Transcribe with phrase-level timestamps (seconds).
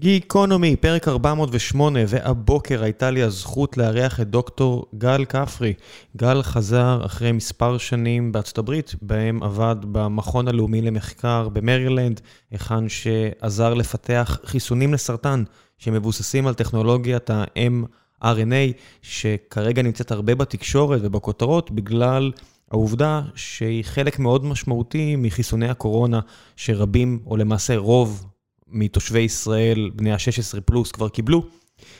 [0.00, 5.72] גיקונומי, פרק 408, והבוקר הייתה לי הזכות לארח את דוקטור גל כפרי.
[6.16, 13.74] גל חזר אחרי מספר שנים בארצות הברית, בהם עבד במכון הלאומי למחקר במרילנד, היכן שעזר
[13.74, 15.44] לפתח חיסונים לסרטן,
[15.78, 18.72] שמבוססים על טכנולוגיית ה-mRNA,
[19.02, 22.32] שכרגע נמצאת הרבה בתקשורת ובכותרות, בגלל
[22.70, 26.20] העובדה שהיא חלק מאוד משמעותי מחיסוני הקורונה,
[26.56, 28.29] שרבים, או למעשה רוב,
[28.72, 31.42] מתושבי ישראל, בני ה-16 פלוס, כבר קיבלו.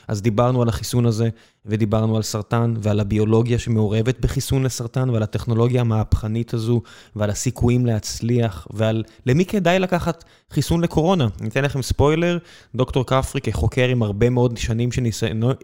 [0.08, 1.28] אז דיברנו על החיסון הזה,
[1.66, 6.82] ודיברנו על סרטן, ועל הביולוגיה שמעורבת בחיסון לסרטן, ועל הטכנולוגיה המהפכנית הזו,
[7.16, 11.28] ועל הסיכויים להצליח, ועל למי כדאי לקחת חיסון לקורונה.
[11.40, 12.38] אני אתן לכם ספוילר,
[12.74, 15.02] דוקטור כפרי, כחוקר עם הרבה מאוד שנים של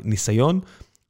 [0.04, 0.60] ניסיון,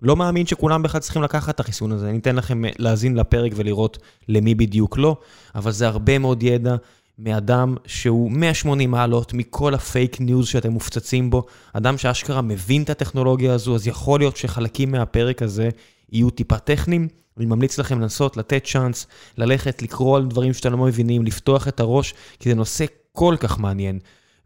[0.03, 2.11] לא מאמין שכולם בכלל צריכים לקחת את החיסון הזה.
[2.11, 5.17] אני אתן לכם להאזין לפרק ולראות למי בדיוק לא,
[5.55, 6.77] אבל זה הרבה מאוד ידע.
[7.19, 12.91] מאדם שהוא 180 מעלות מכל ה fake news שאתם מופצצים בו, אדם שאשכרה מבין את
[12.91, 15.69] הטכנולוגיה הזו, אז יכול להיות שחלקים מהפרק הזה
[16.13, 17.09] יהיו טיפה טכניים.
[17.37, 19.07] אני ממליץ לכם לנסות לתת צ'אנס,
[19.39, 23.59] ללכת, לקרוא על דברים שאתם לא מבינים, לפתוח את הראש, כי זה נושא כל כך
[23.59, 23.99] מעניין.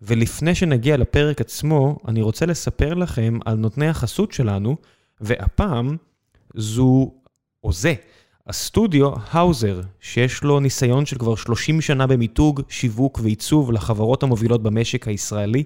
[0.02, 4.76] ולפני שנגיע לפרק עצמו, אני רוצה לספר לכם על נותני החסות שלנו,
[5.20, 5.96] והפעם
[6.54, 7.12] זו,
[7.64, 7.94] או זה,
[8.50, 15.08] הסטודיו האוזר, שיש לו ניסיון של כבר 30 שנה במיתוג, שיווק ועיצוב לחברות המובילות במשק
[15.08, 15.64] הישראלי.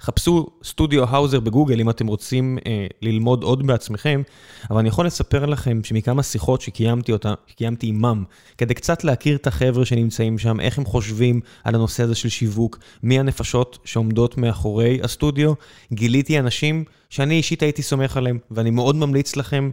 [0.00, 4.22] חפשו סטודיו האוזר בגוגל אם אתם רוצים אה, ללמוד עוד בעצמכם,
[4.70, 8.24] אבל אני יכול לספר לכם שמכמה שיחות שקיימתי אותה, שקיימתי עימם,
[8.58, 12.78] כדי קצת להכיר את החבר'ה שנמצאים שם, איך הם חושבים על הנושא הזה של שיווק,
[13.02, 15.52] מי הנפשות שעומדות מאחורי הסטודיו,
[15.92, 19.70] גיליתי אנשים שאני אישית הייתי סומך עליהם, ואני מאוד ממליץ לכם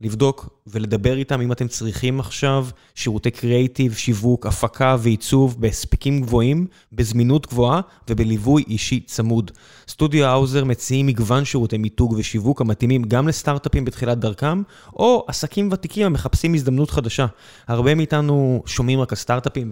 [0.00, 7.46] לבדוק ולדבר איתם אם אתם צריכים עכשיו שירותי קריאיטיב, שיווק, הפקה ועיצוב בהספקים גבוהים, בזמינות
[7.46, 9.50] גבוהה ובליווי אישי צמוד.
[9.88, 16.06] סטודיו האוזר מציעים מגוון שירותי מיתוג ושיווק המתאימים גם לסטארט-אפים בתחילת דרכם, או עסקים ותיקים
[16.06, 17.26] המחפשים הזדמנות חדשה.
[17.68, 19.70] הרבה מאיתנו שומעים רק על סטארט-אפים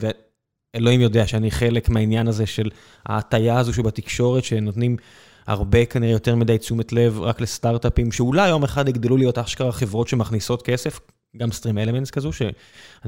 [0.74, 2.70] ואלוהים יודע שאני חלק מהעניין הזה של
[3.06, 4.96] ההטייה הזו שבתקשורת שנותנים...
[5.46, 10.08] הרבה כנראה יותר מדי תשומת לב רק לסטארט-אפים, שאולי יום אחד יגדלו להיות אשכרה חברות
[10.08, 11.00] שמכניסות כסף,
[11.36, 12.52] גם StreamElements כזו, שאני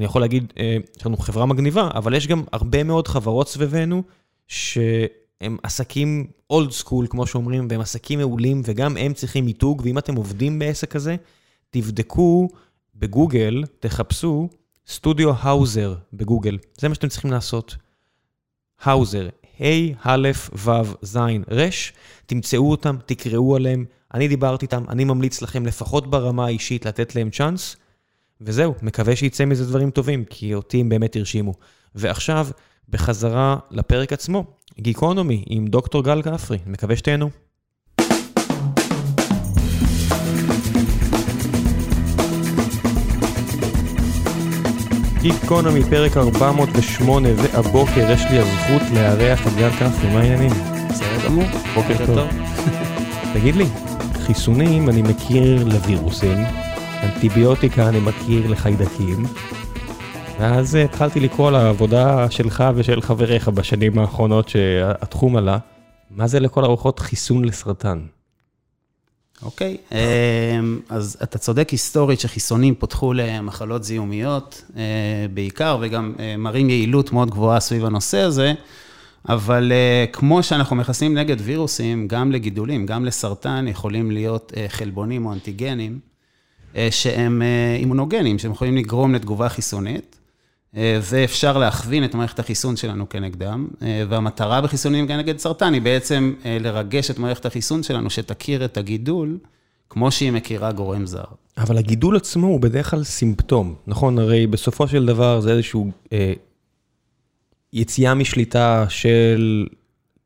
[0.04, 4.02] יכול להגיד, אה, יש לנו חברה מגניבה, אבל יש גם הרבה מאוד חברות סביבנו,
[4.48, 10.16] שהם עסקים old school, כמו שאומרים, והם עסקים מעולים, וגם הם צריכים מיתוג, ואם אתם
[10.16, 11.16] עובדים בעסק כזה,
[11.70, 12.48] תבדקו
[12.94, 14.48] בגוגל, תחפשו
[14.88, 17.76] סטודיו האוזר בגוגל, זה מה שאתם צריכים לעשות.
[18.80, 19.28] האוזר,
[19.60, 19.66] ה',
[20.02, 20.70] א', ו',
[21.02, 21.16] ז',
[21.50, 21.68] ר',
[22.26, 23.84] תמצאו אותם, תקראו עליהם,
[24.14, 27.76] אני דיברתי איתם, אני ממליץ לכם לפחות ברמה האישית לתת להם צ'אנס,
[28.40, 31.54] וזהו, מקווה שיצא מזה דברים טובים, כי אותי הם באמת הרשימו.
[31.94, 32.48] ועכשיו,
[32.88, 34.44] בחזרה לפרק עצמו,
[34.78, 37.30] גיקונומי עם דוקטור גל כפרי, מקווה שתהנו.
[45.24, 50.50] גיקונומי, פרק 408, והבוקר יש לי הזכות לארח את גל כפרי, מה העניינים?
[50.90, 52.28] בסדר גמור, בוקר טוב.
[53.34, 53.64] תגיד לי,
[54.12, 56.38] חיסונים אני מכיר לווירוסים,
[57.02, 59.24] אנטיביוטיקה אני מכיר לחיידקים,
[60.40, 65.58] ואז התחלתי לקרוא על העבודה שלך ושל חבריך בשנים האחרונות שהתחום עלה.
[66.10, 67.98] מה זה לכל הרוחות חיסון לסרטן?
[69.42, 74.82] אוקיי, אמ, אז אתה צודק היסטורית שחיסונים פותחו למחלות זיהומיות אה,
[75.34, 78.52] בעיקר, וגם אה, מראים יעילות מאוד גבוהה סביב הנושא הזה,
[79.28, 85.32] אבל אה, כמו שאנחנו מכסים נגד וירוסים, גם לגידולים, גם לסרטן, יכולים להיות חלבונים או
[85.32, 85.98] אנטיגנים,
[86.90, 87.42] שהם
[87.78, 90.16] אימונוגנים, שהם יכולים לגרום לתגובה חיסונית.
[90.76, 93.68] ואפשר להכווין את מערכת החיסון שלנו כנגדם,
[94.08, 99.38] והמטרה בחיסונים כנגד סרטן היא בעצם לרגש את מערכת החיסון שלנו, שתכיר את הגידול,
[99.90, 101.24] כמו שהיא מכירה גורם זר.
[101.58, 104.18] אבל הגידול עצמו הוא בדרך כלל סימפטום, נכון?
[104.18, 106.32] הרי בסופו של דבר זה איזשהו אה,
[107.72, 109.66] יציאה משליטה של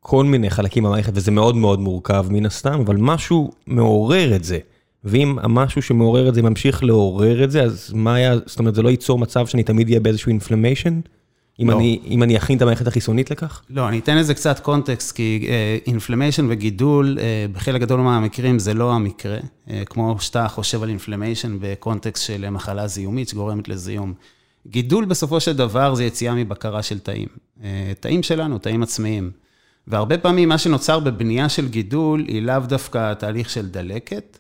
[0.01, 4.59] כל מיני חלקים במערכת, וזה מאוד מאוד מורכב מן הסתם, אבל משהו מעורר את זה.
[5.05, 8.83] ואם המשהו שמעורר את זה ממשיך לעורר את זה, אז מה היה, זאת אומרת, זה
[8.83, 11.01] לא ייצור מצב שאני תמיד אהיה באיזשהו inflammation?
[11.63, 11.77] אם, לא.
[11.77, 13.63] אני, אם אני אכין את המערכת החיסונית לכך?
[13.71, 15.49] לא, אני אתן לזה קצת קונטקסט, כי
[15.87, 20.89] inflammation uh, וגידול, uh, בחלק גדול מהמקרים זה לא המקרה, uh, כמו שאתה חושב על
[20.89, 24.15] inflammation בקונטקסט של מחלה זיהומית שגורמת לזיהום.
[24.67, 27.29] גידול בסופו של דבר זה יציאה מבקרה של תאים.
[27.59, 27.63] Uh,
[28.01, 29.31] תאים שלנו, תאים עצמאיים.
[29.87, 34.39] והרבה פעמים מה שנוצר בבנייה של גידול היא לאו דווקא תהליך של דלקת,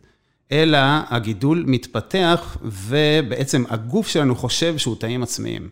[0.53, 0.79] אלא
[1.09, 5.69] הגידול מתפתח, ובעצם הגוף שלנו חושב שהוא תאים עצמיים.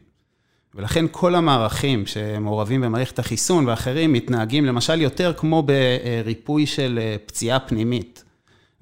[0.75, 8.25] ולכן כל המערכים שמעורבים במערכת החיסון ואחרים מתנהגים למשל יותר כמו בריפוי של פציעה פנימית,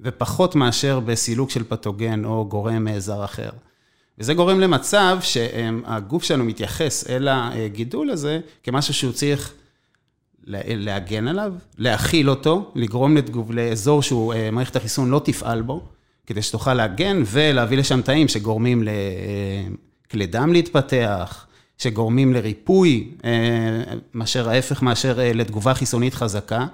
[0.01, 3.49] ופחות מאשר בסילוק של פתוגן או גורם זר אחר.
[4.17, 9.53] וזה גורם למצב שהגוף שלנו מתייחס אל הגידול הזה כמשהו שהוא צריך
[10.47, 15.81] להגן עליו, להכיל אותו, לגרום לתגוב, לאזור שמערכת החיסון לא תפעל בו,
[16.27, 18.83] כדי שתוכל להגן ולהביא לשם תאים שגורמים
[20.07, 21.45] לכלי דם להתפתח,
[21.77, 23.11] שגורמים לריפוי,
[24.13, 26.65] מאשר ההפך מאשר לתגובה חיסונית חזקה.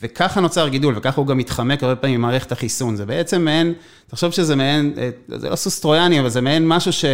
[0.00, 2.96] וככה נוצר גידול, וככה הוא גם מתחמק הרבה פעמים ממערכת החיסון.
[2.96, 3.74] זה בעצם מעין,
[4.06, 4.94] תחשוב שזה מעין,
[5.28, 7.04] זה לא סוס טרויאני, אבל זה מעין משהו ש,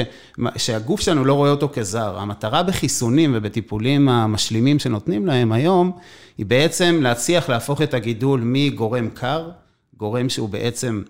[0.56, 2.18] שהגוף שלנו לא רואה אותו כזר.
[2.18, 5.92] המטרה בחיסונים ובטיפולים המשלימים שנותנים להם היום,
[6.38, 9.50] היא בעצם להצליח להפוך את הגידול מגורם קר,
[9.96, 11.02] גורם שהוא בעצם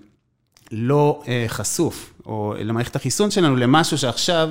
[0.72, 4.48] לא חשוף, או למערכת החיסון שלנו, למשהו שעכשיו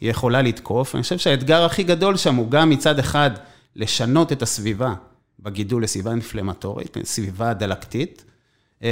[0.00, 0.94] היא יכולה לתקוף.
[0.94, 3.30] אני חושב שהאתגר הכי גדול שם הוא גם מצד אחד
[3.76, 4.94] לשנות את הסביבה.
[5.40, 8.24] בגידול לסביבה אינפלמטורית, סביבה דלקתית,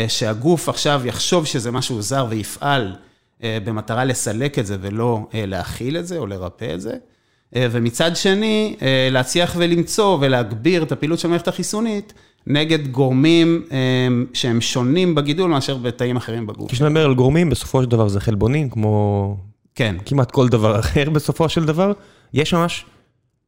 [0.09, 2.97] שהגוף עכשיו יחשוב שזה משהו זר ויפעל
[3.43, 6.95] במטרה לסלק את זה ולא להכיל את זה או לרפא את זה.
[7.55, 8.77] ומצד שני,
[9.11, 12.13] להצליח ולמצוא ולהגביר את הפעילות של המערכת החיסונית
[12.47, 13.67] נגד גורמים
[14.33, 16.71] שהם שונים בגידול מאשר בתאים אחרים בגוף.
[16.71, 19.37] כשאתה מדבר על גורמים, בסופו של דבר זה חלבונים, כמו...
[19.75, 19.97] כן.
[20.07, 21.93] כמעט כל דבר אחר בסופו של דבר.
[22.35, 22.85] יש ממש,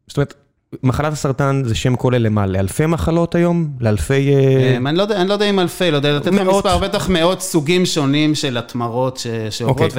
[0.06, 0.34] זאת אומרת...
[0.82, 2.46] מחלת הסרטן זה שם כולל למה?
[2.46, 3.70] לאלפי מחלות היום?
[3.80, 4.34] לאלפי...
[4.76, 4.98] אני
[5.28, 9.26] לא יודע אם אלפי, לא יודע לתת לך מספר, בטח מאות סוגים שונים של התמרות
[9.50, 9.92] שעוברות,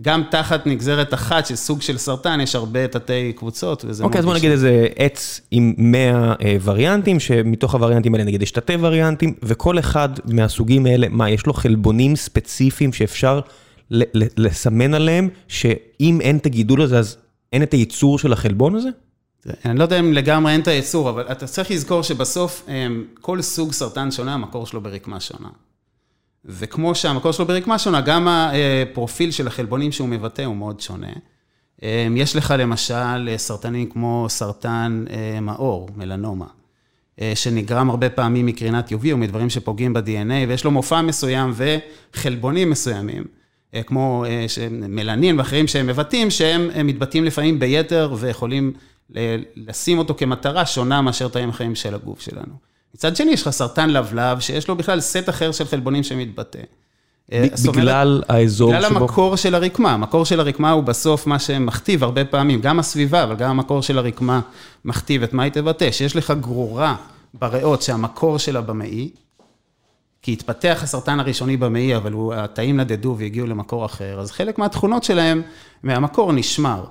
[0.00, 4.04] וגם תחת נגזרת אחת של סוג של סרטן, יש הרבה תתי קבוצות, וזה.
[4.04, 8.74] אוקיי, אז בוא נגיד איזה עץ עם 100 וריאנטים, שמתוך הווריאנטים האלה נגיד יש תתי
[8.80, 13.40] וריאנטים, וכל אחד מהסוגים האלה, מה, יש לו חלבונים ספציפיים שאפשר
[14.36, 17.16] לסמן עליהם, שאם אין את הגידול הזה, אז
[17.52, 18.88] אין את הייצור של החלבון הזה?
[19.64, 22.68] אני לא יודע אם לגמרי אין את היצור, אבל אתה צריך לזכור שבסוף
[23.20, 25.48] כל סוג סרטן שונה, המקור שלו ברקמה שונה.
[26.44, 31.12] וכמו שהמקור שלו ברקמה שונה, גם הפרופיל של החלבונים שהוא מבטא הוא מאוד שונה.
[32.16, 35.04] יש לך למשל סרטנים כמו סרטן
[35.42, 36.46] מעור, מלנומה,
[37.34, 43.24] שנגרם הרבה פעמים מקרינת UV או מדברים שפוגעים ב-DNA, ויש לו מופע מסוים וחלבונים מסוימים,
[43.86, 44.24] כמו
[44.70, 48.72] מלנין ואחרים שהם מבטאים, שהם מתבטאים לפעמים ביתר ויכולים...
[49.56, 52.52] לשים אותו כמטרה שונה מאשר תאים החיים של הגוף שלנו.
[52.94, 56.58] מצד שני, יש לך סרטן לבלב, שיש לו בכלל סט אחר של חלבונים שמתבטא.
[57.72, 58.78] בגלל האזור שבו...
[58.78, 59.92] בגלל המקור של הרקמה.
[59.92, 63.98] המקור של הרקמה הוא בסוף מה שמכתיב הרבה פעמים, גם הסביבה, אבל גם המקור של
[63.98, 64.40] הרקמה
[64.84, 65.90] מכתיב את מה היא תבטא.
[65.90, 66.96] שיש לך גרורה
[67.34, 69.10] בריאות שהמקור שלה במעי,
[70.22, 75.42] כי התפתח הסרטן הראשוני במעי, אבל התאים נדדו והגיעו למקור אחר, אז חלק מהתכונות שלהם,
[75.82, 76.84] מהמקור נשמר.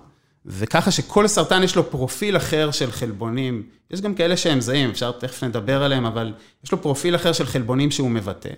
[0.45, 5.12] וככה שכל סרטן יש לו פרופיל אחר של חלבונים, יש גם כאלה שהם זהים, אפשר
[5.12, 6.33] תכף נדבר עליהם, אבל
[6.63, 8.50] יש לו פרופיל אחר של חלבונים שהוא מבטא.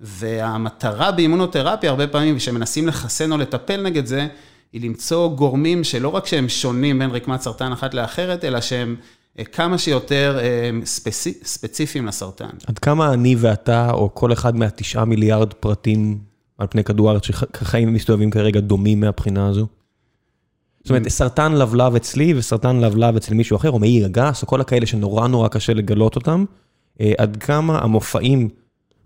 [0.00, 4.28] והמטרה באימונותרפיה, הרבה פעמים, כשמנסים לחסן או לטפל נגד זה,
[4.72, 8.96] היא למצוא גורמים שלא רק שהם שונים בין רקמת סרטן אחת לאחרת, אלא שהם
[9.52, 10.38] כמה שיותר
[10.84, 12.50] ספצי, ספציפיים לסרטן.
[12.66, 16.18] עד כמה אני ואתה, או כל אחד מהתשעה מיליארד פרטים
[16.58, 19.66] על פני כדור הארץ שחיים ומסתובבים כרגע, דומים מהבחינה הזו?
[20.88, 24.60] זאת אומרת, סרטן לבלב אצלי וסרטן לבלב אצל מישהו אחר, או מעי הגס, או כל
[24.60, 26.44] הכאלה שנורא נורא קשה לגלות אותם,
[27.18, 28.48] עד כמה המופעים,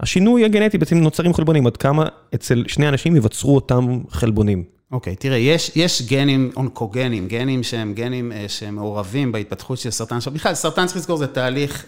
[0.00, 4.65] השינוי הגנטי בעצם נוצרים חלבונים, עד כמה אצל שני אנשים ייווצרו אותם חלבונים.
[4.93, 10.17] אוקיי, תראה, יש, יש גנים אונקוגנים, גנים שהם גנים שהם מעורבים בהתפתחות של סרטן.
[10.17, 11.86] עכשיו, בכלל, סרטן צריך לזכור, זה תהליך,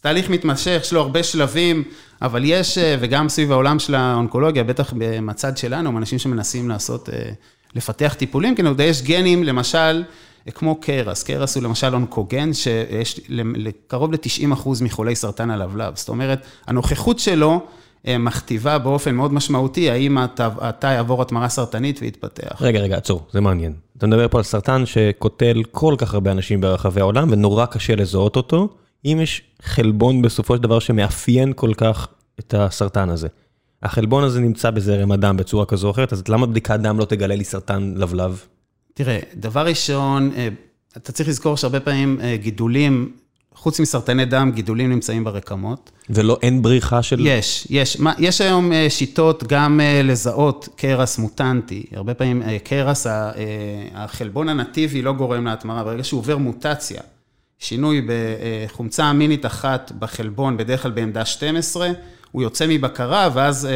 [0.00, 1.84] תהליך מתמשך, יש לו הרבה שלבים,
[2.22, 7.08] אבל יש, וגם סביב העולם של האונקולוגיה, בטח במצד שלנו, אנשים שמנסים לעשות...
[7.74, 10.04] לפתח טיפולים, כי יש גנים, למשל,
[10.54, 13.20] כמו קרס, קרס הוא למשל אונקוגן, שיש
[13.86, 15.96] קרוב ל-90% מחולי סרטן הלבלב.
[15.96, 17.60] זאת אומרת, הנוכחות שלו
[18.04, 22.56] מכתיבה באופן מאוד משמעותי, האם התא יעבור התמרה סרטנית ויתפתח.
[22.60, 23.72] רגע, רגע, עצור, זה מעניין.
[23.96, 28.36] אתה מדבר פה על סרטן שקוטל כל כך הרבה אנשים ברחבי העולם, ונורא קשה לזהות
[28.36, 28.68] אותו,
[29.04, 32.08] אם יש חלבון בסופו של דבר שמאפיין כל כך
[32.40, 33.28] את הסרטן הזה.
[33.82, 37.34] החלבון הזה נמצא בזרם הדם בצורה כזו או אחרת, אז למה בדיקת דם לא תגלה
[37.36, 38.42] לי סרטן לבלב?
[38.94, 40.30] תראה, דבר ראשון,
[40.96, 43.12] אתה צריך לזכור שהרבה פעמים גידולים,
[43.54, 45.90] חוץ מסרטני דם, גידולים נמצאים ברקמות.
[46.10, 47.26] ולא, אין בריחה של...
[47.26, 47.96] יש, יש.
[48.18, 51.82] יש היום שיטות גם לזהות קרס מוטנטי.
[51.92, 53.06] הרבה פעמים קרס,
[53.94, 57.00] החלבון הנטיבי לא גורם להתמרה, ברגע שהוא עובר מוטציה,
[57.58, 61.88] שינוי בחומצה אמינית אחת בחלבון, בדרך כלל בעמדה 12,
[62.32, 63.68] הוא יוצא מבקרה, ואז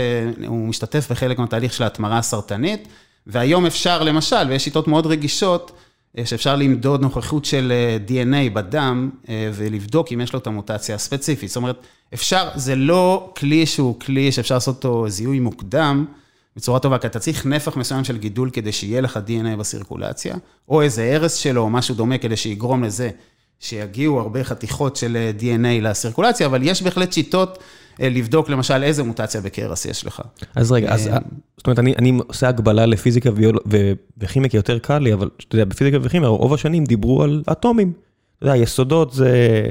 [0.46, 2.88] הוא משתתף בחלק מהתהליך של ההתמרה הסרטנית.
[3.26, 5.72] והיום אפשר, למשל, ויש שיטות מאוד רגישות,
[6.24, 7.72] שאפשר למדוד נוכחות של
[8.08, 9.10] DNA בדם
[9.54, 11.48] ולבדוק אם יש לו את המוטציה הספציפית.
[11.48, 16.04] זאת אומרת, אפשר, זה לא כלי שהוא כלי שאפשר לעשות אותו זיהוי מוקדם
[16.56, 20.36] בצורה טובה, כי אתה צריך נפח מסוים של גידול כדי שיהיה לך DNA בסירקולציה,
[20.68, 23.10] או איזה הרס שלו או משהו דומה כדי שיגרום לזה
[23.60, 27.58] שיגיעו הרבה חתיכות של DNA לסירקולציה, אבל יש בהחלט שיטות
[28.00, 30.22] לבדוק למשל איזה מוטציה בקרס יש לך.
[30.54, 31.10] אז רגע, אז
[31.56, 33.30] זאת אומרת, אני אני עושה הגבלה לפיזיקה
[34.20, 37.92] וכימיה, כי יותר קל לי, אבל אתה יודע, בפיזיקה וכימיה, רוב השנים דיברו על אטומים.
[38.38, 39.62] אתה יודע, יסודות זה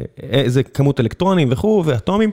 [0.47, 2.31] זה כמות אלקטרונים וכו', ואטומים.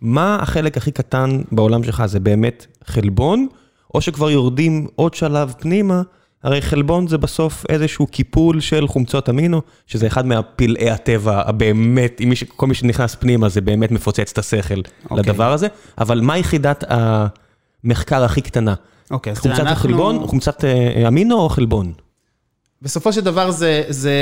[0.00, 2.02] מה החלק הכי קטן בעולם שלך?
[2.06, 3.46] זה באמת חלבון,
[3.94, 6.02] או שכבר יורדים עוד שלב פנימה?
[6.42, 12.20] הרי חלבון זה בסוף איזשהו קיפול של חומצות אמינו, שזה אחד מהפלאי הטבע הבאמת,
[12.56, 15.14] כל מי שנכנס פנימה זה באמת מפוצץ את השכל okay.
[15.16, 15.68] לדבר הזה,
[15.98, 18.74] אבל מה יחידת המחקר הכי קטנה?
[19.10, 19.72] אוקיי, okay, חומצת אנחנו...
[19.72, 20.64] החלבון, חומצת
[21.08, 21.92] אמינו או חלבון?
[22.82, 24.14] בסופו של דבר זה, זה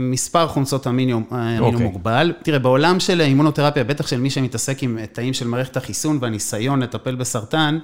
[0.00, 1.72] מספר חומצות אמינו, אמינו okay.
[1.72, 1.86] אוקיי.
[1.86, 2.32] מוגבל.
[2.42, 7.14] תראה, בעולם של אימונותרפיה, בטח של מי שמתעסק עם תאים של מערכת החיסון והניסיון לטפל
[7.14, 7.78] בסרטן,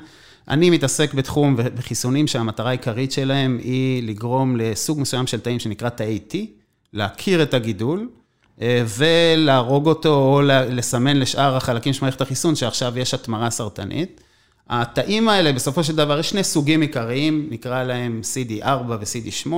[0.49, 6.19] אני מתעסק בתחום בחיסונים שהמטרה העיקרית שלהם היא לגרום לסוג מסוים של תאים שנקרא תאי
[6.31, 6.37] T,
[6.93, 8.09] להכיר את הגידול
[8.63, 14.21] אה, ולהרוג אותו או לסמן לשאר החלקים של מערכת החיסון שעכשיו יש התמרה סרטנית.
[14.71, 19.53] התאים האלה, בסופו של דבר, יש שני סוגים עיקריים, נקרא להם CD4 ו-CD8.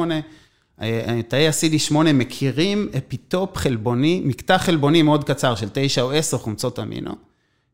[0.83, 6.79] אה, תאי ה-CD8 מכירים אפיטופ חלבוני, מקטע חלבוני מאוד קצר של 9 או 10 חומצות
[6.79, 7.26] אמינו.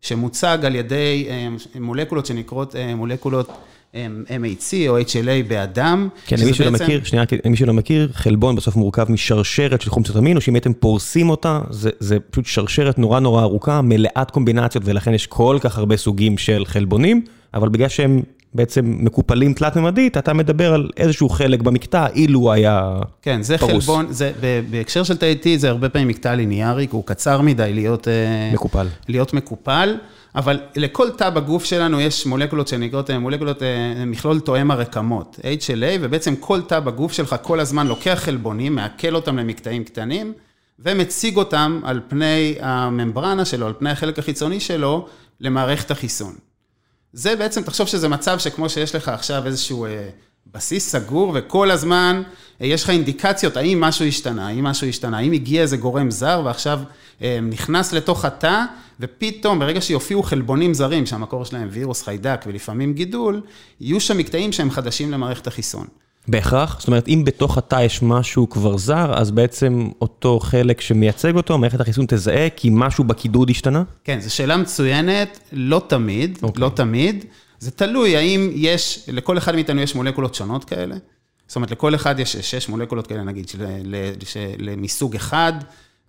[0.03, 1.49] שמוצג על ידי אה,
[1.81, 3.51] מולקולות שנקראות אה, מולקולות
[3.95, 6.09] אה, MHC או HLA באדם.
[6.27, 6.85] כן, למי שלא בעצם...
[6.85, 11.31] מכיר, שנייה, למי שלא מכיר, חלבון בסוף מורכב משרשרת של חומצות אמינו, שאם הייתם פורסים
[11.31, 15.97] אותה, זה, זה פשוט שרשרת נורא נורא ארוכה, מלאת קומבינציות, ולכן יש כל כך הרבה
[15.97, 18.23] סוגים של חלבונים, אבל בגלל שהם
[18.55, 23.13] בעצם מקופלים תלת-ממדית, אתה מדבר על איזשהו חלק במקטע, אילו היה פרוס.
[23.23, 23.71] כן, זה פרוס.
[23.73, 24.33] חלבון, זה,
[24.71, 28.09] בהקשר של תאי T זה הרבה פעמים מקטע ליניארי, הוא קצר מדי להיות...
[28.09, 28.87] אה, מקופל.
[29.09, 29.97] להיות מקופל,
[30.35, 35.99] אבל לכל תא בגוף שלנו יש מולקולות שנקראות אה, מולקולות, אה, מכלול תואם הרקמות, HLA,
[36.01, 40.33] ובעצם כל תא בגוף שלך כל הזמן לוקח חלבונים, מעכל אותם למקטעים קטנים,
[40.79, 45.07] ומציג אותם על פני הממברנה שלו, על פני החלק החיצוני שלו,
[45.41, 46.33] למערכת החיסון.
[47.13, 50.09] זה בעצם, תחשוב שזה מצב שכמו שיש לך עכשיו איזשהו אה,
[50.55, 52.23] בסיס סגור, וכל הזמן
[52.61, 56.43] אה, יש לך אינדיקציות, האם משהו השתנה, האם משהו השתנה, האם הגיע איזה גורם זר
[56.45, 56.81] ועכשיו
[57.23, 58.65] אה, נכנס לתוך התא,
[59.01, 63.41] ופתאום ברגע שיופיעו חלבונים זרים, שהמקור שלהם וירוס, חיידק ולפעמים גידול,
[63.81, 65.87] יהיו שם מקטעים שהם חדשים למערכת החיסון.
[66.29, 66.77] בהכרח?
[66.79, 71.59] זאת אומרת, אם בתוך התא יש משהו כבר זר, אז בעצם אותו חלק שמייצג אותו,
[71.59, 73.83] מערכת החיסון תזהה כי משהו בקידוד השתנה?
[74.05, 76.43] כן, זו שאלה מצוינת, לא תמיד, okay.
[76.43, 76.61] אוקיי.
[76.61, 77.25] לא תמיד.
[77.59, 80.97] זה תלוי האם יש, לכל אחד מאיתנו יש מולקולות שונות כאלה.
[81.47, 85.53] זאת אומרת, לכל אחד יש שש מולקולות כאלה, נגיד, של, של, מסוג אחד.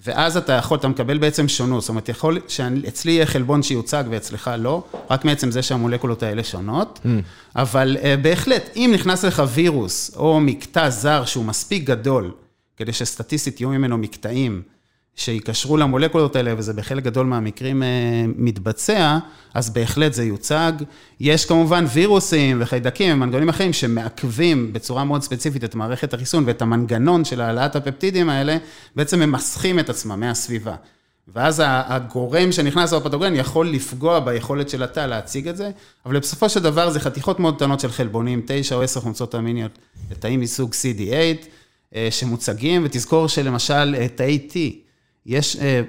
[0.05, 4.51] ואז אתה יכול, אתה מקבל בעצם שונות, זאת אומרת, יכול, שאצלי יהיה חלבון שיוצג ואצלך
[4.57, 7.07] לא, רק מעצם זה שהמולקולות האלה שונות, mm.
[7.55, 12.31] אבל uh, בהחלט, אם נכנס לך וירוס או מקטע זר שהוא מספיק גדול,
[12.77, 14.61] כדי שסטטיסטית יהיו ממנו מקטעים
[15.15, 17.87] שיקשרו למולקולות האלה, וזה בחלק גדול מהמקרים אה,
[18.35, 19.17] מתבצע,
[19.53, 20.71] אז בהחלט זה יוצג.
[21.19, 27.25] יש כמובן וירוסים וחיידקים ומנגנונים אחרים שמעכבים בצורה מאוד ספציפית את מערכת החיסון ואת המנגנון
[27.25, 28.57] של העלאת הפפטידים האלה,
[28.95, 30.75] בעצם ממסכים את עצמם מהסביבה.
[31.27, 35.71] ואז הגורם שנכנס בפתוגן יכול לפגוע ביכולת של התא להציג את זה,
[36.05, 39.71] אבל בסופו של דבר זה חתיכות מאוד קטנות של חלבונים, 9 או 10 חומצות אמיניות,
[40.19, 41.45] תאים מסוג CD8,
[41.95, 44.82] אה, שמוצגים, ותזכור שלמשל תאי T,
[45.25, 45.81] יש אה,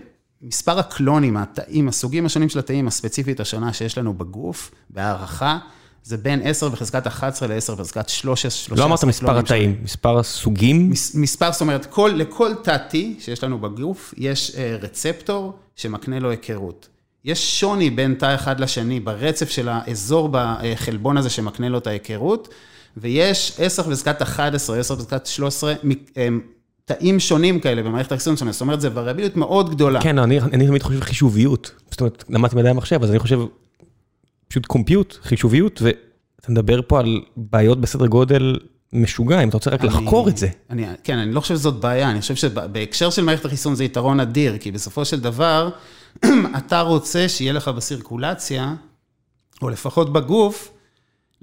[0.43, 5.59] מספר הקלונים, התאים, הסוגים השונים של התאים, הספציפית השונה שיש לנו בגוף, בהערכה,
[6.03, 8.77] זה בין 10 בחזקת 11 ל-10 בחזקת 13.
[8.77, 10.91] לא אמרת מספר התאים, מספר הסוגים?
[10.91, 16.31] מס, מספר, זאת אומרת, כל, לכל תא-T שיש לנו בגוף, יש אה, רצפטור שמקנה לו
[16.31, 16.89] היכרות.
[17.25, 22.49] יש שוני בין תא אחד לשני ברצף של האזור בחלבון הזה שמקנה לו את ההיכרות,
[22.97, 25.75] ויש 10 בחזקת 11, 10 בחזקת 13
[26.85, 30.01] תאים שונים כאלה במערכת החיסון שלנו, זאת אומרת, זו וריאביליות מאוד גדולה.
[30.01, 31.71] כן, אני אני תמיד חושב חישוביות.
[31.91, 33.41] זאת אומרת, למדתי מדעי המחשב, אז אני חושב
[34.49, 38.59] פשוט קומפיוט, חישוביות, ואתה מדבר פה על בעיות בסדר גודל
[38.93, 40.49] משוגע, אם אתה רוצה רק אני, לחקור את זה.
[40.71, 44.21] אני, כן, אני לא חושב שזאת בעיה, אני חושב שבהקשר של מערכת החיסון זה יתרון
[44.21, 45.71] אדיר, כי בסופו של דבר,
[46.59, 48.75] אתה רוצה שיהיה לך בסירקולציה,
[49.63, 50.71] או לפחות בגוף,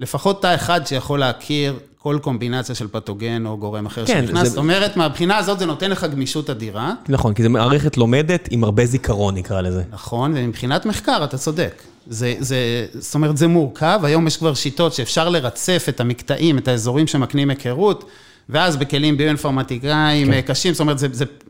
[0.00, 4.42] לפחות תא אחד שיכול להכיר כל קומבינציה של פתוגן או גורם אחר כן, שנכנס.
[4.42, 4.48] זה...
[4.48, 6.92] זאת אומרת, מהבחינה הזאת זה נותן לך גמישות אדירה.
[7.08, 9.82] נכון, כי זו מערכת לומדת עם הרבה זיכרון, נקרא לזה.
[9.90, 11.82] נכון, ומבחינת מחקר, אתה צודק.
[12.06, 16.68] זה, זה, זאת אומרת, זה מורכב, היום יש כבר שיטות שאפשר לרצף את המקטעים, את
[16.68, 18.04] האזורים שמקנים היכרות,
[18.48, 20.40] ואז בכלים ביואינפורמטיקאים כן.
[20.40, 20.98] קשים, זאת אומרת,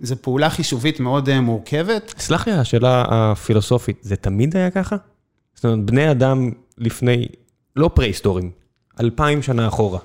[0.00, 2.14] זו פעולה חישובית מאוד מורכבת.
[2.18, 4.96] סלח לי, השאלה הפילוסופית, זה תמיד היה ככה?
[5.54, 7.26] זאת אומרת, בני אדם לפני,
[7.76, 8.50] לא פרה-היסטוריים,
[9.00, 9.98] אלפיים שנה אחורה.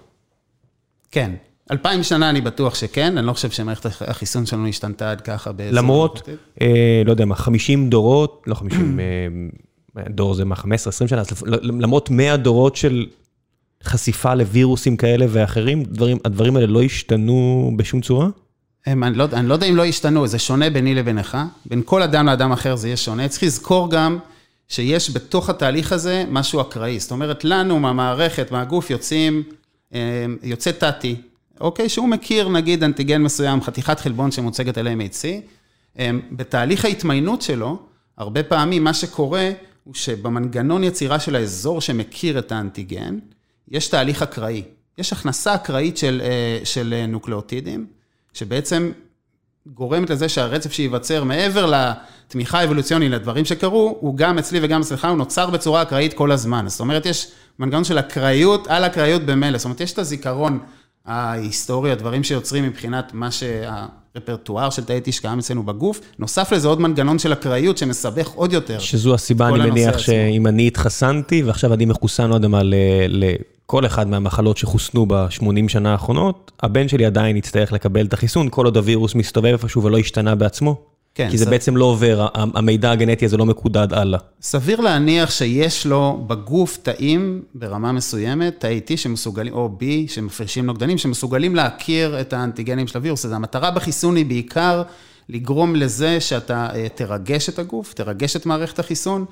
[1.12, 1.32] כן.
[1.72, 5.78] אלפיים שנה אני בטוח שכן, אני לא חושב שמערכת החיסון שלנו השתנתה עד ככה באזור...
[5.78, 6.30] למרות,
[6.62, 10.66] אה, לא יודע מה, 50 דורות, לא 50, אה, דור זה מה, 15-20
[11.08, 13.06] שנה, אז למרות 100 דורות של
[13.84, 18.28] חשיפה לווירוסים כאלה ואחרים, דברים, הדברים האלה לא השתנו בשום צורה?
[18.86, 22.02] הם, אני, לא, אני לא יודע אם לא השתנו, זה שונה ביני לבינך, בין כל
[22.02, 23.28] אדם לאדם אחר זה יהיה שונה.
[23.28, 24.18] צריך לזכור גם
[24.68, 27.00] שיש בתוך התהליך הזה משהו אקראי.
[27.00, 29.44] זאת אומרת, לנו מהמערכת, מהגוף, יוצאים,
[30.44, 31.16] יוצא תתי,
[31.60, 31.90] אוקיי?
[31.90, 35.26] שהוא מכיר נגיד אנטיגן מסוים, חתיכת חלבון שמוצגת על MHC.
[36.32, 37.80] בתהליך ההתמיינות שלו,
[38.18, 39.52] הרבה פעמים מה שקורה
[39.84, 43.20] הוא שבמנגנון יצירה של האזור שמכיר את האנטיגן,
[43.68, 44.64] יש תהליך אקראי.
[44.98, 47.88] יש הכנסה אקראית של, אה, של נוקלאוטידים,
[48.34, 48.92] שבעצם
[49.74, 55.18] גורמת לזה שהרצף שייווצר מעבר לתמיכה האבולוציונית לדברים שקרו, הוא גם אצלי וגם אצלך, הוא
[55.18, 56.66] נוצר בצורה אקראית כל הזמן.
[56.68, 57.28] זאת אומרת, יש
[57.60, 59.58] מנגנון של אקראיות על אקראיות במילא.
[59.58, 60.60] זאת אומרת, יש את הזיכרון
[61.06, 67.20] ההיסטורי, הדברים שיוצרים מבחינת מה שהרפרטואר של תאי שקיים אצלנו בגוף, נוסף לזה עוד מנגנון
[67.20, 68.80] של אקראיות שמסבך עוד יותר.
[68.80, 72.62] שזו הסיבה, אני מניח, שאם אני התחסנתי ועכשיו אני מחוסן, לא יודע מה,
[73.68, 78.66] לכל אחד מהמחלות שחוסנו ב-80 שנה האחרונות, הבן שלי עדיין יצטרך לקבל את החיסון, כל
[78.66, 80.82] עוד הווירוס מסתובב איפשהו ולא השתנה בעצמו.
[81.16, 81.30] כן.
[81.32, 81.48] כי זה ס...
[81.48, 84.20] בעצם לא עובר, המידע הגנטי הזה לא מקודד הלאה.
[84.42, 90.98] סביר להניח שיש לו בגוף תאים ברמה מסוימת, תאי T שמסוגלים, או B שמפרישים נוגדנים,
[90.98, 93.36] שמסוגלים להכיר את האנטיגנים של הווירוס הזה.
[93.36, 94.84] המטרה בחיסון היא בעיקר
[95.30, 99.26] לגרום לזה שאתה אה, תרגש את הגוף, תרגש את מערכת החיסון,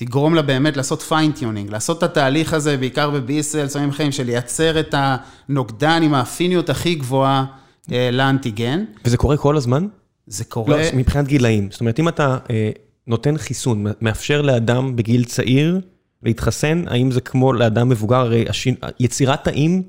[0.00, 4.80] תגרום לה באמת לעשות fine-tuning, לעשות את התהליך הזה, בעיקר ב-B-Cell, סמים חיים, של לייצר
[4.80, 7.44] את הנוגדן עם האפיניות הכי גבוהה
[7.92, 8.84] אה, לאנטיגן.
[9.04, 9.86] וזה קורה כל הזמן?
[10.26, 10.76] זה קורה...
[10.76, 11.68] לא, מבחינת גילאים.
[11.70, 12.70] זאת אומרת, אם אתה אה,
[13.06, 15.80] נותן חיסון, מאפשר לאדם בגיל צעיר
[16.22, 18.16] להתחסן, האם זה כמו לאדם מבוגר?
[18.16, 18.74] הרי השין...
[19.00, 19.82] יצירת תאים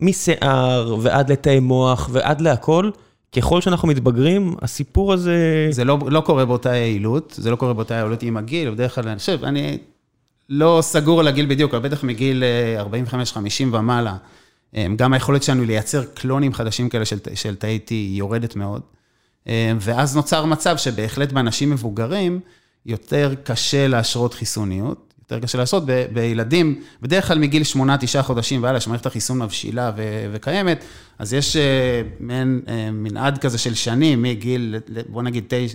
[0.00, 2.90] משיער ועד לתאי מוח ועד להכל,
[3.36, 5.68] ככל שאנחנו מתבגרים, הסיפור הזה...
[5.70, 9.08] זה לא, לא קורה באותה יעילות, זה לא קורה באותה יעילות עם הגיל, בדרך כלל,
[9.08, 9.78] אני חושב, אני
[10.48, 12.42] לא סגור על הגיל בדיוק, אבל בטח מגיל
[13.10, 14.16] 45-50 אה, ומעלה.
[14.76, 18.82] אה, גם היכולת שלנו לייצר קלונים חדשים כאלה של, של תאי T יורדת מאוד.
[19.48, 22.40] אה, ואז נוצר מצב שבהחלט באנשים מבוגרים,
[22.86, 28.80] יותר קשה להשרות חיסוניות, יותר קשה לעשות ב- בילדים, בדרך כלל מגיל 8-9 חודשים והלאה,
[28.80, 30.84] שמערכת החיסון מבשילה ו- וקיימת,
[31.18, 34.76] אז יש אה, מעין אה, מנעד כזה של שנים, מגיל,
[35.08, 35.74] בוא נגיד, תש,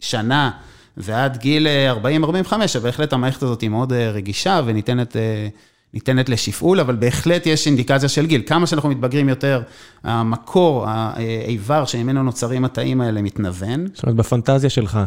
[0.00, 0.50] שנה
[0.96, 1.66] ועד גיל
[2.50, 5.16] 40-45, שבהחלט המערכת הזאת היא מאוד רגישה וניתנת...
[5.94, 8.42] ניתנת לשפעול, אבל בהחלט יש אינדיקציה של גיל.
[8.46, 9.62] כמה שאנחנו מתבגרים יותר,
[10.04, 13.86] המקור, האיבר שממנו נוצרים התאים האלה מתנוון.
[13.94, 14.98] זאת אומרת, בפנטזיה שלך,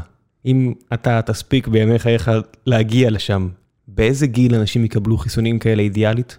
[0.46, 2.32] אם אתה תספיק בימי חייך
[2.65, 3.50] להגיע לשם,
[3.95, 6.38] באיזה גיל אנשים יקבלו חיסונים כאלה אידיאלית?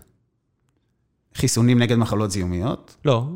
[1.35, 2.97] חיסונים נגד מחלות זיהומיות?
[3.05, 3.27] לא,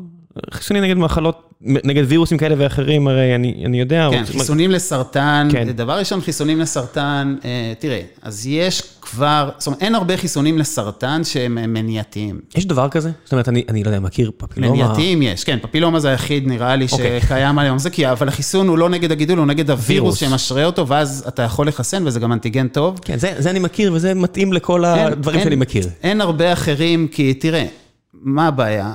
[0.51, 4.07] חיסונים נגד מחלות נגד וירוסים כאלה ואחרים, הרי אני, אני יודע...
[4.11, 5.71] כן, חיסונים לסרטן, כן.
[5.71, 11.23] דבר ראשון, חיסונים לסרטן, אה, תראה, אז יש כבר, זאת אומרת, אין הרבה חיסונים לסרטן
[11.23, 12.39] שהם מניעתיים.
[12.55, 13.11] יש דבר כזה?
[13.23, 14.73] זאת אומרת, אני, אני לא יודע, מכיר פפילומה?
[14.73, 17.21] מניעתיים יש, כן, פפילומה זה היחיד, נראה לי, אוקיי.
[17.21, 20.87] שקיים היום, זה כי, אבל החיסון הוא לא נגד הגידול, הוא נגד הווירוס שמשרה אותו,
[20.87, 22.99] ואז אתה יכול לחסן, וזה גם אנטיגן טוב.
[23.01, 25.89] כן, זה, זה אני מכיר, וזה מתאים לכל אין, הדברים אין, שאני מכיר.
[26.03, 27.65] אין הרבה אחרים, כי תראה,
[28.13, 28.93] מה הבעיה?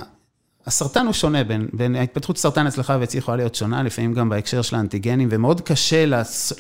[0.67, 4.63] הסרטן הוא שונה, בין, בין ההתפתחות סרטן אצלך ואצלי יכולה להיות שונה, לפעמים גם בהקשר
[4.63, 6.05] של האנטיגנים, ומאוד קשה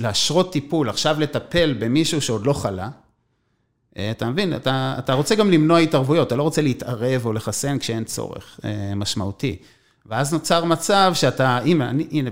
[0.01, 2.89] להשרות טיפול, עכשיו לטפל במישהו שעוד לא חלה.
[3.97, 7.79] אה, אתה מבין, אתה, אתה רוצה גם למנוע התערבויות, אתה לא רוצה להתערב או לחסן
[7.79, 9.57] כשאין צורך אה, משמעותי.
[10.07, 12.31] ואז נוצר מצב שאתה, הנה, הנה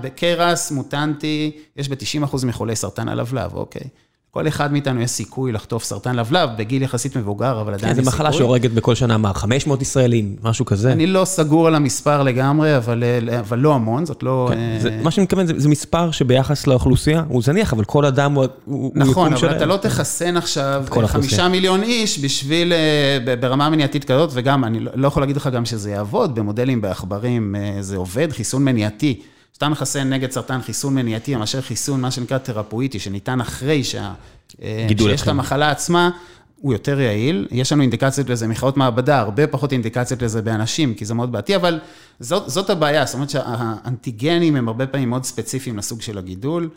[0.00, 3.88] בקרס מוטנטי, יש ב-90% מחולי סרטן הלבלב, אוקיי?
[4.38, 8.04] כל אחד מאיתנו יש סיכוי לחטוף סרטן לבלב בגיל יחסית מבוגר, אבל עדיין יש סיכוי.
[8.04, 10.92] זו מחלה שהורגת בכל שנה, מה, 500 ישראלים, משהו כזה?
[10.92, 13.04] אני לא סגור על המספר לגמרי, אבל,
[13.40, 14.48] אבל לא המון, זאת לא...
[14.52, 18.34] כן, זה, מה שאני מתכוון, זה, זה מספר שביחס לאוכלוסייה, הוא זניח, אבל כל אדם
[18.34, 24.04] הוא, הוא נכון, אבל אתה לא תחסן עכשיו חמישה מיליון איש בשביל, אה, ברמה מניעתית
[24.04, 27.96] כזאת, וגם, אני לא, לא יכול להגיד לך גם שזה יעבוד, במודלים בעכברים אה, זה
[27.96, 29.20] עובד, חיסון מניעתי.
[29.54, 34.12] סתם מחסן נגד סרטן חיסון מניעתי, מאשר חיסון, מה שנקרא תרפואיטי, שניתן אחרי שה...
[34.62, 36.10] אה, שיש את המחלה עצמה,
[36.60, 37.48] הוא יותר יעיל.
[37.50, 41.56] יש לנו אינדיקציות לזה מחיות מעבדה, הרבה פחות אינדיקציות לזה באנשים, כי זה מאוד בעייתי,
[41.56, 41.80] אבל
[42.20, 46.68] זאת, זאת הבעיה, זאת אומרת שהאנטיגנים הם הרבה פעמים מאוד ספציפיים לסוג של הגידול.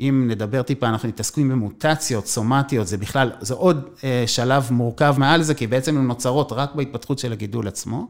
[0.00, 5.42] אם נדבר טיפה, אנחנו מתעסקים במוטציות, סומטיות, זה בכלל, זה עוד אה, שלב מורכב מעל
[5.42, 8.06] זה, כי בעצם הן נוצרות רק בהתפתחות של הגידול עצמו.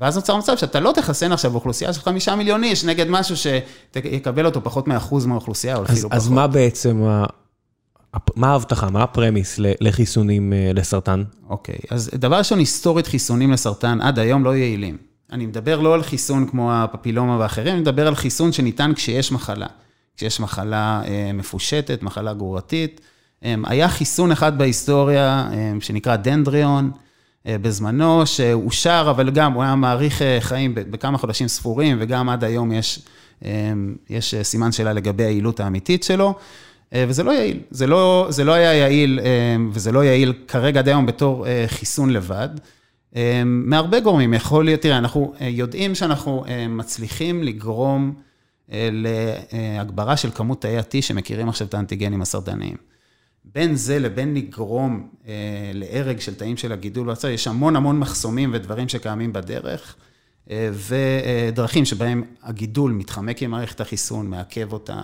[0.00, 4.46] ואז נוצר מצב שאתה לא תחסן עכשיו אוכלוסייה של חמישה מיליון איש נגד משהו שיקבל
[4.46, 6.12] אותו פחות מאחוז מהאוכלוסייה, או אפילו פחות.
[6.12, 7.02] אז מה בעצם,
[8.36, 11.22] מה ההבטחה, מה הפרמיס לחיסונים לסרטן?
[11.48, 14.96] אוקיי, אז דבר ראשון, היסטורית חיסונים לסרטן עד היום לא יעילים.
[15.32, 19.66] אני מדבר לא על חיסון כמו הפפילומה ואחרים, אני מדבר על חיסון שניתן כשיש מחלה.
[20.16, 21.02] כשיש מחלה
[21.34, 23.00] מפושטת, מחלה גרורתית.
[23.42, 25.48] היה חיסון אחד בהיסטוריה
[25.80, 26.90] שנקרא דנדריון.
[27.46, 33.02] בזמנו, שאושר, אבל גם הוא היה מאריך חיים בכמה חודשים ספורים, וגם עד היום יש,
[34.10, 36.34] יש סימן שאלה לגבי היעילות האמיתית שלו,
[36.92, 37.60] וזה לא יעיל.
[37.70, 39.20] זה לא, זה לא היה יעיל,
[39.72, 42.48] וזה לא יעיל כרגע עד היום בתור חיסון לבד.
[43.44, 48.14] מהרבה גורמים, יכול להיות, תראה, אנחנו יודעים שאנחנו מצליחים לגרום
[48.72, 52.93] להגברה של כמות תאי ה-T שמכירים עכשיו את האנטיגנים הסרטניים.
[53.44, 58.50] בין זה לבין לגרום אה, להרג של תאים של הגידול בצד, יש המון המון מחסומים
[58.52, 59.96] ודברים שקיימים בדרך,
[60.50, 65.02] אה, ודרכים שבהם הגידול מתחמק עם מערכת החיסון, מעכב אותה.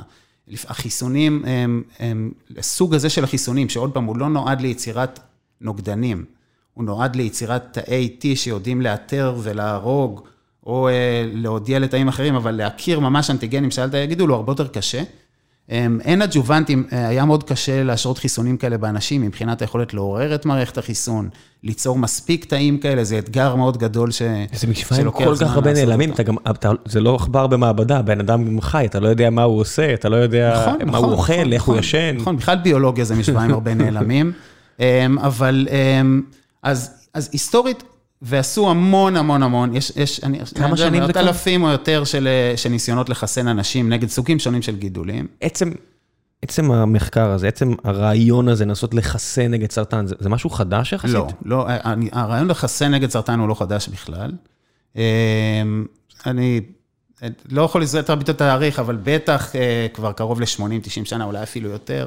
[0.67, 5.21] החיסונים, הם, הם, הסוג הזה של החיסונים, שעוד פעם, הוא לא נועד ליצירת
[5.61, 6.25] נוגדנים,
[6.75, 10.21] הוא נועד ליצירת תאי T שיודעים לאתר ולהרוג,
[10.67, 14.69] או אה, להודיע לתאים אחרים, אבל להכיר ממש אנטיגנים של תאי הגידול הוא הרבה יותר
[14.69, 15.03] קשה.
[16.05, 20.79] אין אג'וונטים, אה, היה מאוד קשה להשרות חיסונים כאלה באנשים, מבחינת היכולת לעורר את מערכת
[20.79, 21.29] החיסון,
[21.65, 24.23] ליצור מספיק תאים כאלה, זה אתגר מאוד גדול ש...
[24.53, 28.21] זה משוואה עם כל כך הרבה נעלמים, אתה גם, אתה, זה לא עכבר במעבדה, בן
[28.21, 31.13] אדם חי, אתה לא יודע מה הוא עושה, אתה לא יודע נכון, מה נכון, הוא
[31.13, 32.17] אוכל, נכון, איך נכון, הוא ישן.
[32.17, 34.33] נכון, בכלל ביולוגיה זה משוואה עם הרבה נעלמים,
[34.81, 36.23] אמ, אבל אמ,
[36.63, 37.83] אז, אז היסטורית,
[38.23, 41.21] ועשו המון המון המון, יש, יש, אני, כמה שנים זה כבר?
[41.21, 45.27] אלפים או יותר של, של ניסיונות לחסן אנשים נגד סוגים שונים של גידולים.
[45.41, 45.73] עצם,
[46.43, 51.15] עצם המחקר הזה, עצם הרעיון הזה, לנסות לחסן נגד סרטן, זה, זה משהו חדש יחסית?
[51.15, 54.33] לא, לא, אני, הרעיון לחסן נגד סרטן הוא לא חדש בכלל.
[54.97, 55.03] אמ,
[56.27, 56.61] אני
[57.51, 61.71] לא יכול לזרוק יותר ביטוי תאריך, אבל בטח אה, כבר קרוב ל-80-90 שנה, אולי אפילו
[61.71, 62.07] יותר.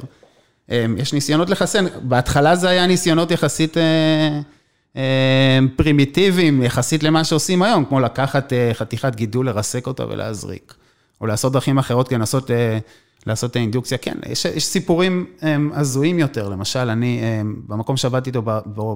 [0.69, 3.77] אמ, יש ניסיונות לחסן, בהתחלה זה היה ניסיונות יחסית...
[4.97, 10.73] אה, פרימיטיביים יחסית למה שעושים היום, כמו לקחת אה, חתיכת גידול, לרסק אותה ולהזריק,
[11.21, 12.77] או לעשות דרכים אחרות כדי לנסות אה,
[13.27, 13.97] לעשות את האינדוקציה.
[13.97, 15.25] כן, יש, יש סיפורים
[15.73, 17.21] הזויים יותר, למשל, אני,
[17.67, 18.41] במקום שעבדתי איתו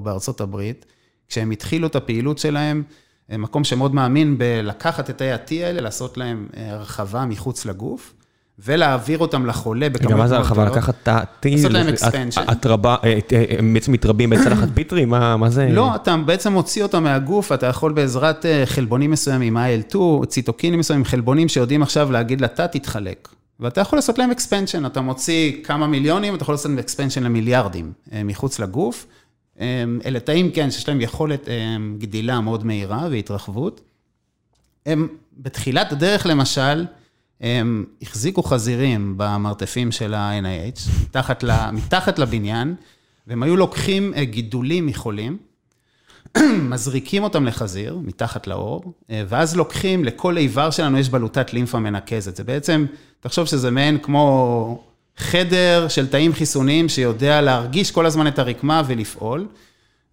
[0.04, 0.86] בארצות הברית,
[1.30, 2.84] כשהם התחילו את הפעילות שלהם,
[3.30, 8.14] מקום שמאוד מאמין בלקחת את ה-T האלה, לעשות להם אה, הרחבה מחוץ לגוף.
[8.60, 10.12] ולהעביר אותם לחולה בכמות.
[10.12, 10.66] גם מה זה הרחבה?
[10.66, 11.56] לקחת תעתיל?
[11.56, 12.42] לעשות להם expansion.
[12.48, 15.06] התרבה, אה, אה, בעצם מתרבים בצלחת פיטרי?
[15.06, 15.70] מה זה?
[15.72, 21.06] לא, אתה בעצם מוציא אותם מהגוף, אתה יכול בעזרת אה, חלבונים מסוימים, IL-2, ציטוקינים מסוימים,
[21.06, 23.28] חלבונים שיודעים עכשיו להגיד לתא, תתחלק.
[23.60, 27.92] ואתה יכול לעשות להם אקספנשן, אתה מוציא כמה מיליונים, אתה יכול לעשות להם אקספנשן למיליארדים
[28.26, 29.06] מחוץ לגוף.
[30.06, 31.48] אלה תאים, כן, שיש להם יכולת
[31.98, 33.82] גדילה מאוד מהירה והתרחבות.
[34.86, 36.86] הם בתחילת הדרך, למשל,
[37.42, 42.76] הם החזיקו חזירים במרתפים של ה-NIH, מתחת, מתחת לבניין,
[43.28, 45.38] והם היו לוקחים אה, גידולים מחולים,
[46.70, 52.36] מזריקים אותם לחזיר, מתחת לאור, אה, ואז לוקחים, לכל איבר שלנו יש בלוטת לימפה מנקזת.
[52.36, 52.86] זה בעצם,
[53.20, 54.84] תחשוב שזה מעין כמו
[55.18, 59.48] חדר של תאים חיסוניים שיודע להרגיש כל הזמן את הרקמה ולפעול.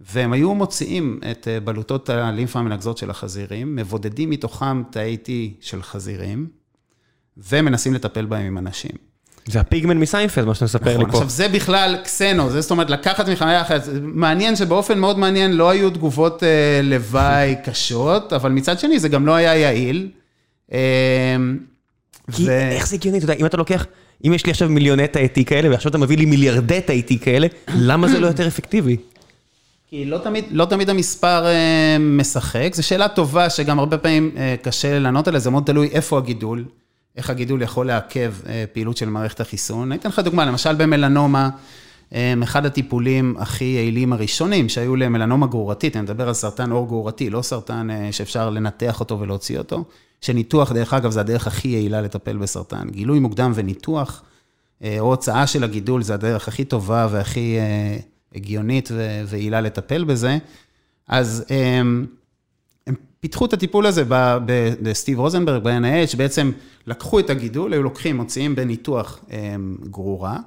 [0.01, 5.29] והם היו מוציאים את אה, בלוטות הלימפה המנקזות של החזירים, מבודדים מתוכם תאי T
[5.61, 6.49] של חזירים,
[7.37, 8.91] ומנסים לטפל בהם עם אנשים.
[9.47, 11.11] זה הפיגמן מסיינפלד, מה שאתה מספר לי פה.
[11.11, 13.83] עכשיו, זה בכלל קסנו, זה זאת אומרת, לקחת מחמיה אחרת.
[14.03, 19.27] מעניין שבאופן מאוד מעניין לא היו תגובות אה, לוואי קשות, אבל מצד שני, זה גם
[19.27, 20.09] לא היה יעיל.
[20.73, 20.79] אה,
[22.33, 22.51] כי ו...
[22.51, 23.87] איך זה הגיוני, אתה יודע, אם אתה לוקח,
[24.27, 28.09] אם יש לי עכשיו מיליוני תאי כאלה, ועכשיו אתה מביא לי מיליארדי תאי כאלה, למה
[28.09, 28.97] זה לא יותר אפקטיבי?
[29.89, 34.55] כי לא תמיד, לא תמיד המספר אה, משחק, זו שאלה טובה שגם הרבה פעמים אה,
[34.63, 36.65] קשה לענות עליה, זה מאוד תלוי איפה הגידול.
[37.17, 39.93] איך הגידול יכול לעכב אה, פעילות של מערכת החיסון.
[39.93, 41.51] אני אתן לך דוגמה, למשל במלנומה,
[42.15, 47.31] אה, אחד הטיפולים הכי יעילים הראשונים שהיו למלנומה גרורתית, אני מדבר על סרטן עור גרורתי,
[47.31, 49.85] לא סרטן אה, שאפשר לנתח אותו ולהוציא אותו,
[50.21, 52.91] שניתוח, דרך אגב, זה הדרך הכי יעילה לטפל בסרטן.
[52.91, 54.23] גילוי מוקדם וניתוח,
[54.85, 57.57] או הוצאה של הגידול, זה הדרך הכי טובה והכי
[58.35, 58.91] הגיונית
[59.29, 60.39] ויעילה לטפל בזה.
[61.09, 61.45] אז
[63.25, 64.05] פיתחו את הטיפול הזה
[64.83, 66.51] בסטיב רוזנברג, ב-NIH, שבעצם
[66.87, 70.39] לקחו את הגידול, היו לוקחים, מוציאים בניתוח אמ, גרורה,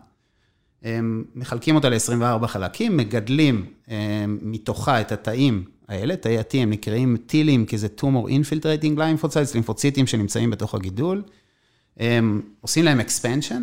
[0.83, 3.93] הם מחלקים אותה ל-24 חלקים, מגדלים אמ,
[4.41, 10.07] מתוכה את התאים האלה, תאי ה-T הם נקראים טילים, כי זה tumor infiltrating lymphocytes, לימפוציטים
[10.07, 11.23] שנמצאים בתוך הגידול.
[12.61, 13.61] עושים להם expansion,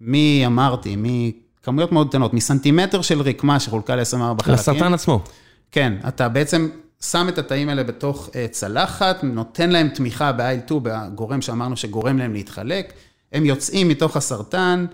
[0.00, 4.54] מי אמרתי, מכמויות מאוד קטנות, מסנטימטר של רקמה שחולקה ל-24 חלקים.
[4.54, 5.24] לסרטן עצמו.
[5.72, 6.68] כן, אתה בעצם
[7.10, 12.92] שם את התאים האלה בתוך צלחת, נותן להם תמיכה ב-IL-2, בגורם שאמרנו שגורם להם להתחלק,
[13.32, 14.86] הם יוצאים מתוך הסרטן,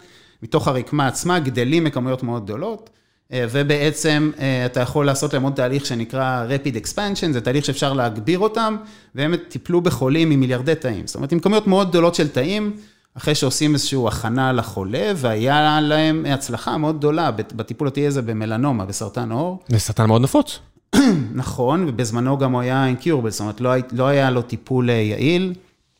[0.42, 2.90] מתוך הרקמה עצמה, גדלים בכמויות מאוד גדולות.
[3.32, 4.30] ובעצם
[4.66, 8.76] אתה יכול לעשות להם עוד תהליך שנקרא Rapid Expansion, זה תהליך שאפשר להגביר אותם,
[9.14, 11.06] והם טיפלו בחולים עם מיליארדי תאים.
[11.06, 12.76] זאת אומרת, עם כמויות מאוד גדולות של תאים,
[13.14, 19.32] אחרי שעושים איזושהי הכנה לחולה, והיה להם הצלחה מאוד גדולה בטיפול ה-T הזה במלנומה, בסרטן
[19.32, 19.58] עור.
[19.68, 20.58] זה סרטן מאוד נפוץ.
[21.34, 25.54] נכון, ובזמנו גם הוא היה אינקיורבל, זאת אומרת, לא, לא היה לו טיפול יעיל.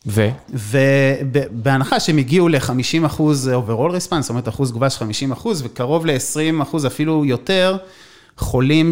[0.06, 0.28] ו?
[0.50, 6.06] ובהנחה שהם הגיעו ל-50 אחוז overall response, זאת אומרת, אחוז תגובה של 50 אחוז, וקרוב
[6.06, 7.76] ל-20 אחוז אפילו יותר,
[8.38, 8.90] חולים,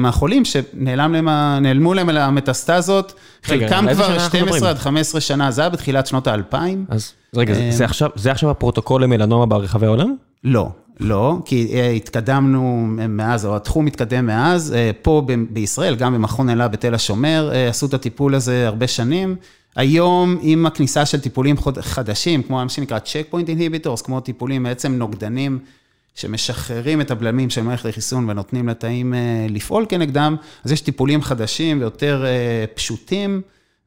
[0.00, 6.84] מהחולים שנעלמו להם המטסטזות, חלקם כבר 12 עד 15 שנה, זה היה בתחילת שנות האלפיים.
[6.88, 10.14] אז רגע, זה עכשיו, זה עכשיו הפרוטוקול למלנומה ברחבי העולם?
[10.44, 10.68] לא,
[11.00, 17.50] לא, כי התקדמנו מאז, או התחום התקדם מאז, פה בישראל, גם במכון אלה בתל השומר,
[17.68, 19.36] עשו את הטיפול הזה הרבה שנים.
[19.76, 25.58] היום, עם הכניסה של טיפולים חדשים, כמו מה שנקרא checkpoint inhibitors, כמו טיפולים בעצם נוגדנים,
[26.14, 29.14] שמשחררים את הבלמים של מערכת החיסון ונותנים לתאים
[29.48, 32.24] לפעול כנגדם, אז יש טיפולים חדשים ויותר
[32.74, 33.40] פשוטים,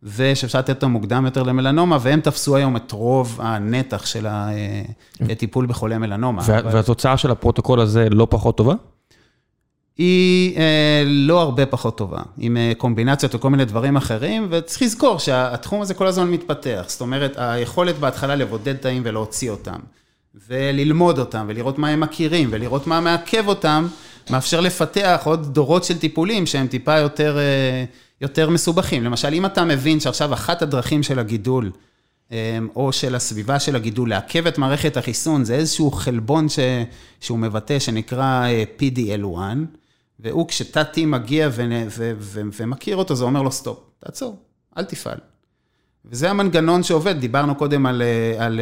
[0.03, 4.27] ושאפשר לתת אותם מוקדם יותר למלנומה, והם תפסו היום את רוב הנתח של
[5.19, 6.41] הטיפול בחולי מלנומה.
[6.47, 8.73] והתוצאה של הפרוטוקול הזה לא פחות טובה?
[9.97, 10.57] היא
[11.05, 16.07] לא הרבה פחות טובה, עם קומבינציות וכל מיני דברים אחרים, וצריך לזכור שהתחום הזה כל
[16.07, 19.79] הזמן מתפתח, זאת אומרת, היכולת בהתחלה לבודד תאים ולהוציא אותם.
[20.47, 23.87] וללמוד אותם, ולראות מה הם מכירים, ולראות מה מעכב אותם,
[24.29, 27.37] מאפשר לפתח עוד דורות של טיפולים שהם טיפה יותר,
[28.21, 29.03] יותר מסובכים.
[29.03, 31.71] למשל, אם אתה מבין שעכשיו אחת הדרכים של הגידול,
[32.75, 36.59] או של הסביבה של הגידול, לעכב את מערכת החיסון, זה איזשהו חלבון ש...
[37.19, 38.47] שהוא מבטא, שנקרא
[38.79, 39.39] PDL1,
[40.19, 41.85] והוא כשתת-T מגיע ו...
[41.89, 42.13] ו...
[42.19, 42.41] ו...
[42.59, 44.37] ומכיר אותו, זה אומר לו, סטופ, תעצור,
[44.77, 45.17] אל תפעל.
[46.05, 48.01] וזה המנגנון שעובד, דיברנו קודם על,
[48.39, 48.59] על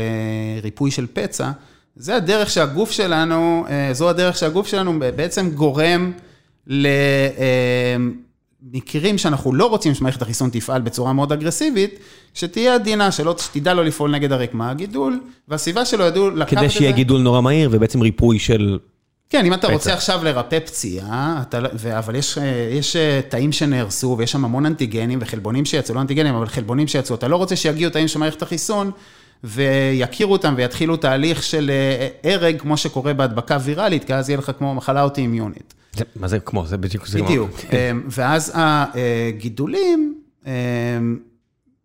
[0.64, 1.52] ריפוי של פצע,
[1.96, 6.12] זה הדרך שהגוף שלנו, זו הדרך שהגוף שלנו בעצם גורם
[8.74, 12.00] למקרים שאנחנו לא רוצים שמערכת החיסון תפעל בצורה מאוד אגרסיבית,
[12.34, 16.56] שתהיה עדינה, שתדע לו לפעול נגד הרקמה, הגידול, והסביבה שלו ידעו לקחת את זה.
[16.56, 18.80] כדי שיהיה גידול נורא מהיר ובעצם ריפוי של...
[19.30, 21.44] כן, אם אתה רוצה עכשיו לרפא פציעה,
[21.98, 22.16] אבל
[22.72, 22.96] יש
[23.30, 27.36] תאים שנהרסו ויש שם המון אנטיגנים וחלבונים שיצאו, לא אנטיגנים, אבל חלבונים שיצאו, אתה לא
[27.36, 28.92] רוצה שיגיעו תאים של מערכת החיסון
[29.44, 31.72] ויכירו אותם ויתחילו תהליך של
[32.24, 35.74] הרג, כמו שקורה בהדבקה ויראלית, כי אז יהיה לך כמו מחלה אוטואימיונית.
[36.16, 36.66] מה זה כמו?
[36.66, 37.24] זה בדיוק זה.
[37.24, 37.60] בדיוק.
[38.10, 40.22] ואז הגידולים,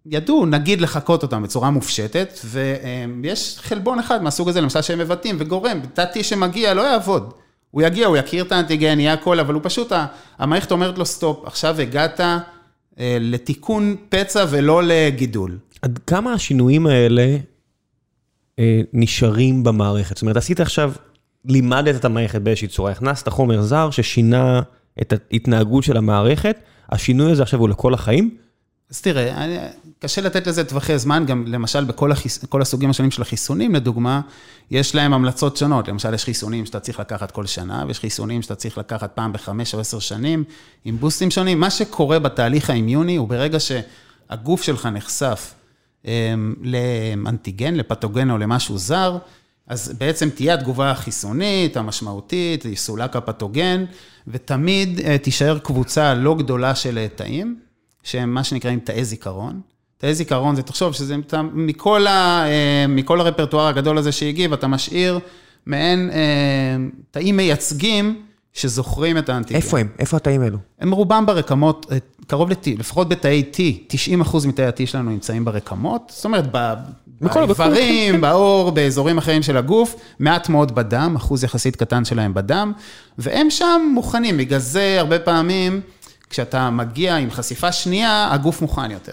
[0.06, 5.80] ידעו, נגיד, לחקות אותם בצורה מופשטת, ויש חלבון אחד מהסוג הזה, למשל שהם מבטאים וגורם,
[5.94, 7.34] תתי שמגיע לא יעבוד.
[7.70, 9.92] הוא יגיע, הוא יכיר את האנטיגן, יהיה הכל, אבל הוא פשוט,
[10.38, 12.20] המערכת אומרת לו, סטופ, עכשיו הגעת
[13.00, 15.58] לתיקון פצע ולא לגידול.
[15.82, 17.36] עד כמה השינויים האלה
[18.92, 20.16] נשארים במערכת?
[20.16, 20.92] זאת אומרת, עשית עכשיו,
[21.44, 24.60] לימדת את המערכת באיזושהי צורה, הכנסת חומר זר ששינה
[25.02, 26.56] את ההתנהגות של המערכת,
[26.90, 28.36] השינוי הזה עכשיו הוא לכל החיים?
[28.90, 34.20] אז תראה, קשה לתת לזה טווחי זמן, גם למשל בכל הסוגים השונים של החיסונים, לדוגמה,
[34.70, 35.88] יש להם המלצות שונות.
[35.88, 39.74] למשל, יש חיסונים שאתה צריך לקחת כל שנה, ויש חיסונים שאתה צריך לקחת פעם בחמש
[39.74, 40.44] או עשר שנים,
[40.84, 41.60] עם בוסטים שונים.
[41.60, 45.54] מה שקורה בתהליך האימיוני, הוא ברגע שהגוף שלך נחשף
[46.62, 49.18] לאנטיגן, לפתוגן או למשהו זר,
[49.70, 53.84] אז בעצם תהיה התגובה החיסונית, המשמעותית, יסולק הפתוגן,
[54.28, 57.56] ותמיד תישאר קבוצה לא גדולה של תאים.
[58.02, 59.60] שהם מה שנקראים תאי זיכרון.
[59.98, 61.16] תאי זיכרון זה, תחשוב שזה
[61.52, 62.44] מכל, ה,
[62.88, 65.18] מכל הרפרטואר הגדול הזה שהגיב, אתה משאיר
[65.66, 66.10] מעין
[67.10, 69.56] תאים מייצגים שזוכרים את האנטיגן.
[69.56, 69.88] איפה הם?
[69.98, 70.58] איפה התאים האלו?
[70.78, 71.86] הם רובם ברקמות,
[72.26, 73.56] קרוב ל-T, לפחות בתאי T,
[73.88, 76.44] 90 אחוז מתאי ה-T שלנו נמצאים ברקמות, זאת אומרת,
[77.20, 82.72] באיברים, בעור, באזורים אחרים של הגוף, מעט מאוד בדם, אחוז יחסית קטן שלהם בדם,
[83.18, 85.80] והם שם מוכנים, בגלל זה הרבה פעמים...
[86.30, 89.12] כשאתה מגיע עם חשיפה שנייה, הגוף מוכן יותר.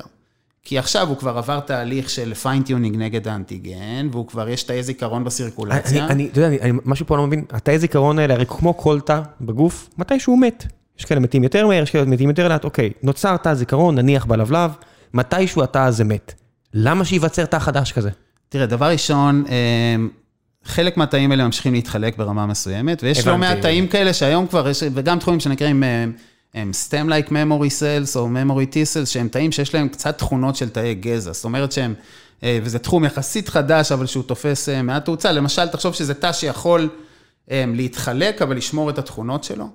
[0.64, 5.24] כי עכשיו הוא כבר עבר תהליך של fine-tuning נגד האנטיגן, והוא כבר, יש תאי זיכרון
[5.24, 6.08] בסירקולציה.
[6.08, 9.90] אני, אתה יודע, משהו פה לא מבין, התאי זיכרון האלה, הרי כמו כל תא בגוף,
[9.98, 10.66] מתי שהוא מת.
[11.00, 14.26] יש כאלה מתים יותר מהר, יש כאלה מתים יותר לאט, אוקיי, נוצר תא זיכרון, נניח
[14.26, 14.72] בלבלב,
[15.14, 16.34] מתישהו התא הזה מת.
[16.74, 18.10] למה שייווצר תא חדש כזה?
[18.50, 19.44] תראה, דבר ראשון,
[20.64, 24.84] חלק מהתאים האלה ממשיכים להתחלק ברמה מסוימת, ויש לא מעט תאים כאלה שהיום כבר, יש,
[24.94, 25.84] וגם תחומים שנקראים...
[26.54, 30.96] הם stem-like memory cells או memory T-cells, שהם תאים שיש להם קצת תכונות של תאי
[30.96, 31.32] גזע.
[31.32, 31.94] זאת אומרת שהם,
[32.44, 35.32] וזה תחום יחסית חדש, אבל שהוא תופס מעט תאוצה.
[35.32, 36.90] למשל, תחשוב שזה תא שיכול
[37.52, 39.70] להתחלק, אבל לשמור את התכונות שלו.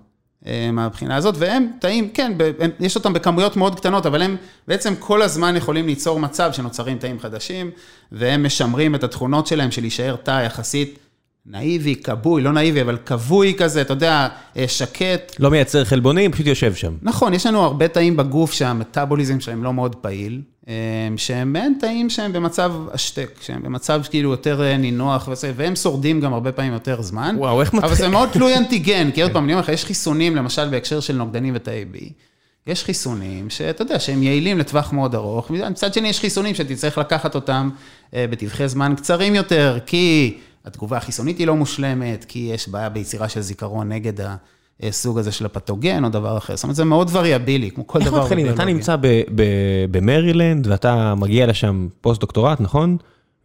[0.72, 4.36] מהבחינה הזאת, והם תאים, כן, הם, יש אותם בכמויות מאוד קטנות, אבל הם
[4.68, 7.70] בעצם כל הזמן יכולים ליצור מצב שנוצרים תאים חדשים,
[8.12, 10.98] והם משמרים את התכונות שלהם של להישאר תא יחסית
[11.46, 15.36] נאיבי, כבוי, לא נאיבי, אבל כבוי כזה, אתה יודע, אה, שקט.
[15.38, 16.96] לא מייצר חלבונים, פשוט יושב שם.
[17.02, 20.51] נכון, יש לנו הרבה תאים בגוף שהמטאבוליזם שלהם לא מאוד פעיל, אה,
[21.16, 26.32] שהם מעין תאים שהם במצב השתק, שהם במצב כאילו יותר אה, נינוח, והם שורדים גם
[26.32, 27.34] הרבה פעמים יותר זמן.
[27.38, 27.90] וואו, איך מתחיל?
[27.90, 31.00] אבל זה מאוד תלוי אנטיגן, כי עוד פעם, אני אומר לך, יש חיסונים, למשל בהקשר
[31.00, 31.96] של נוגדנים ותאי B.
[32.66, 37.34] יש חיסונים שאתה יודע שהם יעילים לטווח מאוד ארוך, מצד שני יש חיסונים שתצטרך לקחת
[37.34, 37.70] אותם
[38.12, 43.40] בטווחי זמן קצרים יותר, כי התגובה החיסונית היא לא מושלמת, כי יש בעיה ביצירה של
[43.40, 44.20] זיכרון נגד
[44.82, 46.56] הסוג הזה של הפתוגן או דבר אחר.
[46.56, 48.16] זאת אומרת, זה מאוד וריאבילי, כמו כל דבר.
[48.16, 48.48] איך מתחילים?
[48.48, 48.96] אתה נמצא
[49.90, 52.96] במרילנד ואתה מגיע לשם פוסט-דוקטורט, נכון?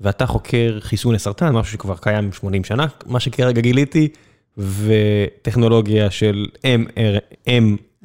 [0.01, 4.07] ואתה חוקר חיסון לסרטן, משהו שכבר קיים 80 שנה, מה שכרגע גיליתי,
[4.57, 6.45] וטכנולוגיה של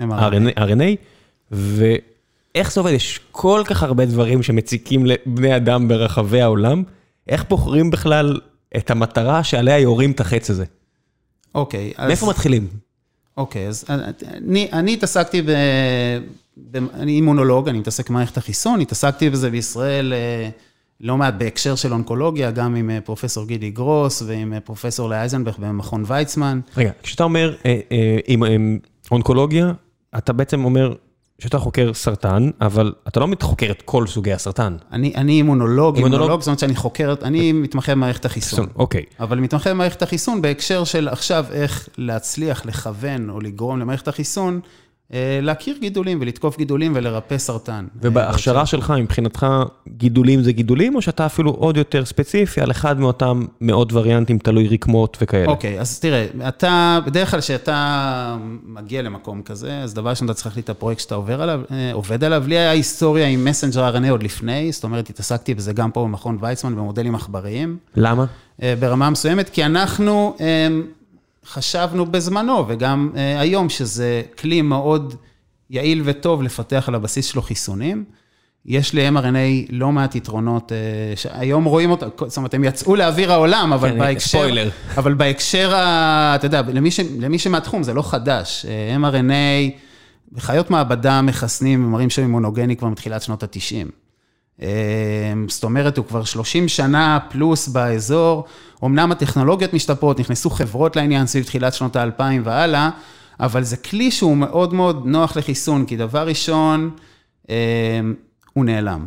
[0.00, 0.82] mRNA,
[1.50, 2.92] ואיך זה עובד?
[2.92, 6.82] יש כל כך הרבה דברים שמציקים לבני אדם ברחבי העולם,
[7.28, 8.40] איך בוחרים בכלל
[8.76, 10.64] את המטרה שעליה יורים את החץ הזה.
[11.54, 12.08] אוקיי, אז...
[12.08, 12.68] מאיפה מתחילים?
[13.36, 13.84] אוקיי, אז
[14.24, 15.50] אני, אני התעסקתי ב...
[16.70, 16.76] ב...
[16.94, 20.48] אני אימונולוג, אני מתעסק במערכת החיסון, התעסקתי בזה בישראל אה,
[21.00, 25.58] לא מעט בהקשר של אונקולוגיה, גם עם אה, פרופסור גידי גרוס ועם אה, פרופסור לאייזנבך
[25.58, 26.60] במכון ויצמן.
[26.76, 27.54] רגע, כשאתה אומר
[28.26, 28.78] עם, עם
[29.10, 29.72] אונקולוגיה,
[30.18, 30.94] אתה בעצם אומר,
[31.42, 34.76] שאתה חוקר סרטן, אבל אתה לא חוקר את כל סוגי הסרטן.
[34.92, 38.66] אני, אני אימונולוג, אימונולוג, זאת אומרת שאני חוקר, אני מתמחה במערכת החיסון.
[38.76, 39.02] אוקיי.
[39.20, 44.60] אבל מתמחה במערכת החיסון בהקשר של עכשיו איך להצליח לכוון או לגרום למערכת החיסון
[45.42, 47.86] להכיר גידולים ולתקוף גידולים ולרפא סרטן.
[48.02, 49.46] ובהכשרה אה, שלך, מבחינתך,
[49.88, 54.68] גידולים זה גידולים, או שאתה אפילו עוד יותר ספציפי על אחד מאותם מאות וריאנטים, תלוי
[54.68, 55.46] רקמות וכאלה?
[55.46, 60.46] אוקיי, אז תראה, אתה, בדרך כלל כשאתה מגיע למקום כזה, אז דבר ראשון, אתה צריך
[60.46, 62.44] להחליט את הפרויקט שאתה עובר עליו, אה, עובד עליו.
[62.46, 66.38] לי היה היסטוריה עם מסנג'ר RNA עוד לפני, זאת אומרת, התעסקתי בזה גם פה במכון
[66.40, 67.76] ויצמן, במודלים עכבריים.
[67.96, 68.24] למה?
[68.78, 70.36] ברמה מסוימת, כי אנחנו...
[71.46, 75.14] חשבנו בזמנו, וגם uh, היום, שזה כלי מאוד
[75.70, 78.04] יעיל וטוב לפתח על הבסיס שלו חיסונים.
[78.66, 83.72] יש ל-mRNA לא מעט יתרונות, uh, שהיום רואים אותם, זאת אומרת, הם יצאו לאוויר העולם,
[83.72, 84.38] אבל כן, בהקשר...
[84.38, 84.70] ספוילר.
[84.96, 88.66] אבל בהקשר, ה, אתה יודע, למי, ש, למי שמהתחום, זה לא חדש.
[88.66, 89.78] Uh, mRNA,
[90.32, 94.01] בחיות מעבדה מחסנים, מראים שהם אימונוגני כבר מתחילת שנות ה-90.
[94.62, 98.44] אמ, זאת אומרת, הוא כבר 30 שנה פלוס באזור.
[98.84, 102.90] אמנם הטכנולוגיות משתפרות, נכנסו חברות לעניין סביב תחילת שנות האלפיים והלאה,
[103.40, 106.90] אבל זה כלי שהוא מאוד מאוד נוח לחיסון, כי דבר ראשון,
[107.48, 107.54] אמ,
[108.52, 109.06] הוא נעלם.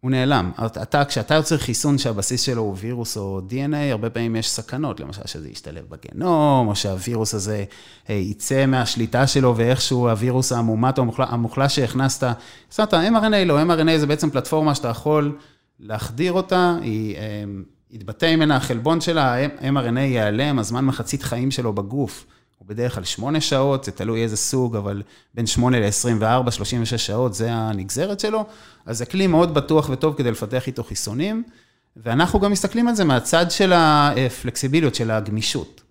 [0.00, 0.50] הוא נעלם.
[0.82, 5.22] אתה, כשאתה יוצר חיסון שהבסיס שלו הוא וירוס או DNA, הרבה פעמים יש סכנות, למשל
[5.26, 7.64] שזה ישתלב בגנום, או שהווירוס הזה
[8.10, 12.26] אה, יצא מהשליטה שלו, ואיכשהו הווירוס המומת או המוחלש שהכנסת,
[12.70, 15.38] זאת אומרת, mRNA לא, mRNA זה בעצם פלטפורמה שאתה יכול
[15.80, 17.44] להחדיר אותה, היא אה,
[17.90, 22.26] יתבטא ממנה החלבון שלה, mRNA ייעלם, הזמן מחצית חיים שלו בגוף.
[22.60, 25.02] הוא בדרך כלל 8 שעות, זה תלוי איזה סוג, אבל
[25.34, 28.44] בין 8 ל-24, 36 שעות, זה הנגזרת שלו.
[28.86, 31.42] אז זה כלי מאוד בטוח וטוב כדי לפתח איתו חיסונים,
[31.96, 35.82] ואנחנו גם מסתכלים על זה מהצד של הפלקסיביליות, של הגמישות.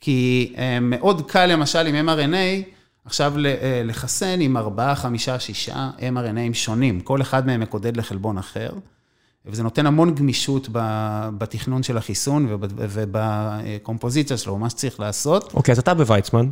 [0.00, 2.68] כי אה, מאוד קל, למשל, עם mRNA,
[3.04, 8.70] עכשיו אה, לחסן עם 4, 5, 6 mRNAים שונים, כל אחד מהם מקודד לחלבון אחר.
[9.46, 10.68] וזה נותן המון גמישות
[11.38, 15.54] בתכנון של החיסון ובקומפוזיציה שלו, מה שצריך לעשות.
[15.54, 16.48] אוקיי, okay, אז אתה בוויצמן,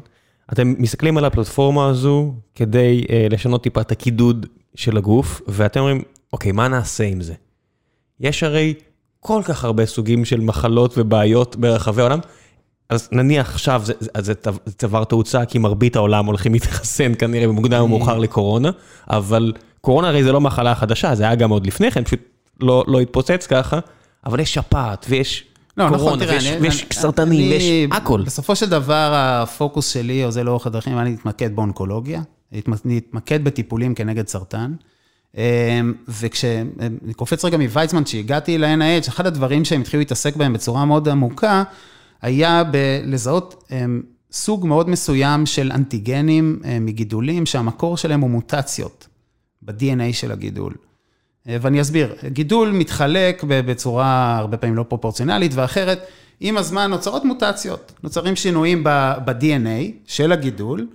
[0.53, 6.03] אתם מסתכלים על הפלטפורמה הזו כדי uh, לשנות טיפה את הקידוד של הגוף, ואתם אומרים,
[6.33, 7.35] אוקיי, מה נעשה עם זה?
[8.21, 8.75] יש הרי
[9.21, 12.19] כל כך הרבה סוגים של מחלות ובעיות ברחבי העולם,
[12.89, 14.33] אז נניח עכשיו זה, זה,
[14.67, 18.71] זה צבר תאוצה, כי מרבית העולם הולכים להתחסן כנראה במוקדם או מאוחר לקורונה,
[19.11, 22.21] אבל קורונה הרי זה לא מחלה חדשה, זה היה גם עוד לפני כן, פשוט
[22.61, 23.79] לא, לא התפוצץ ככה,
[24.27, 25.45] אבל יש שפעת ויש
[25.77, 28.23] לא, נכון, קורונה, נכון, ויש, אני, ויש אני, סרטנים, אני, ויש הכל.
[28.23, 33.95] בסופו של דבר, הפוקוס שלי, או זה לאורך הדרכים, אני אתמקד באונקולוגיה, אני אתמקד בטיפולים
[33.95, 34.73] כנגד סרטן.
[35.37, 41.09] אמ, וכשאני קופץ רגע מוויצמן, כשהגעתי ל-NIH, אחד הדברים שהם התחילו להתעסק בהם בצורה מאוד
[41.09, 41.63] עמוקה,
[42.23, 44.03] היה בלזהות אמ,
[44.33, 49.09] סוג מאוד מסוים של אנטיגנים אמ, מגידולים, שהמקור שלהם הוא מוטציות
[49.63, 50.75] ב-DNA של הגידול.
[51.49, 56.07] אה, ואני אסביר, גידול מתחלק בצורה הרבה פעמים לא פרופורציונלית ואחרת,
[56.41, 60.87] עם הזמן נוצרות מוטציות, נוצרים שינויים ב-DNA של הגידול,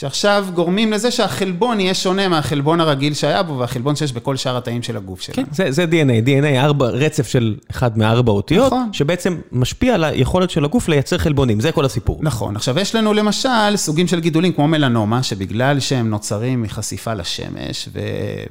[0.00, 4.82] שעכשיו גורמים לזה שהחלבון יהיה שונה מהחלבון הרגיל שהיה בו, והחלבון שיש בכל שאר התאים
[4.82, 5.36] של הגוף שלנו.
[5.36, 8.92] כן, זה, זה DNA, DNA, ארבע, רצף של אחד מארבע אותיות, נכון.
[8.92, 12.18] שבעצם משפיע על היכולת של הגוף לייצר חלבונים, זה כל הסיפור.
[12.22, 12.56] נכון.
[12.56, 17.88] עכשיו, יש לנו למשל סוגים של גידולים כמו מלנומה, שבגלל שהם נוצרים מחשיפה לשמש,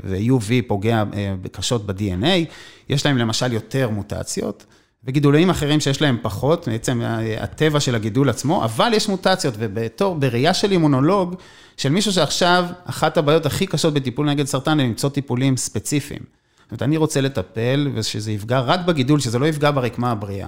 [0.04, 2.46] ו-UV פוגע אה, קשות ב-DNA,
[2.90, 4.66] יש להם למשל יותר מוטציות.
[5.08, 7.02] וגידולים אחרים שיש להם פחות, בעצם
[7.40, 11.36] הטבע של הגידול עצמו, אבל יש מוטציות, ובתור, בראייה של אימונולוג,
[11.78, 16.20] של מישהו שעכשיו, אחת הבעיות הכי קשות בטיפול נגד סרטן, היא למצוא טיפולים ספציפיים.
[16.20, 20.48] זאת אומרת, אני רוצה לטפל, ושזה יפגע רק בגידול, שזה לא יפגע ברקמה הבריאה.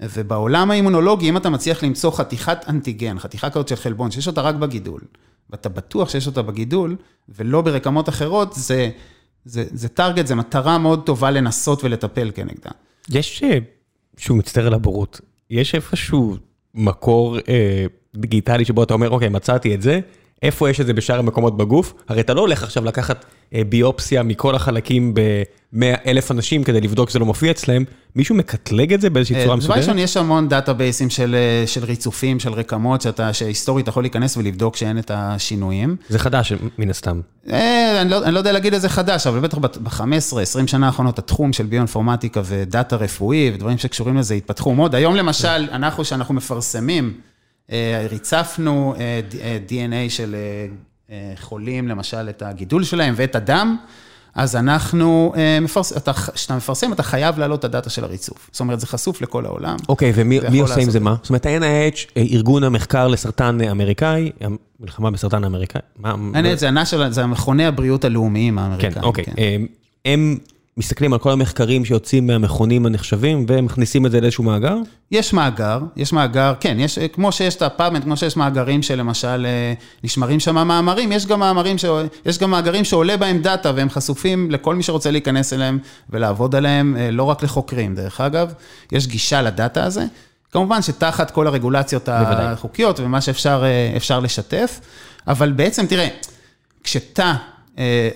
[0.00, 4.54] ובעולם האימונולוגי, אם אתה מצליח למצוא חתיכת אנטיגן, חתיכה כזאת של חלבון, שיש אותה רק
[4.54, 5.00] בגידול,
[5.50, 6.96] ואתה בטוח שיש אותה בגידול,
[7.28, 8.90] ולא ברקמות אחרות, זה,
[9.44, 12.70] זה, זה טרגט, זה מטרה מאוד טובה לנסות ולטפל כנגדה.
[13.08, 13.42] יש,
[14.16, 16.36] שהוא מצטער על הבורות, יש איפשהו
[16.74, 20.00] מקור אה, דיגיטלי שבו אתה אומר, אוקיי, מצאתי את זה,
[20.42, 21.94] איפה יש את זה בשאר המקומות בגוף?
[22.08, 25.76] הרי אתה לא הולך עכשיו לקחת ביופסיה מכל החלקים ב-100
[26.06, 27.84] אלף אנשים כדי לבדוק שזה לא מופיע אצלם,
[28.16, 29.78] מישהו מקטלג את זה באיזושהי צורה דבר מסודרת?
[29.78, 34.76] ראשון, יש המון דאטאבייסים של, אה, של ריצופים, של רקמות, שאתה, שהיסטורית יכול להיכנס ולבדוק
[34.76, 35.96] שאין את השינויים.
[36.08, 37.20] זה חדש מן הסתם.
[37.50, 41.52] אה, אני, לא, אני לא יודע להגיד איזה חדש, אבל בטח ב-15-20 שנה האחרונות, התחום
[41.52, 44.94] של ביואינפורמטיקה ודאטה רפואי ודברים שקשורים לזה התפתחו מאוד.
[44.94, 47.12] היום למשל, אנחנו, שאנחנו מפרסמים,
[47.72, 50.66] אה, ריצפנו אה, אה, DNA של אה, אה,
[51.40, 53.76] חולים, למשל, את הגידול שלהם ואת הדם.
[54.34, 55.58] אז אנחנו, אה,
[56.34, 58.48] כשאתה מפרסם, אתה חייב להעלות את הדאטה של הריצוף.
[58.52, 59.76] זאת אומרת, זה חשוף לכל העולם.
[59.88, 61.14] אוקיי, ומי ויכול מי עושה עם זה מה?
[61.22, 64.30] זאת אומרת, ה-NIH, אה, ארגון המחקר לסרטן אמריקאי,
[64.80, 66.14] המלחמה בסרטן האמריקאי, מה?
[66.34, 66.68] האמת, זה
[67.10, 68.92] זה מכוני הבריאות הלאומיים האמריקאים.
[68.92, 69.24] כן, אוקיי.
[69.38, 69.66] הם-
[70.04, 70.38] הם
[70.76, 74.76] מסתכלים על כל המחקרים שיוצאים מהמכונים הנחשבים ומכניסים את זה לאיזשהו מאגר?
[75.10, 79.74] יש מאגר, יש מאגר, כן, יש, כמו שיש את הפאבמנט, כמו שיש מאגרים שלמשל אה,
[80.04, 81.84] נשמרים שם מאמרים, יש גם מאמרים, ש...
[82.26, 85.78] יש גם מאגרים שעולה בהם דאטה והם חשופים לכל מי שרוצה להיכנס אליהם
[86.10, 88.52] ולעבוד עליהם, אה, לא רק לחוקרים, דרך אגב,
[88.92, 90.04] יש גישה לדאטה הזה.
[90.52, 92.44] כמובן שתחת כל הרגולציות בוודאי.
[92.44, 93.64] החוקיות ומה שאפשר
[94.10, 94.80] אה, לשתף,
[95.26, 96.08] אבל בעצם, תראה,
[96.84, 97.34] כשתא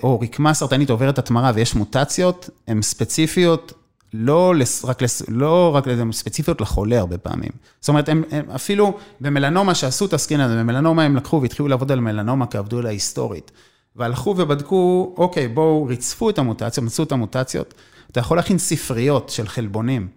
[0.03, 3.73] או רקמה סרטנית עוברת התמרה ויש מוטציות, הן ספציפיות
[4.13, 7.51] לא, לס, רק, לס, לא רק הן ספציפיות לחולה הרבה פעמים.
[7.79, 11.91] זאת אומרת, הם, הם אפילו במלנומה שעשו את הסקרין הזה, במלנומה הם לקחו והתחילו לעבוד
[11.91, 13.51] על מלנומה כי עבדו עליה היסטורית.
[13.95, 17.73] והלכו ובדקו, אוקיי, בואו ריצפו את המוטציות, מצאו את המוטציות.
[18.11, 20.07] אתה יכול להכין ספריות של חלבונים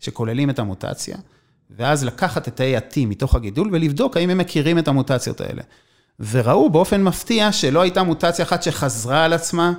[0.00, 1.16] שכוללים את המוטציה,
[1.70, 5.62] ואז לקחת את תאי ה-T מתוך הגידול ולבדוק האם הם מכירים את המוטציות האלה.
[6.20, 9.72] וראו באופן מפתיע שלא הייתה מוטציה אחת שחזרה על עצמה,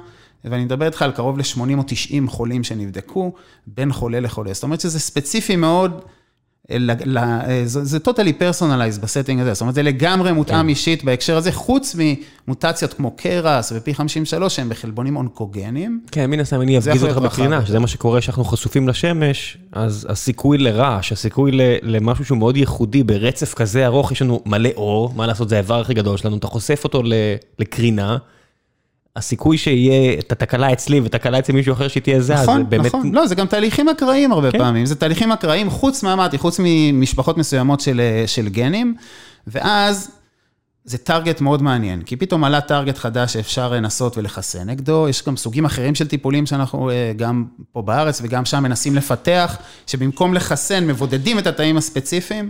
[0.45, 3.33] ואני מדבר איתך על קרוב ל-80 או 90 חולים שנבדקו,
[3.67, 4.53] בין חולה לחולה.
[4.53, 6.01] זאת אומרת שזה ספציפי מאוד,
[7.65, 11.51] זה זה totally personalized ב setting הזה, זאת אומרת זה לגמרי מותאם אישית בהקשר הזה,
[11.51, 11.95] חוץ
[12.47, 16.01] ממוטציות כמו KRAS ו-P53 שהם בחלבונים אונקוגנים.
[16.11, 17.65] כן, מן הסתם אני אפגיז אותך בקרינה.
[17.65, 23.03] שזה מה שקורה כשאנחנו חשופים לשמש, אז הסיכוי לרעש, הסיכוי ל- למשהו שהוא מאוד ייחודי
[23.03, 26.47] ברצף כזה ארוך, יש לנו מלא אור, מה לעשות, זה האיבר הכי גדול שלנו, אתה
[26.47, 27.01] חושף אותו
[27.59, 28.17] לקרינה,
[29.17, 32.85] הסיכוי שיהיה את התקלה אצלי ותקלה אצל מישהו אחר שתהיה זה, נכון, זה באמת...
[32.85, 33.11] נכון.
[33.15, 34.57] לא, זה גם תהליכים אקראיים הרבה כן.
[34.57, 34.85] פעמים.
[34.85, 38.95] זה תהליכים אקראיים, חוץ מה אמרתי, חוץ ממשפחות מסוימות של, של גנים,
[39.47, 40.11] ואז
[40.87, 45.37] זה טארגט מאוד מעניין, כי פתאום עלה טארגט חדש שאפשר לנסות ולחסן נגדו, יש גם
[45.37, 49.57] סוגים אחרים של טיפולים שאנחנו אה, גם פה בארץ וגם שם מנסים לפתח,
[49.87, 52.49] שבמקום לחסן, מבודדים את התאים הספציפיים.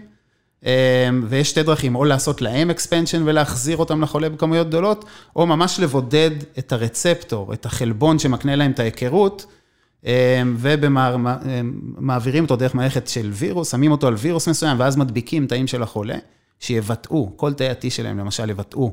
[0.66, 5.06] אה, ויש שתי דרכים, או לעשות להם expansion ולהחזיר אותם לחולה בכמויות גדולות,
[5.36, 9.46] או ממש לבודד את הרצפטור, את החלבון שמקנה להם את ההיכרות,
[10.06, 10.42] אה,
[11.98, 15.84] ומעבירים אותו דרך מערכת של וירוס, שמים אותו על וירוס מסוים, ואז מדביקים תאים של
[15.84, 16.18] החולה,
[16.60, 18.92] שיבטאו, כל תאי ה-T שלהם למשל יבטאו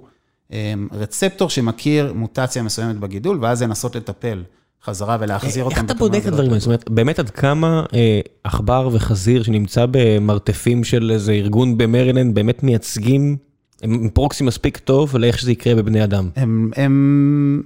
[0.92, 4.42] רצפטור שמכיר מוטציה מסוימת בגידול, ואז לנסות לטפל
[4.84, 5.76] חזרה ולהחזיר אותם.
[5.76, 6.26] איך אתה בודק את.
[6.26, 6.58] הדברים האלה?
[6.60, 12.62] זאת אומרת, באמת עד כמה אה, עכבר וחזיר שנמצא במרתפים של איזה ארגון במרילנד, באמת
[12.62, 13.36] מייצגים,
[13.82, 16.28] הם פרוקסי מספיק טוב לאיך שזה יקרה בבני אדם?
[16.36, 17.62] הם, הם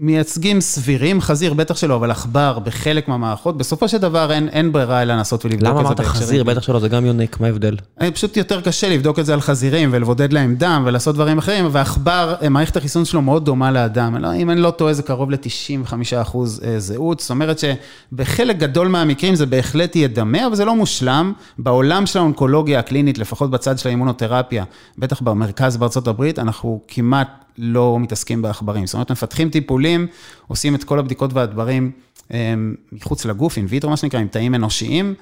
[0.00, 5.02] מייצגים סבירים, חזיר בטח שלא, אבל עכבר בחלק מהמערכות, בסופו של דבר אין, אין ברירה
[5.02, 6.22] אלא לנסות ולבדוק למה את זה אמרת בהקשרים.
[6.22, 6.44] חזיר?
[6.44, 7.76] בטח שלא, זה גם יונק, מה ההבדל?
[8.00, 11.68] אני פשוט יותר קשה לבדוק את זה על חזירים ולבודד להם דם ולעשות דברים אחרים,
[11.72, 14.16] ועכבר, אה, מערכת החיסון שלו מאוד דומה לאדם.
[14.16, 17.20] לא, אם אני לא טועה, זה קרוב ל-95% אה, זהות.
[17.20, 21.32] זאת אומרת שבחלק גדול מהמקרים זה בהחלט יהיה דמה, אבל זה לא מושלם.
[21.58, 24.64] בעולם של האונקולוגיה הקלינית, לפחות בצד של האימונותרפיה,
[24.98, 28.86] בטח במרכז בארצות הברית, אנחנו כמעט לא מתעסקים בעכברים.
[28.86, 30.06] זאת אומרת, מפתחים טיפולים,
[30.46, 31.90] עושים את כל הבדיקות והדברים
[32.32, 32.54] אה,
[32.92, 35.14] מחוץ לגוף, אין ויטרו מה שנקרא, עם תאים אנושיים,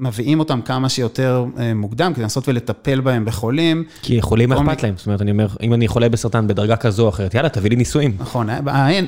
[0.00, 3.84] מביאים אותם כמה שיותר מוקדם, כדי לנסות ולטפל בהם בחולים.
[4.02, 7.08] כי חולים אכפת להם, זאת אומרת, אני אומר, אם אני חולה בסרטן בדרגה כזו או
[7.08, 8.16] אחרת, יאללה, תביא לי ניסויים.
[8.18, 8.48] נכון,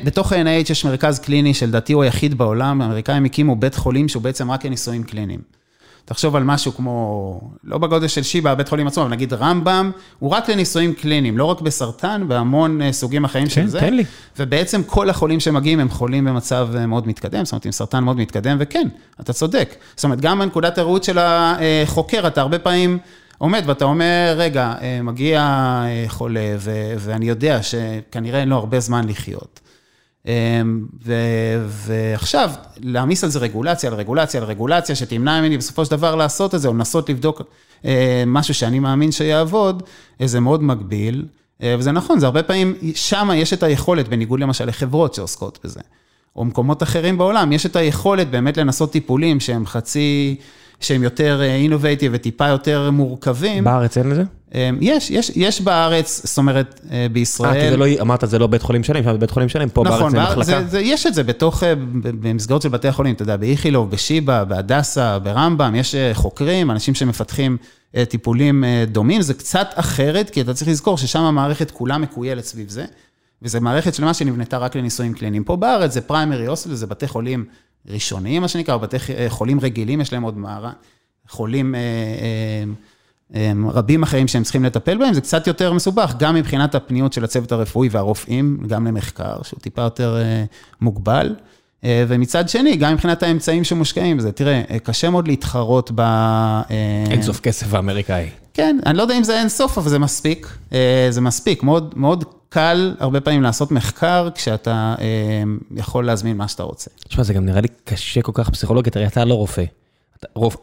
[0.04, 4.50] בתוך ה-NIH יש מרכז קליני שלדעתי הוא היחיד בעולם, האמריקאים הקימו בית חולים שהוא בעצם
[4.50, 5.40] רק לניסויים קליניים.
[6.04, 10.30] תחשוב על משהו כמו, לא בגודל של שיבא, הבית חולים עצמו, אבל נגיד רמב"ם, הוא
[10.30, 13.80] רק לניסויים קליניים, לא רק בסרטן, בהמון אה, סוגים אחרים של כן, זה.
[13.80, 14.04] תן לי.
[14.38, 18.16] ובעצם כל החולים שמגיעים הם חולים במצב אה, מאוד מתקדם, זאת אומרת, עם סרטן מאוד
[18.16, 18.88] מתקדם, וכן,
[19.20, 19.74] אתה צודק.
[19.96, 22.98] זאת אומרת, גם מנקודת הראות של החוקר, אתה הרבה פעמים
[23.38, 26.56] עומד ואתה אומר, רגע, אה, מגיע חולה,
[26.98, 29.60] ואני יודע שכנראה אין לו הרבה זמן לחיות.
[30.26, 30.86] אמ,
[31.66, 32.50] ועכשיו,
[32.80, 36.60] להעמיס על זה רגולציה, על רגולציה, על רגולציה, שתמנע ממני בסופו של דבר לעשות את
[36.60, 37.42] זה, או לנסות לבדוק
[37.84, 39.82] אה, משהו שאני מאמין שיעבוד,
[40.20, 41.24] אה, זה מאוד מגביל.
[41.62, 45.80] אה, וזה נכון, זה הרבה פעמים, שם יש את היכולת, בניגוד למשל לחברות שעוסקות בזה,
[46.36, 50.36] או מקומות אחרים בעולם, יש את היכולת באמת לנסות טיפולים שהם חצי...
[50.80, 53.64] שהם יותר אינובייטיב וטיפה יותר מורכבים.
[53.64, 54.22] בארץ אין לזה?
[54.54, 57.56] אמ, יש, יש, יש בארץ, זאת אומרת, אה, בישראל...
[57.56, 59.84] אה, כי זה לא, אמרת, זה לא בית חולים שלם, שם בית חולים שלם, פה
[59.84, 60.44] נכון, בארץ זה מחלקה.
[60.44, 64.44] זה, זה, יש את זה בתוך, אה, במסגרות של בתי החולים, אתה יודע, באיכילוב, בשיבא,
[64.44, 67.56] בהדסה, ברמב"ם, יש חוקרים, אנשים שמפתחים
[68.08, 72.84] טיפולים דומים, זה קצת אחרת, כי אתה צריך לזכור ששם המערכת כולה מקוילת סביב זה,
[73.42, 75.44] וזו מערכת שלמה שנבנתה רק לניסויים קליניים.
[75.44, 77.44] פה בארץ זה פריימרי הוסטל, זה בתי חולים
[77.86, 78.96] ראשוניים, מה שנקרא, בתי
[79.28, 80.72] חולים רגילים, יש להם עוד מערה,
[81.28, 81.74] חולים...
[83.72, 87.52] רבים אחרים שהם צריכים לטפל בהם, זה קצת יותר מסובך, גם מבחינת הפניות של הצוות
[87.52, 90.44] הרפואי והרופאים, גם למחקר, שהוא טיפה יותר אה,
[90.80, 91.34] מוגבל.
[91.84, 96.00] אה, ומצד שני, גם מבחינת האמצעים שמושקעים בזה, תראה, אה, קשה מאוד להתחרות ב...
[97.10, 98.26] אין סוף כסף האמריקאי.
[98.54, 100.48] כן, אני לא יודע אם זה אין סוף, אבל זה מספיק.
[101.10, 104.94] זה מספיק, מאוד, מאוד קל הרבה פעמים לעשות מחקר כשאתה
[105.76, 106.90] יכול להזמין מה שאתה רוצה.
[107.08, 109.64] תשמע, זה גם נראה לי קשה כל כך פסיכולוגית, הרי אתה לא רופא.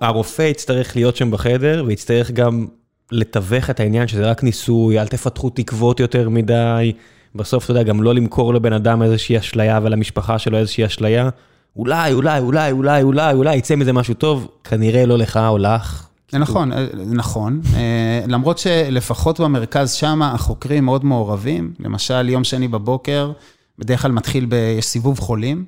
[0.02, 2.68] הרופא יצטרך להיות שם בחדר, ויצטרך גם
[3.12, 6.94] לתווך את העניין שזה רק ניסוי, אל תפתחו תקוות יותר מדי.
[7.36, 11.30] בסוף, אתה יודע, גם לא למכור לבן אדם איזושהי אשליה ולמשפחה שלו איזושהי אשליה.
[11.76, 16.08] אולי, אולי, אולי, אולי, אולי, אולי יצא מזה משהו טוב, כנראה לא לך או לך.
[16.34, 17.62] נכון, אה, נכון.
[17.76, 21.74] אה, למרות שלפחות במרכז שם החוקרים מאוד מעורבים.
[21.80, 23.32] למשל, יום שני בבוקר,
[23.80, 25.66] בדרך כלל מתחיל בסיבוב חולים.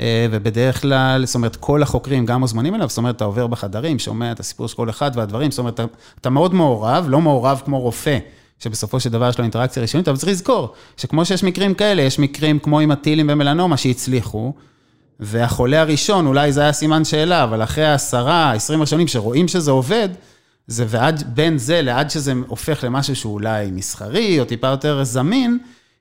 [0.00, 3.98] אה, ובדרך כלל, זאת אומרת, כל החוקרים גם מוזמנים אליו, זאת אומרת, אתה עובר בחדרים,
[3.98, 5.84] שומע את הסיפור של כל אחד והדברים, זאת אומרת, אתה,
[6.20, 8.18] אתה מאוד מעורב, לא מעורב כמו רופא,
[8.58, 12.18] שבסופו של דבר יש לו אינטראקציה ראשונית, אבל צריך לזכור, שכמו שיש מקרים כאלה, יש
[12.18, 14.52] מקרים כמו עם הטילים במלנומה שהצליחו,
[15.20, 20.08] והחולה הראשון, אולי זה היה סימן שאלה, אבל אחרי העשרה, עשרים ראשונים שרואים שזה עובד,
[20.66, 25.58] זה ועד, בין זה לעד שזה הופך למשהו שהוא אולי מסחרי, או טיפה יותר זמין,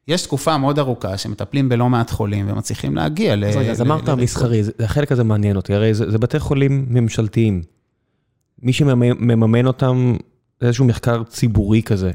[0.10, 3.46] יש תקופה מאוד ארוכה שמטפלים בלא מעט חולים ומצליחים להגיע ל...
[3.46, 7.62] אז רגע, אז אמרת מסחרי, החלק הזה מעניין אותי, הרי זה בתי חולים ממשלתיים.
[8.62, 10.16] מי שמממן אותם,
[10.62, 12.12] זה איזשהו מחקר ציבורי כזה.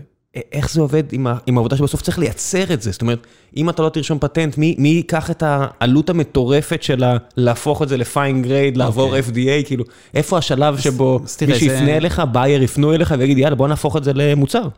[0.53, 1.03] איך זה עובד
[1.47, 2.91] עם העבודה שבסוף צריך לייצר את זה?
[2.91, 3.27] זאת אומרת,
[3.57, 7.05] אם אתה לא תרשום פטנט, מי ייקח את העלות המטורפת של
[7.37, 9.61] להפוך את זה ל pharma grade, לעבור אוקיי.
[9.63, 13.97] FDA, כאילו, איפה השלב שבו מישהו יפנה אליך, בייר יפנו אליך ויגיד, יאללה, בוא נהפוך
[13.97, 14.69] את זה למוצר?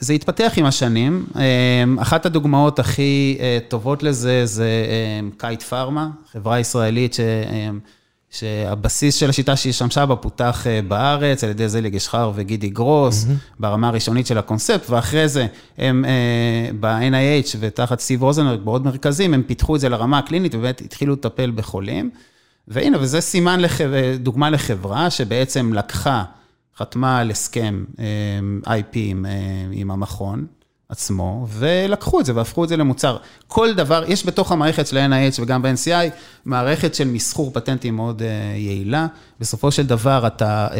[0.00, 1.26] זה התפתח עם השנים.
[1.36, 4.70] אמ, אחת הדוגמאות הכי אה, טובות לזה זה
[5.36, 7.20] Kite Pharma, חברה ישראלית ש...
[8.30, 13.24] שהבסיס של השיטה שהיא שהשתמשה בה פותח אה, בארץ על ידי זליג אשחר וגידי גרוס,
[13.24, 13.60] mm-hmm.
[13.60, 15.46] ברמה הראשונית של הקונספט, ואחרי זה
[15.78, 20.80] הם אה, ב-NIH ותחת סטיב רוזנברג, בעוד מרכזים, הם פיתחו את זה לרמה הקלינית ובאמת
[20.80, 22.10] התחילו לטפל בחולים.
[22.68, 23.80] והנה, וזה סימן, לח...
[24.18, 26.24] דוגמה לחברה שבעצם לקחה,
[26.76, 27.84] חתמה על הסכם
[28.66, 29.26] אה, IP עם,
[29.72, 30.46] עם המכון,
[30.90, 33.16] עצמו, ולקחו את זה והפכו את זה למוצר.
[33.48, 36.10] כל דבר, יש בתוך המערכת של ה-NIH וגם ב-NCI,
[36.44, 38.24] מערכת של מסחור פטנטים מאוד uh,
[38.56, 39.06] יעילה.
[39.40, 40.74] בסופו של דבר, אתה, uh,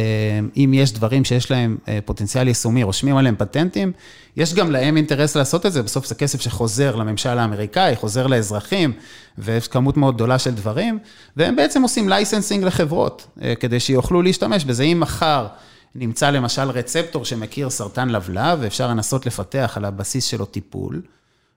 [0.57, 3.91] אם יש דברים שיש להם uh, פוטנציאל יישומי, רושמים עליהם פטנטים,
[4.37, 8.93] יש גם להם אינטרס לעשות את זה, בסוף זה כסף שחוזר לממשל האמריקאי, חוזר לאזרחים,
[9.37, 10.99] ויש כמות מאוד גדולה של דברים,
[11.37, 13.27] והם בעצם עושים licensing לחברות,
[13.59, 14.83] כדי שיוכלו להשתמש בזה.
[14.83, 15.47] אם מחר...
[15.95, 21.01] נמצא למשל רצפטור שמכיר סרטן לבלב, ואפשר לנסות לפתח על הבסיס שלו טיפול,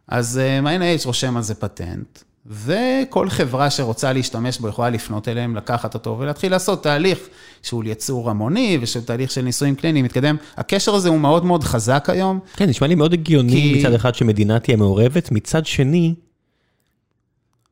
[0.08, 5.56] אז אה, NIH רושם על זה פטנט, וכל חברה שרוצה להשתמש בו יכולה לפנות אליהם,
[5.56, 7.18] לקחת אותו ולהתחיל לעשות תהליך
[7.62, 10.36] שהוא יצור המוני ושל תהליך של ניסויים קליניים מתקדם.
[10.56, 12.40] הקשר הזה הוא מאוד מאוד חזק היום.
[12.56, 13.78] כן, נשמע לי מאוד הגיוני כי...
[13.78, 16.14] מצד אחד שמדינה תהיה מעורבת, מצד שני,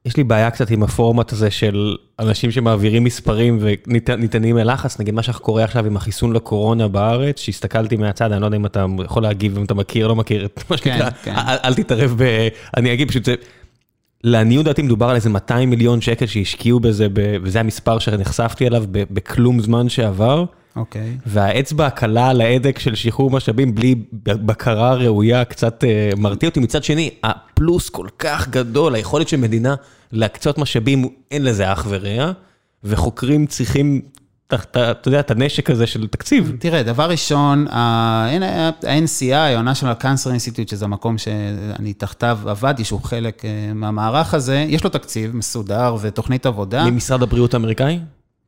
[0.07, 5.23] יש לי בעיה קצת עם הפורמט הזה של אנשים שמעבירים מספרים וניתנים ללחץ, נגיד מה
[5.23, 9.23] שאנחנו קורה עכשיו עם החיסון לקורונה בארץ, שהסתכלתי מהצד, אני לא יודע אם אתה יכול
[9.23, 11.35] להגיב, אם אתה מכיר, לא מכיר את מה שנקרא, כן, כן.
[11.65, 12.49] אל תתערב ב...
[12.77, 13.29] אני אגיד פשוט,
[14.25, 19.61] לעניות דעתי מדובר על איזה 200 מיליון שקל שהשקיעו בזה, וזה המספר שנחשפתי אליו בכלום
[19.61, 20.45] זמן שעבר.
[20.77, 21.17] אוקיי.
[21.27, 26.61] והאצבע הקלה על ההדק של שחרור משאבים בלי בקרה ראויה קצת אה, מרתיע אותי.
[26.61, 29.75] מצד שני, הפלוס כל כך גדול, היכולת של מדינה
[30.13, 32.33] להקצות משאבים, אין לזה אח ורע,
[32.85, 34.01] וחוקרים צריכים
[34.55, 36.57] אתה יודע, את הנשק הזה של תקציב.
[36.59, 43.51] תראה, דבר ראשון, ה-NCI, ה-National Cancer Institute, שזה המקום שאני תחתיו עבדתי, שהוא חלק אה,
[43.75, 46.91] מהמערך הזה, יש לו תקציב מסודר ותוכנית עבודה.
[46.91, 47.99] ממשרד הבריאות האמריקאי?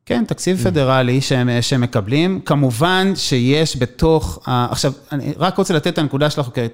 [0.05, 2.41] כן, תקציב פדרלי שהם, שהם מקבלים.
[2.45, 6.73] כמובן שיש בתוך, עכשיו, אני רק רוצה לתת את הנקודה של החוקרת.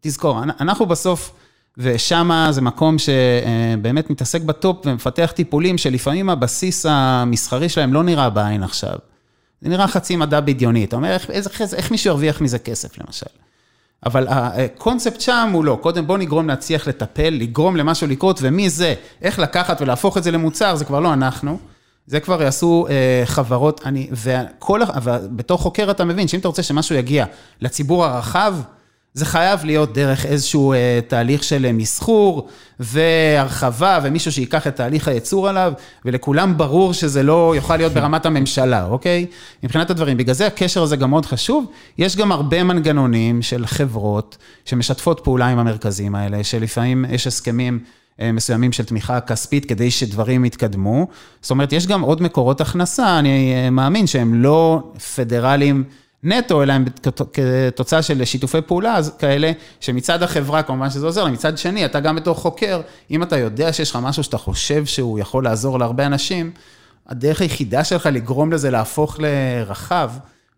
[0.00, 1.32] תזכור, אנחנו בסוף...
[1.78, 8.62] ושם זה מקום שבאמת מתעסק בטופ ומפתח טיפולים שלפעמים הבסיס המסחרי שלהם לא נראה בעין
[8.62, 8.94] עכשיו.
[9.60, 13.26] זה נראה חצי מדע בדיוני, אתה אומר, איך, איך, איך מישהו ירוויח מזה כסף למשל?
[14.06, 19.38] אבל הקונספט שם הוא לא, קודם בוא נגרום להצליח לטפל, לגרום למשהו לקרות, ומזה, איך
[19.38, 21.58] לקחת ולהפוך את זה למוצר, זה כבר לא אנחנו.
[22.06, 26.94] זה כבר יעשו אה, חברות, אני, וכל, ובתור חוקר אתה מבין שאם אתה רוצה שמשהו
[26.96, 27.24] יגיע
[27.60, 28.54] לציבור הרחב,
[29.14, 32.48] זה חייב להיות דרך איזשהו אה, תהליך של אה, מסחור
[32.80, 35.72] והרחבה ומישהו שיקח את תהליך הייצור עליו,
[36.04, 39.26] ולכולם ברור שזה לא יוכל להיות ברמת הממשלה, אוקיי?
[39.62, 40.16] מבחינת הדברים.
[40.16, 41.64] בגלל זה הקשר הזה גם מאוד חשוב.
[41.98, 47.78] יש גם הרבה מנגנונים של חברות שמשתפות פעולה עם המרכזים האלה, שלפעמים יש הסכמים
[48.18, 51.06] מסוימים של תמיכה כספית כדי שדברים יתקדמו.
[51.40, 54.82] זאת אומרת, יש גם עוד מקורות הכנסה, אני אה, מאמין שהם לא
[55.14, 55.84] פדרליים.
[56.24, 56.84] נטו, אלא הם
[57.32, 62.34] כתוצאה של שיתופי פעולה כאלה, שמצד החברה כמובן שזה עוזר, מצד שני, אתה גם בתור
[62.34, 66.50] חוקר, אם אתה יודע שיש לך משהו שאתה חושב שהוא יכול לעזור להרבה אנשים,
[67.08, 70.10] הדרך היחידה שלך לגרום לזה להפוך לרחב,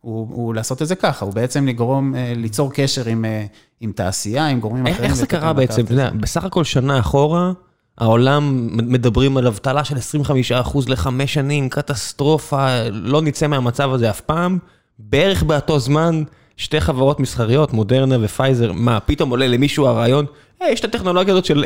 [0.05, 3.45] הוא, הוא לעשות את זה ככה, הוא בעצם לגרום, אה, ליצור קשר עם, אה,
[3.81, 5.11] עם תעשייה, עם גורמים איך, אחרים.
[5.11, 5.85] איך זה קרה בעצם?
[5.85, 7.53] אתה יודע, בסך הכל שנה אחורה,
[7.99, 14.59] העולם מדברים על אבטלה של 25% לחמש שנים, קטסטרופה, לא נצא מהמצב הזה אף פעם.
[14.99, 16.23] בערך באותו זמן,
[16.57, 20.27] שתי חברות מסחריות, מודרנה ופייזר, מה, פתאום עולה למישהו הרעיון,
[20.61, 21.65] hey, יש את הטכנולוגיה הזאת של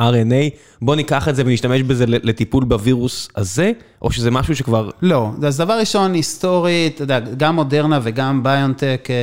[0.00, 3.72] mRNA, בוא ניקח את זה ונשתמש בזה לטיפול בווירוס הזה,
[4.02, 4.90] או שזה משהו שכבר...
[5.02, 9.14] לא, אז דבר ראשון, היסטורית, אתה יודע, גם מודרנה וגם ביונטק אה,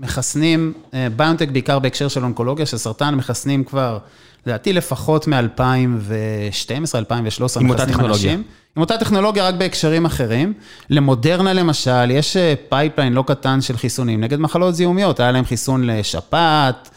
[0.00, 3.98] מחסנים, אה, ביונטק בעיקר בהקשר של אונקולוגיה, של סרטן, מחסנים כבר,
[4.46, 8.32] לדעתי לפחות מ-2012, 2013, עם אותה טכנולוגיה.
[8.32, 8.42] אנשים.
[8.76, 10.52] עם אותה טכנולוגיה רק בהקשרים אחרים.
[10.90, 12.36] למודרנה למשל, יש
[12.68, 16.90] pipeline אה, לא קטן של חיסונים נגד מחלות זיהומיות, היה להם חיסון לשפעת,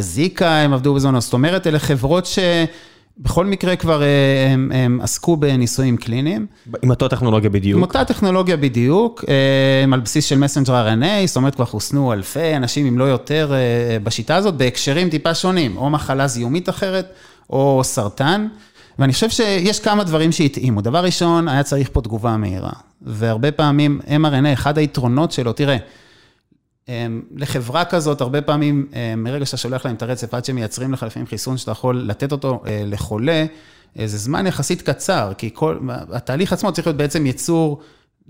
[0.00, 2.38] זיקה, הם עבדו בזונו, זאת אומרת, אלה חברות ש...
[3.22, 4.06] בכל מקרה כבר אה,
[4.52, 6.46] הם, הם עסקו בניסויים קליניים.
[6.82, 7.76] עם אותה טכנולוגיה בדיוק.
[7.76, 9.24] עם אותה טכנולוגיה בדיוק,
[9.84, 13.52] הם על בסיס של messenger RNA, זאת אומרת כבר חוסנו אלפי אנשים, אם לא יותר,
[14.02, 17.12] בשיטה הזאת, בהקשרים טיפה שונים, או מחלה זיהומית אחרת,
[17.50, 18.46] או סרטן.
[18.98, 20.80] ואני חושב שיש כמה דברים שהתאימו.
[20.80, 22.72] דבר ראשון, היה צריך פה תגובה מהירה.
[23.02, 25.76] והרבה פעמים mRNA, אחד היתרונות שלו, תראה,
[27.36, 31.26] לחברה כזאת, הרבה פעמים, אמ, מרגע שאתה שולח להם את הרצף, עד שמייצרים לך לפעמים
[31.26, 33.44] חיסון שאתה יכול לתת אותו אה, לחולה,
[33.98, 35.78] אה, זה זמן יחסית קצר, כי כל,
[36.12, 37.80] התהליך עצמו צריך להיות בעצם ייצור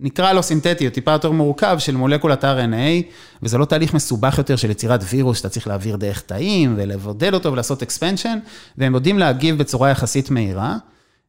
[0.02, 3.06] נקרא לו סינתטי, או טיפה יותר מורכב, של מולקולת RNA,
[3.42, 7.52] וזה לא תהליך מסובך יותר של יצירת וירוס שאתה צריך להעביר דרך תאים ולבודד אותו
[7.52, 8.38] ולעשות אקספנשן,
[8.78, 10.76] והם יודעים להגיב בצורה יחסית מהירה.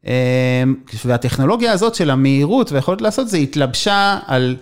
[0.06, 0.12] אמ,
[1.06, 4.56] והטכנולוגיה הזאת של המהירות והיכולת לעשות זה התלבשה על,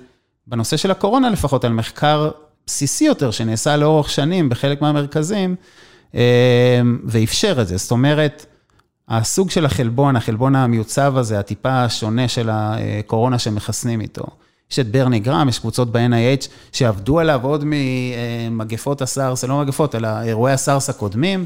[0.47, 2.29] בנושא של הקורונה לפחות, על מחקר
[2.69, 5.55] בסיסי יותר שנעשה לאורך שנים בחלק מהמרכזים,
[6.13, 6.19] אמ,
[7.05, 7.77] ואפשר את זה.
[7.77, 8.45] זאת אומרת,
[9.09, 14.23] הסוג של החלבון, החלבון המיוצב הזה, הטיפה השונה של הקורונה שמחסנים איתו.
[14.71, 20.21] יש את ברני גרם, יש קבוצות ב-NIH שעבדו עליו עוד ממגפות הסארס, לא מגפות, אלא
[20.21, 21.45] אירועי הסארס הקודמים,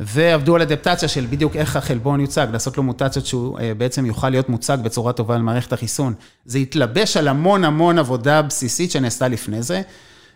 [0.00, 4.30] ועבדו על אדפטציה של בדיוק איך החלבון יוצג, לעשות לו מוטציות שהוא אה, בעצם יוכל
[4.30, 6.14] להיות מוצג בצורה טובה על מערכת החיסון.
[6.44, 9.82] זה התלבש על המון המון עבודה בסיסית שנעשתה לפני זה,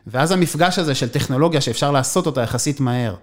[0.06, 3.14] ואז המפגש הזה של טכנולוגיה שאפשר לעשות אותה יחסית מהר.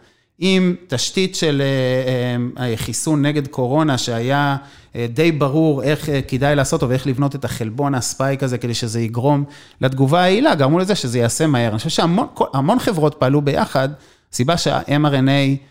[0.44, 4.58] עם תשתית של אה, אה, חיסון נגד קורונה, שהיה
[4.96, 9.02] אה, די ברור איך כדאי לעשות אותו ואיך לבנות את החלבון הספייק הזה כדי שזה
[9.02, 9.44] יגרום
[9.82, 11.70] לתגובה היעילה, גרמו לזה שזה ייעשה מהר.
[11.70, 13.90] אני חושב שהמון חברות פעלו ביחד,
[14.32, 15.71] סיבה שה-mRNA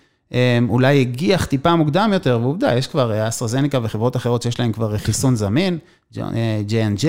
[0.68, 5.36] אולי הגיח טיפה מוקדם יותר, ועובדה, יש כבר אסטרזניקה וחברות אחרות שיש להן כבר חיסון
[5.36, 5.78] זמין,
[6.14, 7.04] J&J,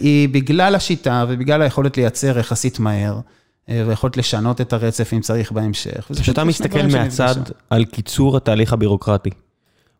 [0.00, 3.20] היא בגלל השיטה ובגלל היכולת לייצר יחסית מהר.
[3.68, 6.10] אה, ויכולת לשנות את הרצף אם צריך בהמשך.
[6.20, 7.34] כשאתה מסתכל מהצד
[7.70, 9.30] על קיצור התהליך הבירוקרטי,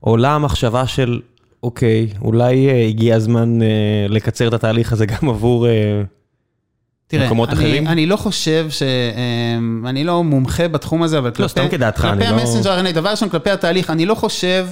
[0.01, 1.20] עולה המחשבה של,
[1.62, 3.66] אוקיי, אולי אה, הגיע הזמן אה,
[4.09, 5.66] לקצר את התהליך הזה גם עבור
[7.09, 7.87] תראה, במקומות אני, אחרים?
[7.87, 8.83] אני לא חושב ש...
[8.83, 11.49] אמ, אני לא מומחה בתחום הזה, אבל כלפי...
[11.49, 14.67] סתם כדעתך, אני כלפי לא- המסנג'ר RNA, דבר ראשון, כלפי התהליך, אני לא חושב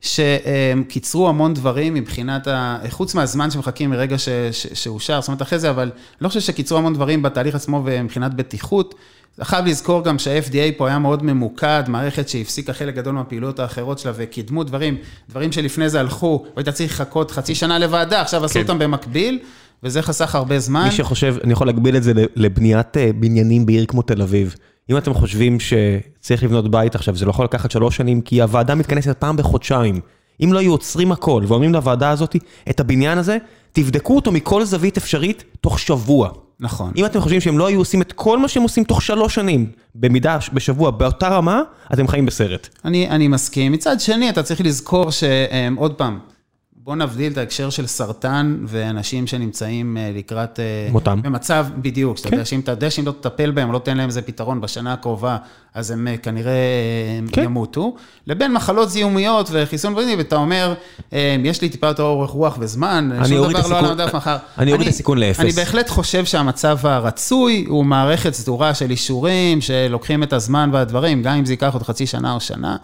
[0.00, 2.78] שקיצרו המון דברים מבחינת ה...
[2.90, 4.28] חוץ מהזמן שמחכים מרגע ש...
[4.52, 4.66] ש...
[4.72, 8.94] שאושר, זאת אומרת, אחרי זה, אבל לא חושב שקיצרו המון דברים בתהליך עצמו ומבחינת בטיחות.
[9.42, 14.12] חייב לזכור גם שה-FDA פה היה מאוד ממוקד, מערכת שהפסיקה חלק גדול מהפעילויות האחרות שלה
[14.16, 14.96] וקידמו דברים,
[15.30, 18.60] דברים שלפני זה הלכו, והיית צריך לחכות חצי שנה לוועדה, עכשיו עשו כן.
[18.60, 19.38] אותם במקביל,
[19.84, 20.84] וזה חסך הרבה זמן.
[20.84, 24.54] מי שחושב, אני יכול להגביל את זה לבניית אה, בניינים בעיר כמו תל אביב.
[24.90, 28.74] אם אתם חושבים שצריך לבנות בית עכשיו, זה לא יכול לקחת שלוש שנים, כי הוועדה
[28.74, 30.00] מתכנסת פעם בחודשיים.
[30.44, 32.36] אם לא היו עוצרים הכל ואומרים לוועדה הזאת,
[32.70, 33.38] את הבניין הזה,
[33.72, 36.30] תבדקו אותו מכל זווית אפשרית תוך שבוע.
[36.60, 36.92] נכון.
[36.96, 39.70] אם אתם חושבים שהם לא היו עושים את כל מה שהם עושים תוך שלוש שנים,
[39.94, 41.62] במידה, בשבוע, באותה רמה,
[41.92, 42.68] אתם חיים בסרט.
[42.84, 43.72] אני, אני מסכים.
[43.72, 46.18] מצד שני, אתה צריך לזכור שעוד פעם,
[46.84, 50.60] בוא נבדיל את ההקשר של סרטן ואנשים שנמצאים אה, לקראת...
[50.60, 51.22] אה, מותם.
[51.22, 52.34] במצב, בדיוק, שאתה כן.
[52.34, 55.36] יודע שאם אתה יודע שאם לא תטפל בהם, לא תיתן להם איזה פתרון בשנה הקרובה,
[55.74, 57.44] אז הם אה, כנראה אה, כן.
[57.44, 57.94] ימותו.
[58.26, 60.74] לבין מחלות זיהומיות וחיסון בריאותי, ואתה אומר,
[61.44, 64.36] יש לי טיפה יותר אורך רוח וזמן, אני שום דבר לא על המדף מחר.
[64.58, 65.40] אני אוריד את הסיכון לאפס.
[65.40, 71.34] אני בהחלט חושב שהמצב הרצוי הוא מערכת סדורה של אישורים, שלוקחים את הזמן והדברים, גם
[71.34, 72.76] אם זה ייקח עוד חצי שנה או שנה.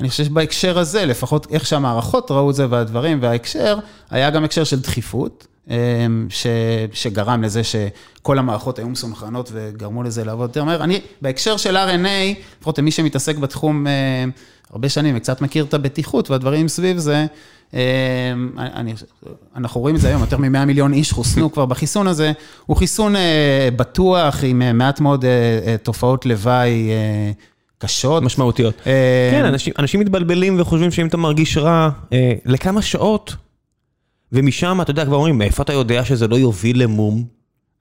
[0.00, 3.78] אני חושב שבהקשר הזה, לפחות איך שהמערכות ראו את זה והדברים, וההקשר,
[4.10, 6.46] היה גם הקשר של דחיפות, אמ, ש,
[6.92, 10.84] שגרם לזה שכל המערכות היו מסונכרנות וגרמו לזה לעבוד יותר מהר.
[10.84, 14.24] אני, בהקשר של RNA, לפחות למי שמתעסק בתחום אה,
[14.70, 17.26] הרבה שנים וקצת מכיר את הבטיחות והדברים סביב זה,
[17.74, 18.94] אה, אני,
[19.56, 22.32] אנחנו רואים את זה היום, יותר מ-100 מיליון איש חוסנו כבר בחיסון הזה,
[22.66, 25.30] הוא חיסון אה, בטוח עם אה, מעט מאוד אה,
[25.66, 27.32] אה, תופעות לוואי אה,
[27.82, 28.22] קשות.
[28.22, 28.74] משמעותיות.
[28.86, 33.36] אה, כן, אנשים, אנשים מתבלבלים וחושבים שאם אתה מרגיש רע, אה, לכמה שעות,
[34.32, 37.24] ומשם, אתה יודע, כבר אומרים, מאיפה אתה יודע שזה לא יוביל למום?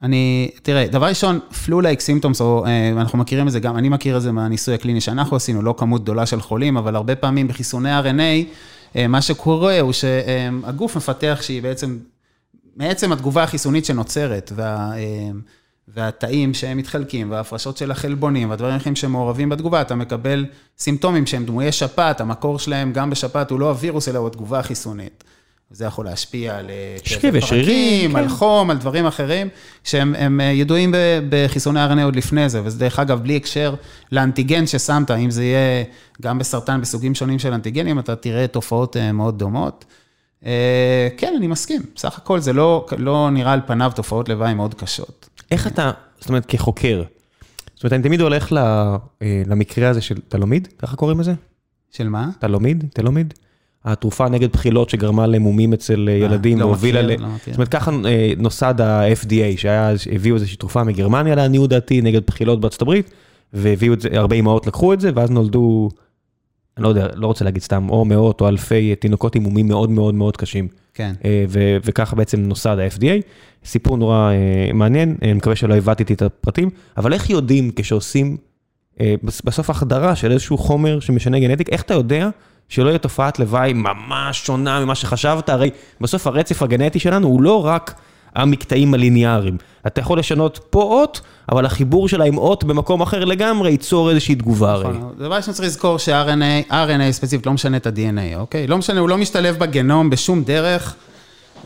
[0.03, 4.17] אני, תראה, דבר ראשון, flu-like symptoms, או אה, אנחנו מכירים את זה גם, אני מכיר
[4.17, 7.99] את זה מהניסוי הקליני שאנחנו עשינו, לא כמות גדולה של חולים, אבל הרבה פעמים בחיסוני
[7.99, 8.47] RNA,
[8.95, 11.97] אה, מה שקורה הוא שהגוף מפתח שהיא בעצם,
[12.75, 14.91] מעצם התגובה החיסונית שנוצרת, וה...
[15.88, 20.45] והתאים שהם מתחלקים, וההפרשות של החלבונים, והדברים האחרים שמעורבים בתגובה, אתה מקבל
[20.77, 25.23] סימפטומים שהם דמויי שפעת, המקור שלהם גם בשפעת הוא לא הווירוס, אלא הוא התגובה החיסונית.
[25.73, 28.29] זה יכול להשפיע על אה, כאבי ושרירים, פרקים, על כן.
[28.29, 29.47] חום, על דברים אחרים,
[29.84, 30.93] שהם הם, אה, ידועים
[31.29, 33.75] בחיסוני RNA עוד לפני זה, וזה דרך אגב, בלי הקשר
[34.11, 35.84] לאנטיגן ששמת, אם זה יהיה
[36.21, 39.86] גם בסרטן בסוגים שונים של אנטיגנים, אתה תראה תופעות אה, מאוד דומות.
[40.45, 44.73] אה, כן, אני מסכים, בסך הכל זה לא, לא נראה על פניו תופעות לוואי מאוד
[44.73, 45.29] קשות.
[45.51, 47.03] איך אתה, זאת אומרת, כחוקר,
[47.75, 51.33] זאת אומרת, אני תמיד הולך ל, אה, למקרה הזה של תלומיד, ככה קוראים לזה?
[51.91, 52.29] של מה?
[52.39, 52.83] תלומיד?
[52.93, 53.33] תלומיד?
[53.85, 57.21] התרופה נגד בחילות שגרמה למומים אצל אה, ילדים לא והובילה ל...
[57.21, 57.27] לא.
[57.45, 57.91] זאת אומרת, ככה
[58.37, 59.57] נוסד ה-FDA,
[59.97, 63.11] שהביאו איזושהי תרופה מגרמניה לעניות דעתי נגד בחילות בארצות הברית,
[63.53, 65.89] והביאו את זה, הרבה אמהות לקחו את זה, ואז נולדו,
[66.78, 69.89] אני לא יודע, לא רוצה להגיד סתם, או מאות או אלפי תינוקות עם מומים מאוד
[69.89, 70.67] מאוד מאוד קשים.
[70.93, 71.13] כן.
[71.26, 73.22] אה, ו- וככה בעצם נוסד ה-FDA.
[73.65, 78.38] סיפור נורא אה, מעניין, אני מקווה שלא הבאתי את הפרטים, אבל איך יודעים כשעושים
[79.01, 82.30] אה, בס- בסוף החדרה של איזשהו חומר שמשנה גנטיק, איך אתה יודע
[82.69, 85.49] שלא יהיה תופעת לוואי ממש שונה ממה שחשבת?
[85.49, 85.69] הרי
[86.01, 87.93] בסוף הרצף הגנטי שלנו הוא לא רק
[88.36, 89.57] המקטעים הליניאריים.
[89.88, 91.21] אתה יכול לשנות פה אות,
[91.51, 94.97] אבל החיבור שלה עם אות במקום אחר לגמרי ייצור איזושהי תגובה הרי.
[94.97, 95.13] נכון.
[95.17, 98.67] דבר ראשון צריך לזכור ש-RNA, RNA ספציפית לא משנה את ה-DNA, אוקיי?
[98.67, 100.95] לא משנה, הוא לא משתלב בגנום בשום דרך.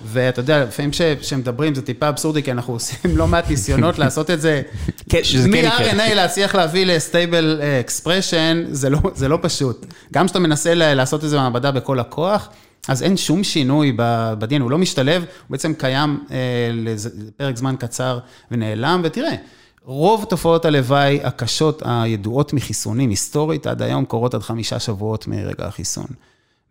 [0.06, 0.92] ואתה יודע, לפעמים
[1.22, 4.62] כשמדברים זה טיפה אבסורדי, כי אנחנו עושים לא מעט ניסיונות לעשות את זה.
[5.10, 5.50] כן, כן.
[5.52, 9.86] מ-RNA להצליח להביא ל-stable uh, expression, זה לא, זה לא פשוט.
[10.14, 12.50] גם כשאתה מנסה לעשות את זה במעבדה בכל הכוח,
[12.88, 13.94] אז אין שום שינוי
[14.40, 16.32] בדין, הוא לא משתלב, הוא בעצם קיים uh,
[16.74, 18.20] לפרק זמן קצר
[18.52, 19.36] ונעלם, ותראה.
[19.82, 26.08] רוב תופעות הלוואי הקשות הידועות מחיסונים, היסטורית עד היום, קורות עד חמישה שבועות מרגע החיסון.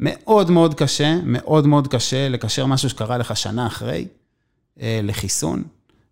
[0.01, 4.07] מאוד מאוד קשה, מאוד מאוד קשה לקשר משהו שקרה לך שנה אחרי
[4.81, 5.63] אה, לחיסון.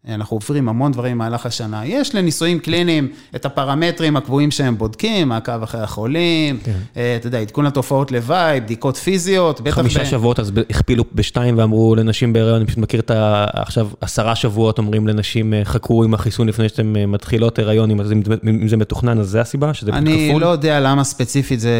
[0.09, 1.86] אנחנו עוברים המון דברים במהלך השנה.
[1.86, 6.72] יש לניסויים קליניים את הפרמטרים הקבועים שהם בודקים, מעקב אחרי החולים, כן.
[6.96, 9.74] אה, אתה יודע, עדכון לתופעות לוואי, בדיקות פיזיות, בטח...
[9.74, 13.44] חמישה ב- שבועות, אז הכפילו בשתיים ואמרו לנשים בהיריון, אני פשוט מכיר את ה...
[13.55, 18.05] עכשיו, עשרה שבועות אומרים לנשים, אה, חכו עם החיסון לפני שאתן אה, מתחילות הריון, אם
[18.05, 20.42] זה- אם זה מתוכנן, אז זה הסיבה, שזה אני כפול?
[20.42, 21.70] לא יודע למה ספציפית זה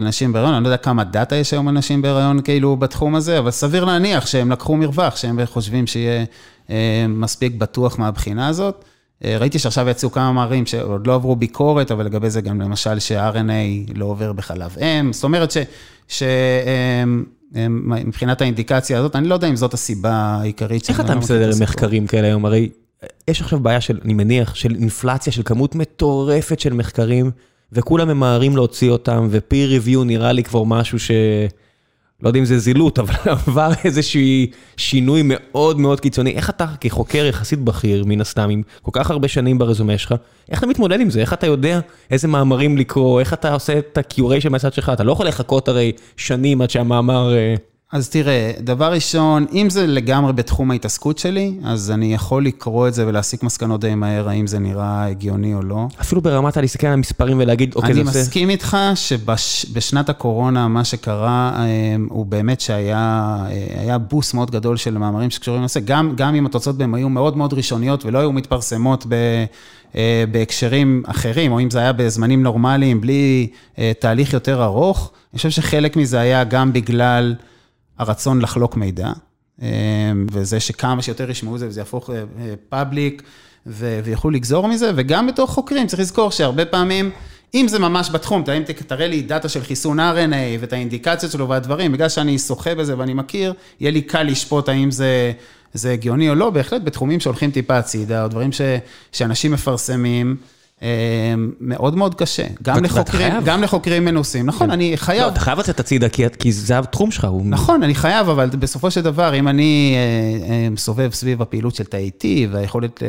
[0.00, 3.38] נשים בהיריון, אני לא יודע כמה דאטה יש היום על נשים בהיריון כאילו בתחום הזה,
[3.38, 6.24] אבל סביר להניח שהם לקחו מרווח, שהם חושבים שיהיה
[7.08, 8.84] מספיק בטוח מהבחינה הזאת.
[9.24, 12.98] אה, ראיתי שעכשיו יצאו כמה מאמרים שעוד לא עברו ביקורת, אבל לגבי זה גם למשל
[12.98, 15.58] ש-RNA לא עובר בחלב אם, זאת אומרת ש...
[16.08, 17.04] ש אה,
[17.56, 20.88] אה, מבחינת האינדיקציה הזאת, אני לא יודע אם זאת הסיבה העיקרית.
[20.88, 21.62] איך אתה לא מסתדר עם.
[21.62, 22.44] מחקרים כאלה היום?
[22.44, 22.68] הרי
[23.28, 27.30] יש עכשיו בעיה של, אני מניח, של אינפלציה, של כמות מטורפת של מחקרים,
[27.72, 31.10] וכולם ממהרים להוציא אותם, ו-peer review נראה לי כבר משהו ש...
[32.22, 34.20] לא יודע אם זה זילות, אבל עבר איזשהו
[34.76, 36.30] שינוי מאוד מאוד קיצוני.
[36.30, 40.14] איך אתה כחוקר יחסית בכיר, מן הסתם, עם כל כך הרבה שנים ברזומה שלך,
[40.50, 41.20] איך אתה מתמודד עם זה?
[41.20, 43.20] איך אתה יודע איזה מאמרים לקרוא?
[43.20, 44.90] איך אתה עושה את ה-curation מהצד שלך?
[44.94, 47.32] אתה לא יכול לחכות הרי שנים עד שהמאמר...
[47.94, 52.88] אה, אז תראה, דבר ראשון, אם זה לגמרי בתחום ההתעסקות שלי, אז אני יכול לקרוא
[52.88, 55.86] את זה ולהסיק מסקנות די מהר, האם זה נראה הגיוני או לא.
[56.00, 58.12] אפילו ברמת להסתכל על המספרים ולהגיד, אוקיי, זה עושה...
[58.12, 61.64] אני מסכים איתך שבשנת הקורונה, מה שקרה אה,
[62.08, 63.36] הוא באמת שהיה
[63.88, 67.36] אה, בוסט מאוד גדול של מאמרים שקשורים לנושא, גם, גם אם התוצאות בהם היו מאוד
[67.36, 69.14] מאוד ראשוניות ולא היו מתפרסמות ב...
[69.96, 73.48] אה, בהקשרים אחרים, או אם זה היה בזמנים נורמליים, בלי
[73.98, 77.34] תהליך יותר ארוך, אני חושב שחלק מזה היה גם בגלל...
[77.98, 79.12] הרצון לחלוק מידע,
[79.62, 79.68] אה,
[80.30, 82.10] וזה שכמה שיותר ישמעו זה וזה יהפוך
[82.68, 87.10] פאבליק, אה, ויוכלו לגזור מזה, וגם בתור חוקרים, צריך לזכור שהרבה פעמים,
[87.54, 91.92] אם זה ממש בתחום, אם תראה לי דאטה של חיסון RNA ואת האינדיקציות שלו והדברים,
[91.92, 95.32] בגלל שאני שוחה בזה ואני מכיר, יהיה לי קל לשפוט האם זה,
[95.74, 98.60] זה הגיוני או לא, בהחלט בתחומים שהולכים טיפה הצידה, או דברים ש,
[99.12, 100.36] שאנשים מפרסמים.
[100.82, 100.88] אמ,
[101.60, 104.70] מאוד מאוד קשה, גם לחוקרים, גם לחוקרים מנוסים, נכון.
[104.70, 105.22] אני חייב.
[105.22, 106.08] לא, אתה חייב לצאת הצידה,
[106.38, 107.26] כי זה התחום שלך.
[107.44, 111.84] נכון, אני חייב, אבל בסופו של דבר, אם אני אה, אה, מסובב סביב הפעילות של
[111.84, 113.02] תאי T והיכולת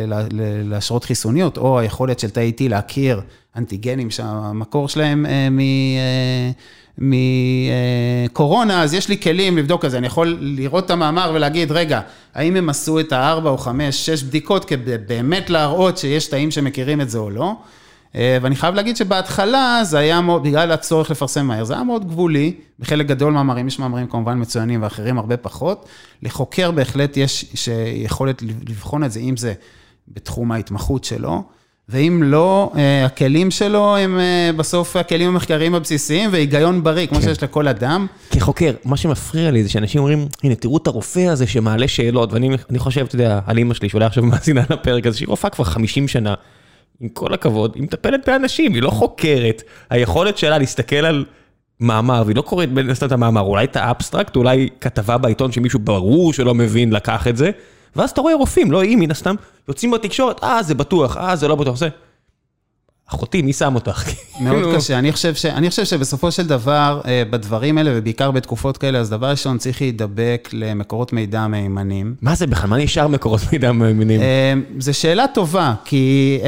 [0.64, 3.22] להשרות חיסוניות, או היכולת של תאי T להכיר
[3.56, 5.60] אנטיגנים שהמקור שלהם אה, מ...
[6.98, 9.98] מקורונה, אז יש לי כלים לבדוק את זה.
[9.98, 12.02] אני יכול לראות את המאמר ולהגיד, רגע,
[12.36, 17.02] האם הם עשו את הארבע או חמש, שש בדיקות כדי באמת להראות שיש תאים שמכירים
[17.02, 17.56] את זה או לא?
[18.16, 22.08] אה, ואני חייב להגיד שבהתחלה זה היה מאוד, בגלל הצורך לפרסם מהר, זה היה מאוד
[22.08, 25.86] גבולי, בחלק גדול מאמרים, יש מאמרים כמובן מצוינים ואחרים הרבה פחות.
[26.24, 29.54] לחוקר בהחלט יש יכולת לבחון את זה, אם זה
[30.08, 31.44] בתחום ההתמחות שלו.
[31.90, 37.24] ואם לא, אה, הכלים שלו הם אה, בסוף הכלים המחקריים הבסיסיים והיגיון בריא, כמו כן.
[37.24, 38.08] שיש לכל אדם.
[38.32, 42.58] כחוקר, מה שמפריע לי זה שאנשים אומרים, הנה, תראו את הרופא הזה שמעלה שאלות, ואני
[42.78, 46.08] חושב, אתה יודע, על אימא שלי, שאולי עכשיו מאזינה לפרק הזה, שהיא רופאה כבר 50
[46.08, 46.34] שנה,
[47.02, 49.64] עם כל הכבוד, היא מטפלת באנשים, היא לא חוקרת.
[49.90, 51.26] היכולת שלה להסתכל על
[51.80, 55.80] מאמר, והיא לא קוראת בין הסתם את המאמר, אולי את האבסטרקט, אולי כתבה בעיתון שמישהו
[55.80, 57.52] ברור שלא מבין לקח את זה.
[57.98, 59.36] ואז אתה רואה רופאים, לא היא מן הסתם,
[59.68, 61.90] יוצאים בתקשורת, אה, זה בטוח, אה, זה לא בטוח, זה...
[63.10, 64.04] אחותי, מי שם אותך?
[64.42, 65.00] מאוד כאילו- קשה.
[65.00, 65.46] אני חושב, ש...
[65.46, 69.82] אני חושב שבסופו של דבר, אה, בדברים האלה, ובעיקר בתקופות כאלה, אז דבר ראשון, צריך
[69.82, 72.16] להידבק למקורות מידע מהימנים.
[72.22, 72.70] מה זה בכלל?
[72.70, 74.22] מה נשאר מקורות מידע מהימנים?
[74.22, 76.40] אה, זו שאלה טובה, כי...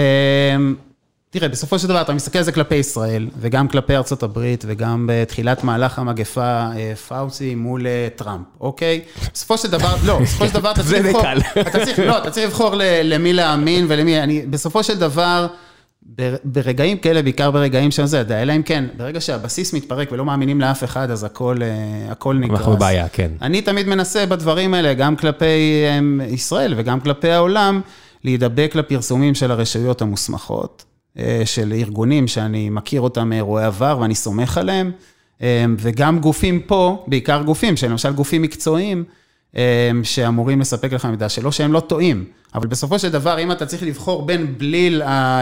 [1.36, 4.64] אה, תראה, בסופו של דבר, אתה מסתכל על זה כלפי ישראל, וגם כלפי ארצות הברית,
[4.68, 9.02] וגם בתחילת מהלך המגפה, אה, פאוצי מול אה, טראמפ, אוקיי?
[9.34, 11.24] בסופו של דבר, לא, בסופו של דבר אתה צריך לבחור,
[11.62, 12.74] אתה צריך, לא, אתה צריך לבחור
[13.04, 15.48] למי להאמין ולמי, אני, בסופו של דבר,
[16.44, 20.84] ברגעים כאלה, בעיקר ברגעים של זה, אלא אם כן, ברגע שהבסיס מתפרק ולא מאמינים לאף
[20.84, 22.60] אחד, אז הכל, אה, הכל נגרס.
[22.60, 23.32] אנחנו בבעיה, כן.
[23.42, 25.86] אני תמיד מנסה בדברים האלה, גם כלפי
[26.28, 27.82] ישראל וגם כלפי העולם,
[28.24, 30.89] להידבק לפרסומים של הרשויות המוסמכות.
[31.18, 34.92] אה, של ארגונים שאני מכיר אותם מאירועי עבר ואני סומך עליהם,
[35.42, 39.04] אה, וגם גופים פה, בעיקר גופים, שלמשל גופים מקצועיים,
[39.58, 43.66] אה, שאמורים לספק לך מידע שלא שהם לא טועים, אבל בסופו של דבר, אם אתה
[43.66, 45.42] צריך לבחור בין בליל, ה...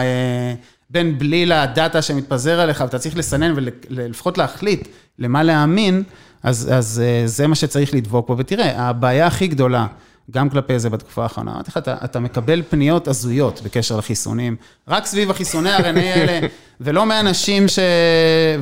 [0.90, 4.88] בין בליל הדאטה שמתפזר עליך, ואתה צריך לסנן ולפחות להחליט
[5.18, 6.02] למה להאמין,
[6.42, 8.38] אז, אז זה מה שצריך לדבוק בו.
[8.38, 9.86] ותראה, הבעיה הכי גדולה,
[10.30, 11.52] גם כלפי זה בתקופה האחרונה.
[11.52, 14.56] אמרתי לך, אתה, אתה מקבל פניות הזויות בקשר לחיסונים,
[14.88, 16.46] רק סביב החיסוני RNA האלה,
[16.80, 17.78] ולא מאנשים, ש...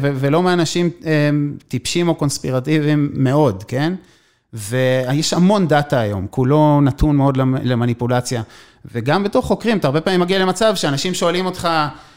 [0.01, 3.95] ו, ולא מאנשים הם, טיפשים או קונספירטיביים מאוד, כן?
[4.53, 8.43] ויש המון דאטה היום, כולו נתון מאוד למניפולציה.
[8.93, 11.69] וגם בתור חוקרים, אתה הרבה פעמים מגיע למצב שאנשים שואלים אותך,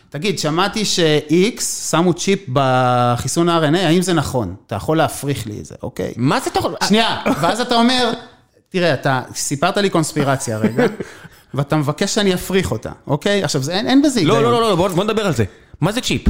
[0.09, 4.55] תגיד, שמעתי ש-X שמו צ'יפ בחיסון ה-RNA, האם זה נכון?
[4.67, 6.13] אתה יכול להפריך לי את זה, אוקיי?
[6.17, 6.73] מה זה תוכל?
[6.87, 8.13] שנייה, ואז אתה אומר,
[8.69, 10.85] תראה, אתה סיפרת לי קונספירציה רגע,
[11.53, 13.43] ואתה מבקש שאני אפריך אותה, אוקיי?
[13.43, 14.51] עכשיו, זה, אין, אין בזה לא, היגיון.
[14.53, 15.43] לא, לא, לא, בוא, בוא נדבר על זה.
[15.81, 16.21] מה זה צ'יפ?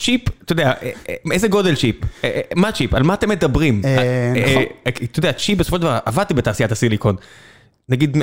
[0.00, 1.96] צ'יפ, אתה יודע, אה, אה, איזה גודל צ'יפ?
[2.24, 2.94] אה, מה צ'יפ?
[2.94, 3.82] על מה אתם מדברים?
[4.48, 4.62] נכון.
[5.04, 7.16] אתה יודע, צ'יפ בסופו של דבר, עבדתי בתעשיית הסיליקון.
[7.88, 8.16] נגיד,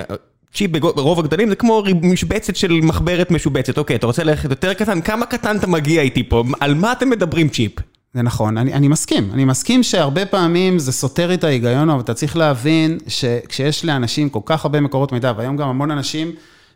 [0.53, 3.77] צ'יפ ברוב הגדלים זה כמו משבצת של מחברת משובצת.
[3.77, 5.01] אוקיי, אתה רוצה ללכת יותר קטן?
[5.01, 6.43] כמה קטן אתה מגיע איתי פה?
[6.59, 7.71] על מה אתם מדברים צ'יפ?
[8.13, 9.31] זה נכון, אני, אני מסכים.
[9.33, 14.39] אני מסכים שהרבה פעמים זה סותר את ההיגיון, אבל אתה צריך להבין שכשיש לאנשים כל
[14.45, 16.31] כך הרבה מקורות מידע, והיום גם המון אנשים,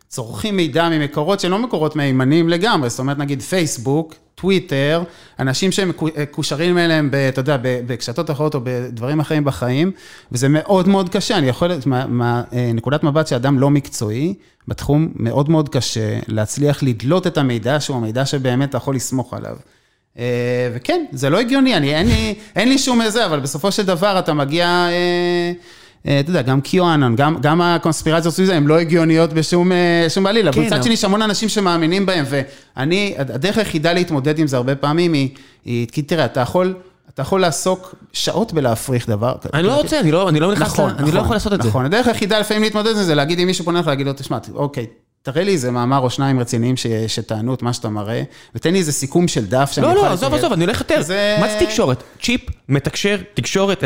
[0.08, 5.02] צורכים מידע ממקורות שלא מקורות מהימנים לגמרי, זאת אומרת, נגיד פייסבוק, טוויטר,
[5.38, 5.90] אנשים שהם
[6.22, 9.90] מקושרים אליהם, אתה יודע, בקשתות אחרות או בדברים אחרים בחיים,
[10.32, 11.70] וזה מאוד מאוד קשה, אני יכול,
[12.52, 14.34] מנקודת מבט שאדם לא מקצועי,
[14.68, 19.56] בתחום מאוד מאוד קשה להצליח לדלות את המידע שהוא המידע שבאמת אתה יכול לסמוך עליו.
[20.18, 20.24] אה,
[20.74, 24.18] וכן, זה לא הגיוני, אני, אין, לי, אין לי שום איזה, אבל בסופו של דבר
[24.18, 25.52] אתה מגיע, אה,
[26.08, 29.70] אה, אתה יודע, גם קיואנון, גם, גם הקונספירציות סביב זה, הן לא הגיוניות בשום
[30.24, 34.46] בעליל, אבל כן, מצד שני, יש המון אנשים שמאמינים בהם, ואני, הדרך היחידה להתמודד עם
[34.46, 35.28] זה הרבה פעמים היא,
[35.64, 36.74] היא כי תראה, אתה יכול...
[37.14, 39.34] אתה יכול לעסוק שעות בלהפריך דבר.
[39.54, 41.62] אני לא רוצה, אני לא, אני לא נכנס, נכון, אני לא נכון, יכול לעשות את
[41.62, 41.68] זה.
[41.68, 44.38] נכון, הדרך היחידה לפעמים להתמודד עם זה, להגיד אם מישהו פונה לך, להגיד לו, תשמע,
[44.54, 44.86] אוקיי,
[45.32, 46.74] תראה לי איזה מאמר או שניים רציניים
[47.06, 48.22] שטענו את מה שאתה מראה,
[48.54, 51.00] ותן לי איזה סיכום של דף שאני לא, לא, עזוב, עזוב, אני הולך יותר.
[51.40, 52.02] מה זה תקשורת?
[52.22, 53.84] צ'יפ, מתקשר, תקשורת,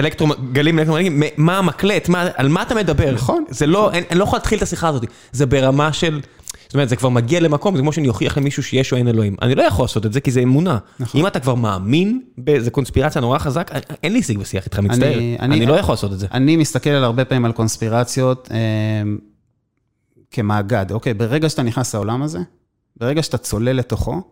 [0.52, 3.12] גלים אלקטרומגנטיים, מה המקלט, על מה אתה מדבר?
[3.14, 3.44] נכון.
[3.48, 5.04] זה לא, אני לא יכול להתחיל את השיחה הזאת.
[5.32, 6.20] זה ברמה של...
[6.66, 9.36] זאת אומרת, זה כבר מגיע למקום, זה כמו שאני אוכיח למישהו שיש או אין אלוהים.
[9.42, 10.78] אני לא יכול לעשות את זה, כי זה אמונה.
[11.00, 11.20] נכון.
[11.20, 13.70] אם אתה כבר מאמין באיזה קונספירציה נורא חזק,
[14.02, 15.18] אין לי שיג ושיח איתך, מצטער.
[15.40, 16.26] אני לא יכול לעשות את זה.
[16.32, 18.56] אני מסתכל על הרבה פעמים על קונספירציות, אה,
[20.30, 21.14] כמאגד, אוקיי?
[21.14, 22.38] ברגע שאתה נכנס לעולם הזה,
[22.96, 24.22] ברגע שאתה צולל לתוכו,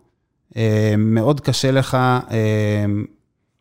[0.57, 1.95] אה, מאוד קשה לך
[2.31, 2.85] אה,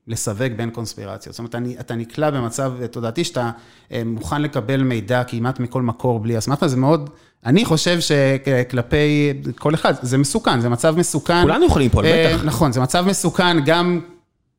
[0.07, 1.35] לסווג בין קונספירציות.
[1.35, 3.51] זאת אומרת, אתה נקלע במצב תודעתי שאתה
[3.93, 7.11] אה, מוכן לקבל מידע כמעט מכל מקור בלי אסמכתה, זה מאוד,
[7.47, 11.43] אני חושב שכלפי כל אחד, זה מסוכן, זה מצב מסוכן.
[11.43, 12.45] כולנו יכולים פה, בטח.
[12.45, 14.01] נכון, זה מצב מסוכן גם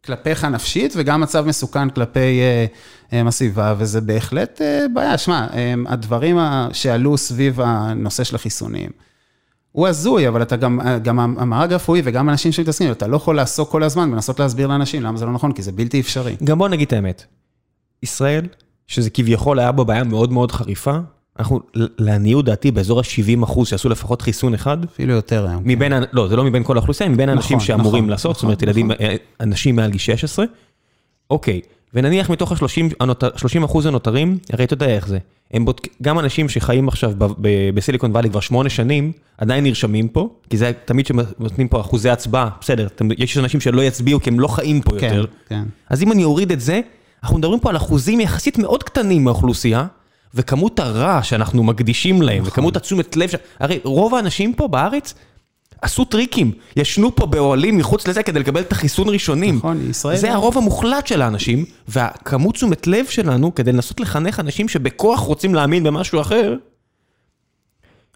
[0.05, 2.41] כלפיך נפשית וגם מצב מסוכן כלפי
[3.11, 4.61] הסביבה, וזה בהחלט
[4.93, 5.17] בעיה.
[5.17, 5.47] שמע,
[5.87, 6.37] הדברים
[6.73, 8.89] שעלו סביב הנושא של החיסונים,
[9.71, 13.71] הוא הזוי, אבל אתה גם, גם המארג הרפואי וגם אנשים שמתעסקים, אתה לא יכול לעסוק
[13.71, 16.35] כל הזמן ולנסות להסביר לאנשים למה זה לא נכון, כי זה בלתי אפשרי.
[16.43, 17.25] גם בוא נגיד את האמת,
[18.03, 18.47] ישראל,
[18.87, 20.97] שזה כביכול היה בו בעיה מאוד מאוד חריפה,
[21.39, 24.83] אנחנו, לעניות דעתי, באזור ה-70 אחוז שעשו לפחות חיסון אחד.
[24.83, 25.61] אפילו יותר היום.
[25.65, 26.03] מבין, כן.
[26.13, 28.63] לא, זה לא מבין כל האוכלוסייה, מבין האנשים נכון, שאמורים נכון, לעשות, נכון, זאת אומרת,
[28.63, 28.91] נכון.
[28.91, 30.45] ילדים, אה, אנשים מעל גיל 16.
[31.29, 31.61] אוקיי,
[31.93, 35.17] ונניח מתוך ה-30 אחוז הנותרים, הרי אתה יודע איך זה.
[35.51, 37.11] הם בודק, גם אנשים שחיים עכשיו
[37.73, 42.49] בסיליקון וואלי כבר שמונה שנים, עדיין נרשמים פה, כי זה תמיד שנותנים פה אחוזי הצבעה,
[42.61, 42.87] בסדר,
[43.17, 45.25] יש אנשים שלא יצביעו כי הם לא חיים פה כן, יותר.
[45.49, 45.63] כן.
[45.89, 46.81] אז אם אני אוריד את זה,
[47.23, 49.85] אנחנו מדברים פה על אחוזים יחסית מאוד קטנים מהאוכלוסייה,
[50.33, 52.49] וכמות הרע שאנחנו מקדישים להם, נכון.
[52.49, 53.35] וכמות התשומת לב, ש...
[53.59, 55.13] הרי רוב האנשים פה בארץ
[55.81, 59.55] עשו טריקים, ישנו פה באוהלים מחוץ לזה כדי לקבל את החיסון ראשונים.
[59.55, 60.17] נכון, ישראל.
[60.17, 65.55] זה הרוב המוחלט של האנשים, והכמות תשומת לב שלנו כדי לנסות לחנך אנשים שבכוח רוצים
[65.55, 66.55] להאמין במשהו אחר.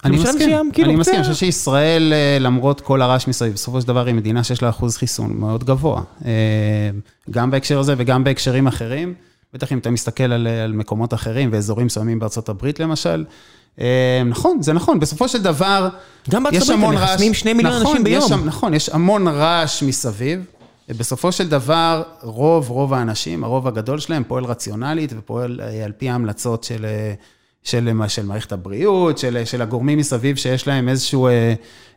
[0.06, 3.88] אני מסכים, כאילו, אני מסכים, אני חושב שישראל, אה, למרות כל הרעש מסביב, בסופו של
[3.88, 6.02] דבר היא מדינה שיש לה אחוז חיסון מאוד גבוה.
[6.26, 6.32] אה,
[7.32, 9.14] גם בהקשר הזה וגם בהקשרים אחרים.
[9.54, 13.26] בטח אם אתה מסתכל על, על מקומות אחרים ואזורים מסוימים בארצות הברית למשל.
[13.80, 15.90] אה, נכון, זה נכון, בסופו של דבר,
[16.30, 18.26] גם בארצות הברית הם מחסנים שני מיליון נכון, אנשים ביום.
[18.26, 20.46] יש, נכון, יש המון רעש מסביב.
[20.90, 26.10] בסופו של דבר, רוב, רוב האנשים, הרוב הגדול שלהם פועל רציונלית ופועל אה, על פי
[26.10, 27.14] ההמלצות של, אה,
[27.64, 31.28] של, של מערכת הבריאות, של, של הגורמים מסביב שיש להם איזשהו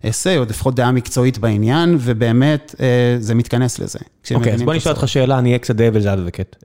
[0.04, 2.74] אסי, או לפחות דעה מקצועית בעניין, ובאמת
[3.18, 3.98] זה מתכנס לזה.
[4.34, 6.56] אוקיי, okay, אז בוא נשאל אותך שאלה, אני אהיה קצת דבל אדווקט.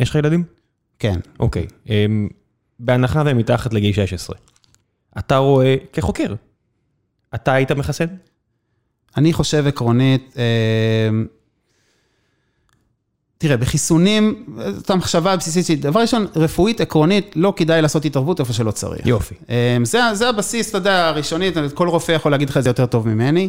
[0.00, 0.44] יש לך ילדים?
[0.98, 1.20] כן.
[1.40, 1.66] אוקיי.
[1.88, 2.28] אמ,
[2.78, 4.36] בהנחה והם מתחת לגיל 16,
[5.18, 6.34] אתה רואה, כחוקר,
[7.34, 8.06] אתה היית מחסן?
[9.16, 11.26] אני חושב עקרונית, אמ,
[13.38, 14.46] תראה, בחיסונים,
[14.76, 19.06] זאת המחשבה הבסיסית שלי, דבר ראשון, רפואית עקרונית, לא כדאי לעשות התערבות איפה שלא צריך.
[19.06, 19.34] יופי.
[19.48, 22.86] אמ, זה, זה הבסיס, אתה יודע, הראשונית, כל רופא יכול להגיד לך את זה יותר
[22.86, 23.48] טוב ממני.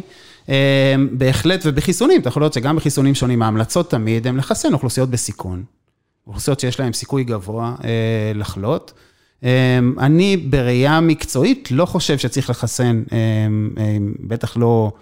[1.12, 5.64] בהחלט, ובחיסונים, אתה יכול לראות שגם בחיסונים שונים, ההמלצות תמיד הן לחסן אוכלוסיות בסיכון.
[6.26, 8.92] אוכלוסיות שיש להן סיכוי גבוה אה, לחלות.
[9.44, 13.18] אה, אני בראייה מקצועית לא חושב שצריך לחסן, אה,
[13.78, 14.92] אה, בטח לא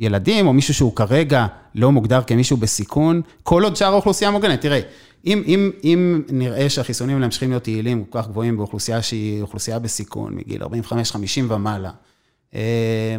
[0.00, 4.60] ילדים, או מישהו שהוא כרגע לא מוגדר כמישהו בסיכון, כל עוד שאר האוכלוסייה מוגנת.
[4.60, 4.80] תראה,
[5.26, 9.78] אם, אם, אם נראה שהחיסונים האלה ממשיכים להיות יעילים כל כך גבוהים באוכלוסייה שהיא אוכלוסייה
[9.78, 10.66] בסיכון, מגיל 45-50
[11.48, 11.90] ומעלה,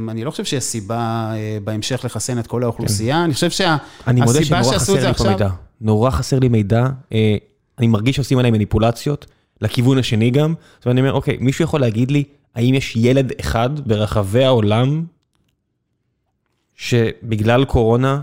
[0.10, 1.34] אני לא חושב שיש סיבה
[1.64, 3.22] בהמשך לחסן את כל האוכלוסייה, כן.
[3.22, 5.38] אני חושב שהסיבה שעשו את זה עכשיו...
[5.82, 6.88] נורא חסר לי מידע,
[7.80, 9.26] אני מרגיש שעושים עליי מניפולציות,
[9.62, 10.54] לכיוון השני גם,
[10.86, 12.24] ואני אומר, אוקיי, מישהו יכול להגיד לי,
[12.56, 15.06] האם יש ילד אחד ברחבי העולם,
[16.76, 18.22] שבגלל קורונה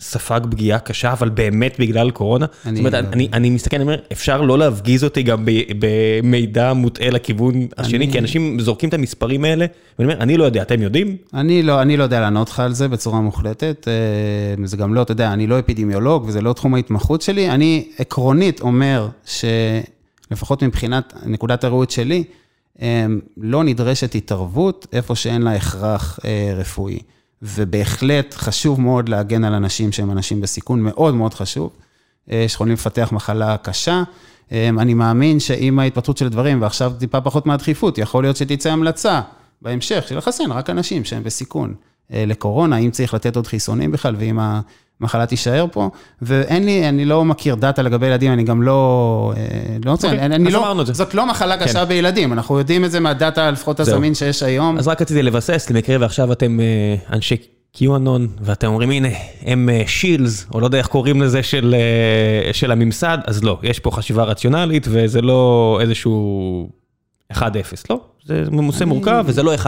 [0.00, 2.46] ספג פגיעה קשה, אבל באמת בגלל קורונה?
[2.64, 5.44] זאת אומרת, לא אני, אני מסתכל, אני אומר, אפשר לא להפגיז אותי גם
[5.78, 9.66] במידע מוטעה לכיוון השני, כי אנשים זורקים את המספרים האלה,
[9.98, 11.16] ואני אומר, אני לא יודע, אתם יודעים?
[11.34, 13.88] אני לא, אני לא יודע לענות לך על זה בצורה מוחלטת.
[13.88, 17.50] אה, זה גם לא, אתה יודע, אני לא אפידמיולוג וזה לא תחום ההתמחות שלי.
[17.50, 22.24] אני עקרונית אומר שלפחות מבחינת נקודת הראות שלי,
[23.36, 26.18] לא נדרשת התערבות איפה שאין לה הכרח
[26.56, 26.98] רפואי.
[27.44, 31.70] ובהחלט חשוב מאוד להגן על אנשים שהם אנשים בסיכון, מאוד מאוד חשוב,
[32.30, 34.02] שיכולים לפתח מחלה קשה.
[34.52, 39.20] אני מאמין שעם ההתפתחות של דברים, ועכשיו טיפה פחות מהדחיפות, יכול להיות שתצא המלצה
[39.62, 41.74] בהמשך של לחסן רק אנשים שהם בסיכון
[42.10, 44.38] לקורונה, אם צריך לתת עוד חיסונים בכלל, ואם
[45.00, 45.90] המחלה תישאר פה,
[46.22, 49.32] ואין לי, אני לא מכיר דאטה לגבי ילדים, אני גם לא,
[49.84, 50.84] לא רוצה, אוקיי, אני אז לא.
[50.84, 51.88] זאת לא מחלה קשה כן.
[51.88, 54.78] בילדים, אנחנו יודעים את זה מהדאטה, לפחות הזמין שיש היום.
[54.78, 57.36] אז רק רציתי לבסס, למקרה ועכשיו אתם אה, אנשי
[57.76, 59.08] QAnon, ואתם אומרים, הנה,
[59.42, 61.74] הם שילס, או לא יודע איך קוראים לזה, של,
[62.46, 66.68] אה, של הממסד, אז לא, יש פה חשיבה רציונלית, וזה לא איזשהו
[67.32, 67.36] 1-0,
[67.90, 68.00] לא?
[68.26, 69.66] זה נושא מורכב, וזה לא 1-0.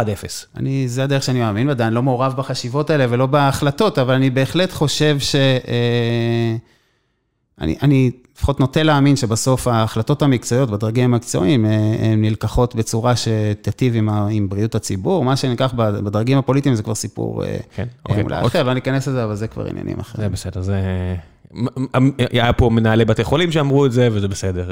[0.57, 4.31] אני, זה הדרך שאני מאמין בה, אני לא מעורב בחשיבות האלה ולא בהחלטות, אבל אני
[4.31, 5.35] בהחלט חושב ש...
[5.35, 6.57] אה,
[7.61, 13.95] אני, אני לפחות נוטה להאמין שבסוף ההחלטות המקצועיות בדרגים המקצועיים, אה, הן נלקחות בצורה שתיטיב
[13.97, 15.25] עם, ה- עם בריאות הציבור.
[15.25, 18.23] מה שנלקח בדרגים הפוליטיים זה כבר סיפור אה, כן, אוקיי.
[18.23, 20.33] אולי עוד- אחר, לא ניכנס לזה, אבל זה כבר עניינים זה אחרים.
[20.33, 20.81] בסדר, זה...
[21.55, 21.65] מ-
[22.07, 24.71] מ- היה פה מנהלי בתי חולים שאמרו את זה, וזה בסדר.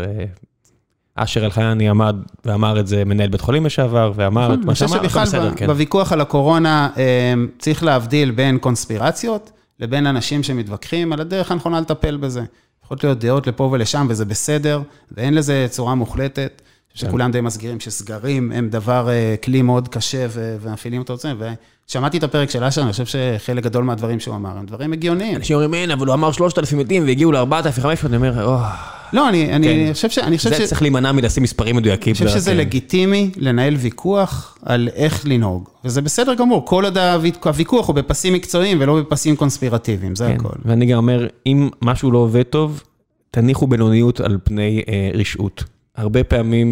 [1.14, 4.90] אשר אלחייני עמד ואמר את זה, מנהל בית חולים לשעבר, ואמר את אני מה שאמר,
[4.90, 5.66] שבכלל בסדר, כן.
[5.66, 9.50] בוויכוח על הקורונה אה, צריך להבדיל בין קונספירציות
[9.80, 12.42] לבין אנשים שמתווכחים על הדרך הנכונה לטפל בזה.
[12.84, 16.62] יכולות להיות דעות לפה ולשם וזה בסדר, ואין לזה צורה מוחלטת.
[16.94, 17.06] כן.
[17.06, 20.26] שכולם די מסגירים שסגרים הם דבר, אה, כלי מאוד קשה
[20.60, 21.16] ומפעילים אותו.
[21.88, 24.92] זה, ושמעתי את הפרק של אשר, אני חושב שחלק גדול מהדברים שהוא אמר הם דברים
[24.92, 25.36] הגיוניים.
[25.36, 28.56] אנשים אומרים, אין, אבל הוא אמר 3,000 מתים והגיעו ל-4,500, אני אומר, "או,
[29.12, 29.92] לא, אני, אני כן.
[29.92, 30.18] חושב ש...
[30.18, 30.68] אני חושב זה ש...
[30.68, 32.14] צריך להימנע מלשים מספרים מדויקים.
[32.20, 32.56] אני חושב שזה כן.
[32.56, 38.32] לגיטימי לנהל ויכוח על איך לנהוג, וזה בסדר גמור, כל עוד הוויכ- הוויכוח הוא בפסים
[38.32, 40.48] מקצועיים ולא בפסים קונספירטיביים, זה כן, הכל.
[40.64, 42.82] ואני גם אומר, אם משהו לא עובד טוב,
[43.30, 45.64] תניחו בינוניות על פני אה, רשעות.
[45.96, 46.66] הרבה פעמים